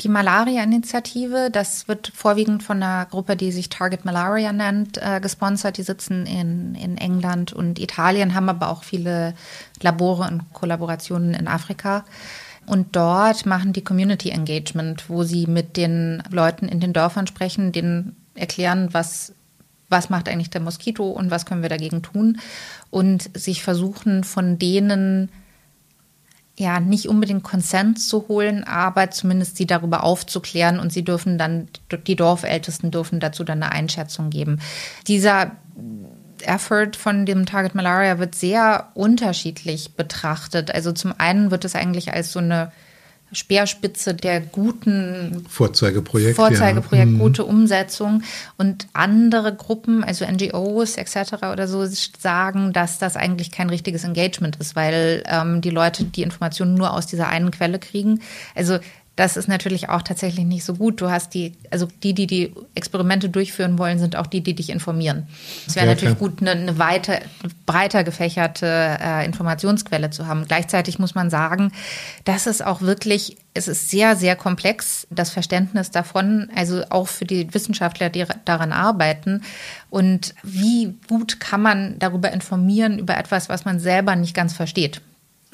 die 0.00 0.08
Malaria-Initiative, 0.08 1.50
das 1.52 1.86
wird 1.86 2.10
vorwiegend 2.14 2.62
von 2.62 2.82
einer 2.82 3.04
Gruppe, 3.06 3.36
die 3.36 3.52
sich 3.52 3.68
Target 3.68 4.04
Malaria 4.04 4.52
nennt, 4.52 4.98
äh, 4.98 5.20
gesponsert. 5.20 5.76
Die 5.76 5.82
sitzen 5.82 6.26
in, 6.26 6.74
in 6.74 6.96
England 6.96 7.52
und 7.52 7.78
Italien, 7.78 8.34
haben 8.34 8.48
aber 8.48 8.68
auch 8.68 8.82
viele 8.82 9.34
Labore 9.80 10.26
und 10.28 10.52
Kollaborationen 10.52 11.34
in 11.34 11.48
Afrika. 11.48 12.04
Und 12.66 12.94
dort 12.96 13.46
machen 13.46 13.72
die 13.72 13.84
Community 13.84 14.30
Engagement, 14.30 15.10
wo 15.10 15.24
sie 15.24 15.46
mit 15.46 15.76
den 15.76 16.22
Leuten 16.30 16.68
in 16.68 16.80
den 16.80 16.92
Dörfern 16.92 17.26
sprechen, 17.26 17.72
denen 17.72 18.16
erklären, 18.34 18.88
was, 18.92 19.34
was 19.90 20.08
macht 20.08 20.28
eigentlich 20.28 20.50
der 20.50 20.62
Moskito 20.62 21.10
und 21.10 21.30
was 21.30 21.44
können 21.44 21.62
wir 21.62 21.68
dagegen 21.68 22.02
tun. 22.02 22.40
Und 22.88 23.30
sich 23.36 23.62
versuchen, 23.62 24.24
von 24.24 24.58
denen 24.58 25.28
ja 26.56 26.78
nicht 26.78 27.08
unbedingt 27.08 27.42
Konsens 27.42 28.08
zu 28.08 28.28
holen, 28.28 28.64
aber 28.64 29.10
zumindest 29.10 29.56
sie 29.56 29.66
darüber 29.66 30.04
aufzuklären 30.04 30.78
und 30.78 30.92
sie 30.92 31.04
dürfen 31.04 31.38
dann, 31.38 31.68
die 32.06 32.16
Dorfältesten 32.16 32.90
dürfen 32.90 33.18
dazu 33.18 33.44
dann 33.44 33.62
eine 33.62 33.72
Einschätzung 33.72 34.30
geben. 34.30 34.60
Dieser 35.06 35.52
Effort 36.42 36.92
von 36.96 37.26
dem 37.26 37.46
Target 37.46 37.74
Malaria 37.74 38.18
wird 38.18 38.34
sehr 38.34 38.88
unterschiedlich 38.94 39.94
betrachtet. 39.94 40.74
Also 40.74 40.92
zum 40.92 41.14
einen 41.18 41.50
wird 41.50 41.64
es 41.64 41.74
eigentlich 41.74 42.12
als 42.12 42.32
so 42.32 42.38
eine 42.38 42.72
Speerspitze 43.32 44.14
der 44.14 44.40
guten 44.40 45.44
Vorzeigeprojekt, 45.48 46.36
Vorzeigeprojekt 46.36 47.06
ja. 47.06 47.12
Mhm. 47.12 47.18
gute 47.18 47.44
Umsetzung 47.44 48.22
und 48.58 48.88
andere 48.92 49.54
Gruppen, 49.54 50.02
also 50.02 50.24
NGOs 50.24 50.96
etc. 50.96 51.34
oder 51.52 51.68
so, 51.68 51.84
sagen, 51.86 52.72
dass 52.72 52.98
das 52.98 53.16
eigentlich 53.16 53.50
kein 53.50 53.70
richtiges 53.70 54.04
Engagement 54.04 54.56
ist, 54.56 54.74
weil 54.74 55.22
ähm, 55.26 55.60
die 55.60 55.70
Leute 55.70 56.04
die 56.04 56.22
Informationen 56.22 56.74
nur 56.74 56.92
aus 56.92 57.06
dieser 57.06 57.28
einen 57.28 57.50
Quelle 57.50 57.78
kriegen. 57.78 58.20
Also 58.54 58.78
das 59.20 59.36
ist 59.36 59.48
natürlich 59.48 59.90
auch 59.90 60.00
tatsächlich 60.00 60.46
nicht 60.46 60.64
so 60.64 60.72
gut. 60.72 61.02
Du 61.02 61.10
hast 61.10 61.34
die, 61.34 61.52
also 61.70 61.86
die, 62.02 62.14
die 62.14 62.26
die 62.26 62.54
Experimente 62.74 63.28
durchführen 63.28 63.78
wollen, 63.78 63.98
sind 63.98 64.16
auch 64.16 64.26
die, 64.26 64.40
die 64.40 64.54
dich 64.54 64.70
informieren. 64.70 65.26
Es 65.66 65.76
wäre 65.76 65.84
ja, 65.84 65.92
natürlich 65.92 66.16
klar. 66.16 66.30
gut, 66.30 66.40
eine, 66.40 66.52
eine 66.52 66.78
weiter, 66.78 67.20
breiter 67.66 68.02
gefächerte 68.02 68.66
äh, 68.66 69.26
Informationsquelle 69.26 70.08
zu 70.08 70.26
haben. 70.26 70.46
Gleichzeitig 70.48 70.98
muss 70.98 71.14
man 71.14 71.28
sagen, 71.28 71.70
dass 72.24 72.46
es 72.46 72.62
auch 72.62 72.80
wirklich, 72.80 73.36
es 73.52 73.68
ist 73.68 73.90
sehr, 73.90 74.16
sehr 74.16 74.36
komplex, 74.36 75.06
das 75.10 75.28
Verständnis 75.28 75.90
davon, 75.90 76.48
also 76.56 76.82
auch 76.88 77.08
für 77.08 77.26
die 77.26 77.52
Wissenschaftler, 77.52 78.08
die 78.08 78.24
daran 78.46 78.72
arbeiten. 78.72 79.42
Und 79.90 80.34
wie 80.42 80.94
gut 81.08 81.40
kann 81.40 81.60
man 81.60 81.98
darüber 81.98 82.32
informieren, 82.32 82.98
über 82.98 83.18
etwas, 83.18 83.50
was 83.50 83.66
man 83.66 83.80
selber 83.80 84.16
nicht 84.16 84.32
ganz 84.32 84.54
versteht? 84.54 85.02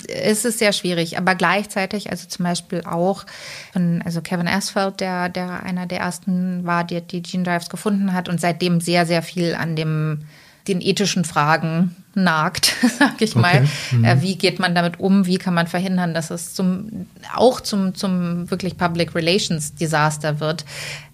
Ist 0.05 0.45
es 0.45 0.59
sehr 0.59 0.73
schwierig, 0.73 1.19
aber 1.19 1.35
gleichzeitig, 1.35 2.11
also 2.11 2.29
zum 2.29 2.45
Beispiel 2.45 2.83
auch 2.85 3.25
von, 3.73 4.03
also 4.05 4.21
Kevin 4.21 4.49
Asphalt, 4.49 5.01
der, 5.01 5.29
der 5.29 5.63
einer 5.63 5.87
der 5.87 6.01
ersten 6.01 6.67
war, 6.67 6.85
der 6.85 7.01
die 7.01 7.23
Gene 7.23 7.45
Drives 7.45 7.71
gefunden 7.71 8.13
hat 8.13 8.29
und 8.29 8.41
seitdem 8.41 8.81
sehr, 8.81 9.07
sehr 9.07 9.23
viel 9.23 9.55
an 9.55 9.75
dem, 9.75 10.27
den 10.69 10.81
ethischen 10.81 11.25
Fragen 11.25 11.97
nagt, 12.15 12.75
sag 12.99 13.21
ich 13.21 13.35
mal. 13.35 13.57
Okay. 13.57 13.69
Mhm. 13.93 14.05
Äh, 14.05 14.23
wie 14.23 14.37
geht 14.37 14.59
man 14.59 14.75
damit 14.75 15.01
um? 15.01 15.27
Wie 15.27 15.39
kann 15.39 15.55
man 15.55 15.67
verhindern, 15.67 16.15
dass 16.15 16.31
es 16.31 16.55
zum, 16.55 17.07
auch 17.35 17.61
zum, 17.61 17.95
zum 17.95 18.51
wirklich 18.51 18.77
Public 18.77 19.15
Relations 19.15 19.75
Desaster 19.75 20.41
wird? 20.41 20.65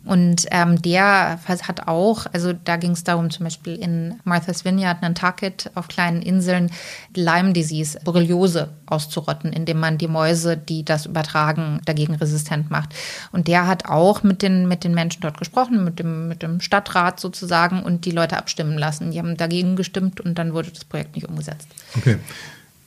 Und 0.04 0.46
ähm, 0.50 0.82
der 0.82 1.38
hat 1.46 1.86
auch, 1.86 2.26
also 2.32 2.52
da 2.52 2.76
ging 2.76 2.90
es 2.90 3.04
darum, 3.04 3.30
zum 3.30 3.44
Beispiel 3.44 3.76
in 3.76 4.18
Martha's 4.24 4.64
Vineyard, 4.64 5.00
Nantucket, 5.00 5.70
auf 5.74 5.86
kleinen 5.86 6.22
Inseln, 6.22 6.70
Lyme 7.14 7.52
Disease, 7.52 7.98
Borreliose 8.04 8.70
auszurotten, 8.86 9.52
indem 9.52 9.78
man 9.78 9.98
die 9.98 10.08
Mäuse, 10.08 10.56
die 10.56 10.84
das 10.84 11.06
übertragen, 11.06 11.80
dagegen 11.84 12.16
resistent 12.16 12.70
macht. 12.70 12.94
Und 13.30 13.46
der 13.46 13.66
hat 13.66 13.86
auch 13.86 14.24
mit 14.24 14.42
den, 14.42 14.66
mit 14.66 14.82
den 14.82 14.94
Menschen 14.94 15.22
dort 15.22 15.38
gesprochen, 15.38 15.84
mit 15.84 16.00
dem, 16.00 16.28
mit 16.28 16.42
dem 16.42 16.60
Stadtrat 16.60 17.20
sozusagen 17.20 17.82
und 17.82 18.04
die 18.04 18.10
Leute 18.10 18.36
abstimmen 18.36 18.76
lassen. 18.76 19.12
Die 19.12 19.18
haben 19.18 19.36
dagegen 19.36 19.76
gestimmt 19.76 20.20
und 20.20 20.36
dann 20.36 20.52
wurde 20.52 20.70
das 20.70 20.84
Projekt 20.84 21.14
nicht 21.14 21.28
umgesetzt. 21.28 21.68
Okay. 21.96 22.18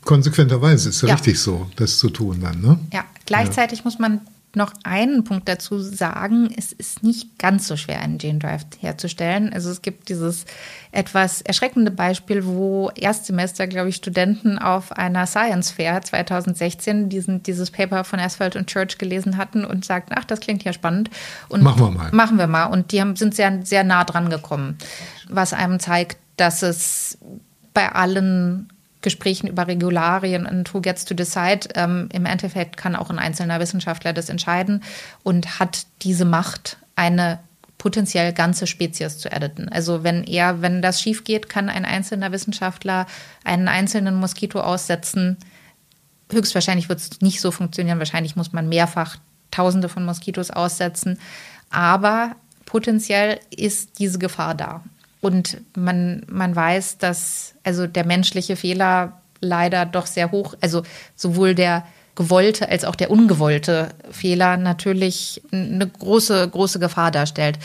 Konsequenterweise 0.03 0.89
ist 0.89 1.01
ja, 1.01 1.13
richtig 1.13 1.39
so, 1.39 1.67
das 1.77 1.97
zu 1.97 2.09
tun 2.09 2.39
dann, 2.41 2.61
ne? 2.61 2.77
Ja, 2.93 3.05
gleichzeitig 3.25 3.79
ja. 3.79 3.85
muss 3.85 3.97
man 3.97 4.21
noch 4.55 4.73
einen 4.83 5.23
Punkt 5.23 5.47
dazu 5.47 5.79
sagen. 5.79 6.49
Es 6.55 6.71
ist 6.71 7.03
nicht 7.03 7.37
ganz 7.39 7.67
so 7.67 7.77
schwer, 7.77 8.01
einen 8.01 8.17
Gene 8.17 8.39
Drive 8.39 8.65
herzustellen. 8.79 9.51
Also 9.53 9.69
es 9.69 9.81
gibt 9.81 10.09
dieses 10.09 10.45
etwas 10.91 11.41
erschreckende 11.41 11.91
Beispiel, 11.91 12.45
wo 12.45 12.89
Erstsemester, 12.95 13.67
glaube 13.67 13.89
ich, 13.89 13.95
Studenten 13.95 14.57
auf 14.57 14.91
einer 14.91 15.25
Science 15.27 15.71
Fair 15.71 16.01
2016 16.01 17.09
diesen, 17.09 17.43
dieses 17.43 17.71
Paper 17.71 18.03
von 18.03 18.19
Asphalt 18.19 18.55
und 18.55 18.67
Church 18.67 18.97
gelesen 18.97 19.37
hatten 19.37 19.65
und 19.65 19.85
sagten, 19.85 20.13
ach, 20.17 20.25
das 20.25 20.39
klingt 20.39 20.63
ja 20.63 20.73
spannend. 20.73 21.09
Und 21.49 21.63
machen 21.63 21.81
wir 21.81 21.91
mal. 21.91 22.11
Machen 22.11 22.37
wir 22.37 22.47
mal. 22.47 22.65
Und 22.65 22.91
die 22.91 23.01
haben, 23.01 23.15
sind 23.15 23.35
sehr, 23.35 23.65
sehr 23.65 23.83
nah 23.83 24.03
dran 24.03 24.29
gekommen, 24.29 24.77
was 25.29 25.53
einem 25.53 25.79
zeigt, 25.79 26.17
dass 26.37 26.61
es 26.61 27.17
bei 27.73 27.91
allen 27.91 28.69
Gesprächen 29.05 29.47
über 29.47 29.67
Regularien 29.67 30.45
und 30.45 30.73
who 30.73 30.81
gets 30.81 31.05
to 31.05 31.13
decide. 31.13 31.69
Ähm, 31.75 32.09
Im 32.11 32.25
Endeffekt 32.25 32.75
kann 32.75 32.95
auch 32.95 33.09
ein 33.09 33.19
einzelner 33.19 33.59
Wissenschaftler 33.61 34.11
das 34.11 34.29
entscheiden 34.29 34.83
und 35.23 35.59
hat 35.59 35.85
diese 36.01 36.25
Macht, 36.25 36.77
eine 36.97 37.39
potenziell 37.77 38.33
ganze 38.33 38.65
Spezies 38.67 39.19
zu 39.19 39.31
editen. 39.31 39.69
Also 39.69 40.03
wenn 40.03 40.23
er, 40.23 40.61
wenn 40.63 40.81
das 40.81 40.99
schief 40.99 41.23
geht, 41.23 41.49
kann 41.49 41.69
ein 41.69 41.85
einzelner 41.85 42.31
Wissenschaftler 42.31 43.05
einen 43.43 43.67
einzelnen 43.67 44.15
Moskito 44.15 44.59
aussetzen. 44.59 45.37
Höchstwahrscheinlich 46.31 46.89
wird 46.89 46.99
es 46.99 47.21
nicht 47.21 47.41
so 47.41 47.51
funktionieren. 47.51 47.99
Wahrscheinlich 47.99 48.35
muss 48.35 48.53
man 48.53 48.67
mehrfach 48.67 49.17
Tausende 49.51 49.87
von 49.87 50.03
Moskitos 50.03 50.49
aussetzen. 50.49 51.19
Aber 51.69 52.35
potenziell 52.65 53.39
ist 53.55 53.99
diese 53.99 54.17
Gefahr 54.17 54.55
da. 54.55 54.83
Und 55.25 55.57
man, 55.75 56.21
man 56.27 56.55
weiß, 56.55 56.99
dass 56.99 57.55
also 57.63 57.87
der 57.87 58.05
menschliche 58.05 58.55
Fehler 58.55 59.23
leider 59.41 59.87
doch 59.87 60.05
sehr 60.05 60.29
hoch, 60.29 60.53
also 60.61 60.83
sowohl 61.15 61.55
der 61.55 61.83
gewollte 62.13 62.69
als 62.69 62.85
auch 62.85 62.93
der 62.93 63.09
ungewollte 63.09 63.89
Fehler 64.11 64.55
natürlich 64.57 65.41
eine 65.51 65.87
große, 65.87 66.47
große 66.47 66.77
Gefahr 66.77 67.09
darstellt. 67.09 67.57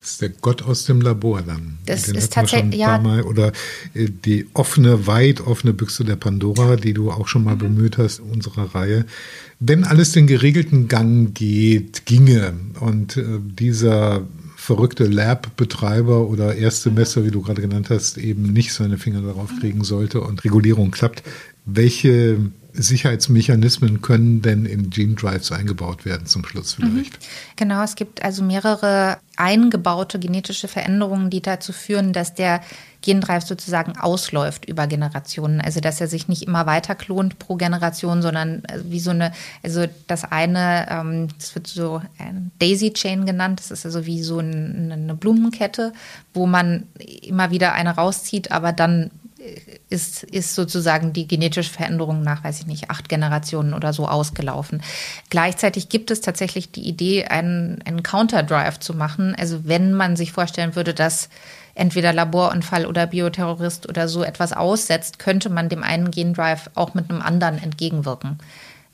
Das 0.00 0.10
ist 0.10 0.22
der 0.22 0.30
Gott 0.30 0.62
aus 0.62 0.86
dem 0.86 1.00
Labor 1.02 1.40
dann. 1.42 1.78
Das 1.86 2.02
Den 2.02 2.16
ist 2.16 2.32
tatsächlich, 2.32 2.80
ja. 2.80 2.98
Mal, 2.98 3.22
oder 3.22 3.52
äh, 3.94 4.08
die 4.10 4.48
offene, 4.54 5.06
weit 5.06 5.40
offene 5.40 5.72
Büchse 5.72 6.02
der 6.04 6.16
Pandora, 6.16 6.74
die 6.74 6.94
du 6.94 7.12
auch 7.12 7.28
schon 7.28 7.44
mal 7.44 7.54
mhm. 7.54 7.60
bemüht 7.60 7.96
hast 7.96 8.18
in 8.18 8.24
unserer 8.24 8.74
Reihe. 8.74 9.06
Wenn 9.60 9.84
alles 9.84 10.10
den 10.10 10.26
geregelten 10.26 10.88
Gang 10.88 11.32
geht, 11.32 12.06
ginge 12.06 12.54
und 12.80 13.18
äh, 13.18 13.38
dieser 13.40 14.22
verrückte 14.64 15.04
Lab-Betreiber 15.04 16.26
oder 16.26 16.56
Erstsemester, 16.56 17.22
wie 17.22 17.30
du 17.30 17.42
gerade 17.42 17.60
genannt 17.60 17.90
hast, 17.90 18.16
eben 18.16 18.44
nicht 18.44 18.72
seine 18.72 18.96
Finger 18.96 19.20
darauf 19.20 19.50
kriegen 19.60 19.84
sollte 19.84 20.22
und 20.22 20.42
Regulierung 20.42 20.90
klappt. 20.90 21.22
Welche 21.66 22.38
Sicherheitsmechanismen 22.72 24.00
können 24.00 24.40
denn 24.40 24.64
in 24.64 24.88
Gene 24.88 25.16
Drives 25.16 25.52
eingebaut 25.52 26.06
werden 26.06 26.26
zum 26.26 26.46
Schluss 26.46 26.78
mhm. 26.78 26.92
vielleicht? 26.92 27.12
Mhm. 27.12 27.26
Genau, 27.56 27.84
es 27.84 27.94
gibt 27.94 28.24
also 28.24 28.42
mehrere 28.42 29.18
eingebaute 29.36 30.18
genetische 30.18 30.66
Veränderungen, 30.66 31.28
die 31.28 31.42
dazu 31.42 31.74
führen, 31.74 32.14
dass 32.14 32.32
der 32.32 32.62
Gendrive 33.04 33.44
sozusagen 33.44 33.98
ausläuft 33.98 34.64
über 34.64 34.86
Generationen. 34.86 35.60
Also 35.60 35.80
dass 35.80 36.00
er 36.00 36.08
sich 36.08 36.26
nicht 36.26 36.42
immer 36.42 36.66
weiter 36.66 36.94
klont 36.94 37.38
pro 37.38 37.56
Generation, 37.56 38.22
sondern 38.22 38.64
äh, 38.64 38.80
wie 38.84 39.00
so 39.00 39.10
eine, 39.10 39.32
also 39.62 39.84
das 40.06 40.24
eine, 40.24 40.86
ähm, 40.90 41.28
das 41.38 41.54
wird 41.54 41.66
so 41.66 42.00
ein 42.18 42.50
Daisy 42.58 42.92
Chain 42.92 43.26
genannt, 43.26 43.60
das 43.60 43.70
ist 43.70 43.84
also 43.84 44.06
wie 44.06 44.22
so 44.22 44.38
eine 44.38 45.14
Blumenkette, 45.14 45.92
wo 46.32 46.46
man 46.46 46.84
immer 47.22 47.50
wieder 47.50 47.74
eine 47.74 47.90
rauszieht, 47.90 48.50
aber 48.50 48.72
dann 48.72 49.10
ist, 49.88 50.22
ist 50.24 50.54
sozusagen 50.54 51.12
die 51.12 51.28
genetische 51.28 51.70
Veränderung 51.70 52.22
nach, 52.22 52.44
weiß 52.44 52.60
ich 52.60 52.66
nicht, 52.66 52.90
acht 52.90 53.08
Generationen 53.08 53.74
oder 53.74 53.92
so 53.92 54.08
ausgelaufen. 54.08 54.82
Gleichzeitig 55.30 55.88
gibt 55.88 56.10
es 56.10 56.20
tatsächlich 56.20 56.72
die 56.72 56.88
Idee, 56.88 57.26
einen, 57.26 57.80
einen 57.84 58.02
Counterdrive 58.02 58.78
zu 58.80 58.94
machen. 58.94 59.34
Also 59.38 59.66
wenn 59.66 59.92
man 59.92 60.16
sich 60.16 60.32
vorstellen 60.32 60.76
würde, 60.76 60.94
dass 60.94 61.28
entweder 61.74 62.12
Laborunfall 62.12 62.86
oder 62.86 63.06
Bioterrorist 63.06 63.88
oder 63.88 64.08
so 64.08 64.22
etwas 64.22 64.52
aussetzt, 64.52 65.18
könnte 65.18 65.50
man 65.50 65.68
dem 65.68 65.82
einen 65.82 66.10
Gendrive 66.10 66.70
auch 66.74 66.94
mit 66.94 67.10
einem 67.10 67.22
anderen 67.22 67.62
entgegenwirken. 67.62 68.38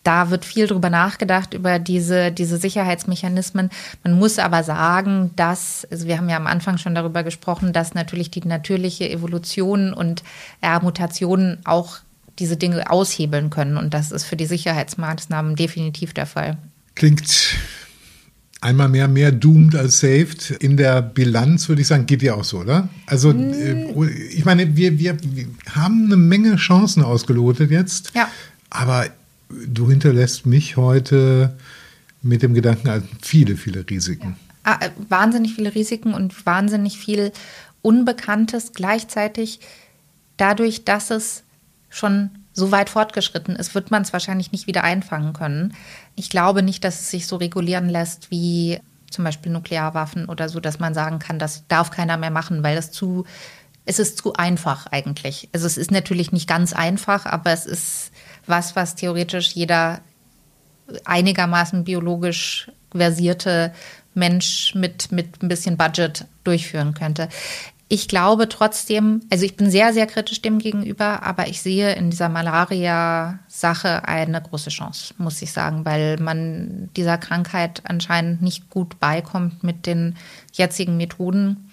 Da 0.02 0.30
wird 0.30 0.46
viel 0.46 0.66
drüber 0.66 0.88
nachgedacht, 0.88 1.52
über 1.52 1.78
diese, 1.78 2.32
diese 2.32 2.56
Sicherheitsmechanismen. 2.56 3.68
Man 4.02 4.18
muss 4.18 4.38
aber 4.38 4.64
sagen, 4.64 5.30
dass, 5.36 5.86
also 5.90 6.06
wir 6.06 6.16
haben 6.16 6.30
ja 6.30 6.38
am 6.38 6.46
Anfang 6.46 6.78
schon 6.78 6.94
darüber 6.94 7.22
gesprochen, 7.22 7.74
dass 7.74 7.92
natürlich 7.92 8.30
die 8.30 8.46
natürliche 8.46 9.10
Evolution 9.10 9.92
und 9.92 10.22
äh, 10.62 10.78
Mutationen 10.80 11.58
auch 11.64 11.98
diese 12.38 12.56
Dinge 12.56 12.90
aushebeln 12.90 13.50
können. 13.50 13.76
Und 13.76 13.92
das 13.92 14.10
ist 14.10 14.24
für 14.24 14.36
die 14.36 14.46
Sicherheitsmaßnahmen 14.46 15.54
definitiv 15.54 16.14
der 16.14 16.26
Fall. 16.26 16.56
Klingt 16.94 17.58
einmal 18.60 18.88
mehr 18.88 19.08
mehr 19.08 19.32
doomed 19.32 19.74
als 19.74 20.00
saved. 20.00 20.50
In 20.50 20.76
der 20.76 21.02
Bilanz 21.02 21.68
würde 21.68 21.82
ich 21.82 21.88
sagen, 21.88 22.06
geht 22.06 22.22
dir 22.22 22.36
auch 22.36 22.44
so, 22.44 22.58
oder? 22.58 22.88
Also 23.06 23.32
mm. 23.32 24.08
ich 24.30 24.44
meine, 24.44 24.76
wir, 24.76 24.98
wir, 24.98 25.16
wir 25.22 25.46
haben 25.70 26.06
eine 26.06 26.16
Menge 26.16 26.56
Chancen 26.56 27.02
ausgelotet 27.02 27.70
jetzt. 27.70 28.12
Ja. 28.14 28.28
Aber 28.68 29.06
du 29.48 29.90
hinterlässt 29.90 30.46
mich 30.46 30.76
heute 30.76 31.56
mit 32.22 32.42
dem 32.42 32.54
Gedanken 32.54 32.88
an 32.88 33.02
viele, 33.22 33.56
viele 33.56 33.88
Risiken. 33.88 34.36
Ja. 34.36 34.50
Ah, 34.62 34.78
äh, 34.80 34.90
wahnsinnig 35.08 35.54
viele 35.54 35.74
Risiken 35.74 36.12
und 36.12 36.44
wahnsinnig 36.44 36.98
viel 36.98 37.32
Unbekanntes 37.80 38.72
gleichzeitig. 38.74 39.60
Dadurch, 40.36 40.84
dass 40.84 41.10
es 41.10 41.42
schon 41.88 42.30
so 42.52 42.70
weit 42.70 42.90
fortgeschritten 42.90 43.56
ist, 43.56 43.74
wird 43.74 43.90
man 43.90 44.02
es 44.02 44.12
wahrscheinlich 44.12 44.52
nicht 44.52 44.66
wieder 44.66 44.84
einfangen 44.84 45.32
können. 45.32 45.74
Ich 46.16 46.30
glaube 46.30 46.62
nicht, 46.62 46.84
dass 46.84 47.00
es 47.00 47.10
sich 47.10 47.26
so 47.26 47.36
regulieren 47.36 47.88
lässt 47.88 48.30
wie 48.30 48.80
zum 49.10 49.24
Beispiel 49.24 49.52
Nuklearwaffen 49.52 50.26
oder 50.26 50.48
so, 50.48 50.60
dass 50.60 50.78
man 50.78 50.94
sagen 50.94 51.18
kann, 51.18 51.38
das 51.38 51.66
darf 51.68 51.90
keiner 51.90 52.16
mehr 52.16 52.30
machen, 52.30 52.62
weil 52.62 52.76
es 52.76 52.90
zu, 52.90 53.24
es 53.84 53.98
ist 53.98 54.18
zu 54.18 54.34
einfach 54.34 54.86
eigentlich. 54.86 55.48
Also 55.52 55.66
es 55.66 55.76
ist 55.76 55.90
natürlich 55.90 56.32
nicht 56.32 56.48
ganz 56.48 56.72
einfach, 56.72 57.26
aber 57.26 57.52
es 57.52 57.66
ist 57.66 58.12
was, 58.46 58.76
was 58.76 58.94
theoretisch 58.94 59.52
jeder 59.52 60.00
einigermaßen 61.04 61.84
biologisch 61.84 62.70
versierte 62.92 63.72
Mensch 64.14 64.74
mit, 64.74 65.12
mit 65.12 65.42
ein 65.42 65.48
bisschen 65.48 65.76
Budget 65.76 66.24
durchführen 66.44 66.94
könnte. 66.94 67.28
Ich 67.92 68.06
glaube 68.06 68.48
trotzdem, 68.48 69.22
also 69.32 69.44
ich 69.44 69.56
bin 69.56 69.68
sehr, 69.68 69.92
sehr 69.92 70.06
kritisch 70.06 70.40
dem 70.40 70.60
gegenüber, 70.60 71.24
aber 71.24 71.48
ich 71.48 71.60
sehe 71.60 71.92
in 71.96 72.10
dieser 72.10 72.28
Malaria-Sache 72.28 74.06
eine 74.06 74.40
große 74.40 74.70
Chance, 74.70 75.12
muss 75.18 75.42
ich 75.42 75.50
sagen, 75.50 75.84
weil 75.84 76.16
man 76.20 76.88
dieser 76.96 77.18
Krankheit 77.18 77.82
anscheinend 77.82 78.42
nicht 78.42 78.70
gut 78.70 79.00
beikommt 79.00 79.64
mit 79.64 79.86
den 79.86 80.14
jetzigen 80.52 80.98
Methoden. 80.98 81.69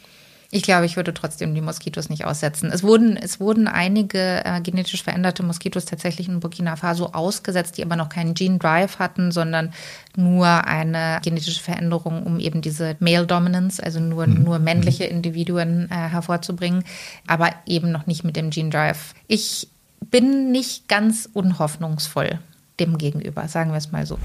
Ich 0.50 0.64
glaube, 0.64 0.86
ich 0.86 0.96
würde 0.96 1.14
trotzdem 1.14 1.54
die 1.54 1.62
Moskitos 1.62 2.10
nicht 2.10 2.26
aussetzen. 2.26 2.72
Es 2.72 2.82
wurden, 2.82 3.18
es 3.18 3.40
wurden 3.42 3.68
einige 3.68 4.46
äh, 4.46 4.62
genetisch 4.62 5.04
veränderte 5.04 5.44
Moskitos 5.44 5.84
tatsächlich 5.84 6.30
in 6.30 6.40
Burkina 6.40 6.78
Faso 6.78 7.08
ausgesetzt, 7.08 7.78
die 7.78 7.84
aber 7.84 7.98
noch 7.98 8.08
keinen 8.08 8.34
Gene 8.34 8.58
Drive 8.58 9.00
hatten, 9.00 9.32
sondern 9.32 9.74
nur 10.16 10.48
eine 10.48 11.20
genetische 11.22 11.62
Veränderung, 11.62 12.24
um 12.24 12.40
eben 12.40 12.62
diese 12.62 12.96
Male 13.00 13.28
Dominance, 13.28 13.84
also 13.84 14.00
nur, 14.00 14.26
mhm. 14.26 14.44
nur 14.44 14.60
männliche 14.60 15.04
mhm. 15.04 15.12
Individuen 15.12 15.92
äh, 15.92 15.96
hervorzubringen, 15.96 16.86
aber 17.28 17.52
eben 17.66 17.92
noch 17.92 18.08
nicht 18.08 18.24
mit 18.24 18.38
dem 18.38 18.50
Gene 18.50 18.70
Drive. 18.70 19.16
Ich 19.28 19.68
bin 20.00 20.52
nicht 20.52 20.88
ganz 20.88 21.28
unhoffnungsvoll 21.34 22.40
dem 22.80 22.98
gegenüber, 22.98 23.48
sagen 23.48 23.72
wir 23.72 23.78
es 23.78 23.92
mal 23.92 24.06
so. 24.06 24.18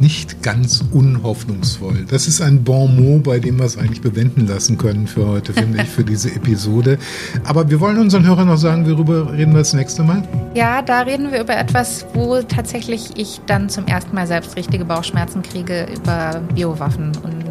Nicht 0.00 0.42
ganz 0.42 0.84
unhoffnungsvoll. 0.92 2.04
Das 2.08 2.28
ist 2.28 2.40
ein 2.40 2.64
Bon 2.64 2.94
mot, 2.94 3.24
bei 3.24 3.38
dem 3.38 3.58
wir 3.58 3.64
es 3.64 3.76
eigentlich 3.76 4.00
bewenden 4.00 4.46
lassen 4.46 4.78
können 4.78 5.06
für 5.06 5.26
heute, 5.26 5.52
finde 5.54 5.82
ich, 5.82 5.88
für 5.88 6.04
diese 6.04 6.30
Episode. 6.34 6.98
Aber 7.44 7.70
wir 7.70 7.80
wollen 7.80 7.98
unseren 7.98 8.26
Hörern 8.26 8.48
noch 8.48 8.58
sagen, 8.58 8.88
worüber 8.88 9.32
reden 9.32 9.52
wir 9.52 9.58
das 9.58 9.74
nächste 9.74 10.02
Mal? 10.02 10.22
Ja, 10.54 10.82
da 10.82 11.00
reden 11.00 11.32
wir 11.32 11.40
über 11.40 11.56
etwas, 11.56 12.06
wo 12.14 12.40
tatsächlich 12.42 13.10
ich 13.16 13.40
dann 13.46 13.68
zum 13.68 13.86
ersten 13.86 14.14
Mal 14.14 14.26
selbst 14.26 14.56
richtige 14.56 14.84
Bauchschmerzen 14.84 15.42
kriege, 15.42 15.86
über 15.94 16.40
Biowaffen 16.54 17.12
und 17.22 17.44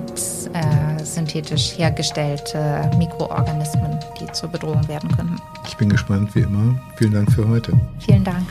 äh, 0.53 1.03
synthetisch 1.03 1.77
hergestellte 1.77 2.89
Mikroorganismen, 2.97 3.99
die 4.19 4.31
zur 4.31 4.49
Bedrohung 4.49 4.87
werden 4.87 5.09
können. 5.15 5.39
Ich 5.67 5.75
bin 5.77 5.89
gespannt, 5.89 6.33
wie 6.35 6.41
immer. 6.41 6.79
Vielen 6.95 7.13
Dank 7.13 7.31
für 7.31 7.47
heute. 7.47 7.73
Vielen 7.99 8.23
Dank. 8.23 8.45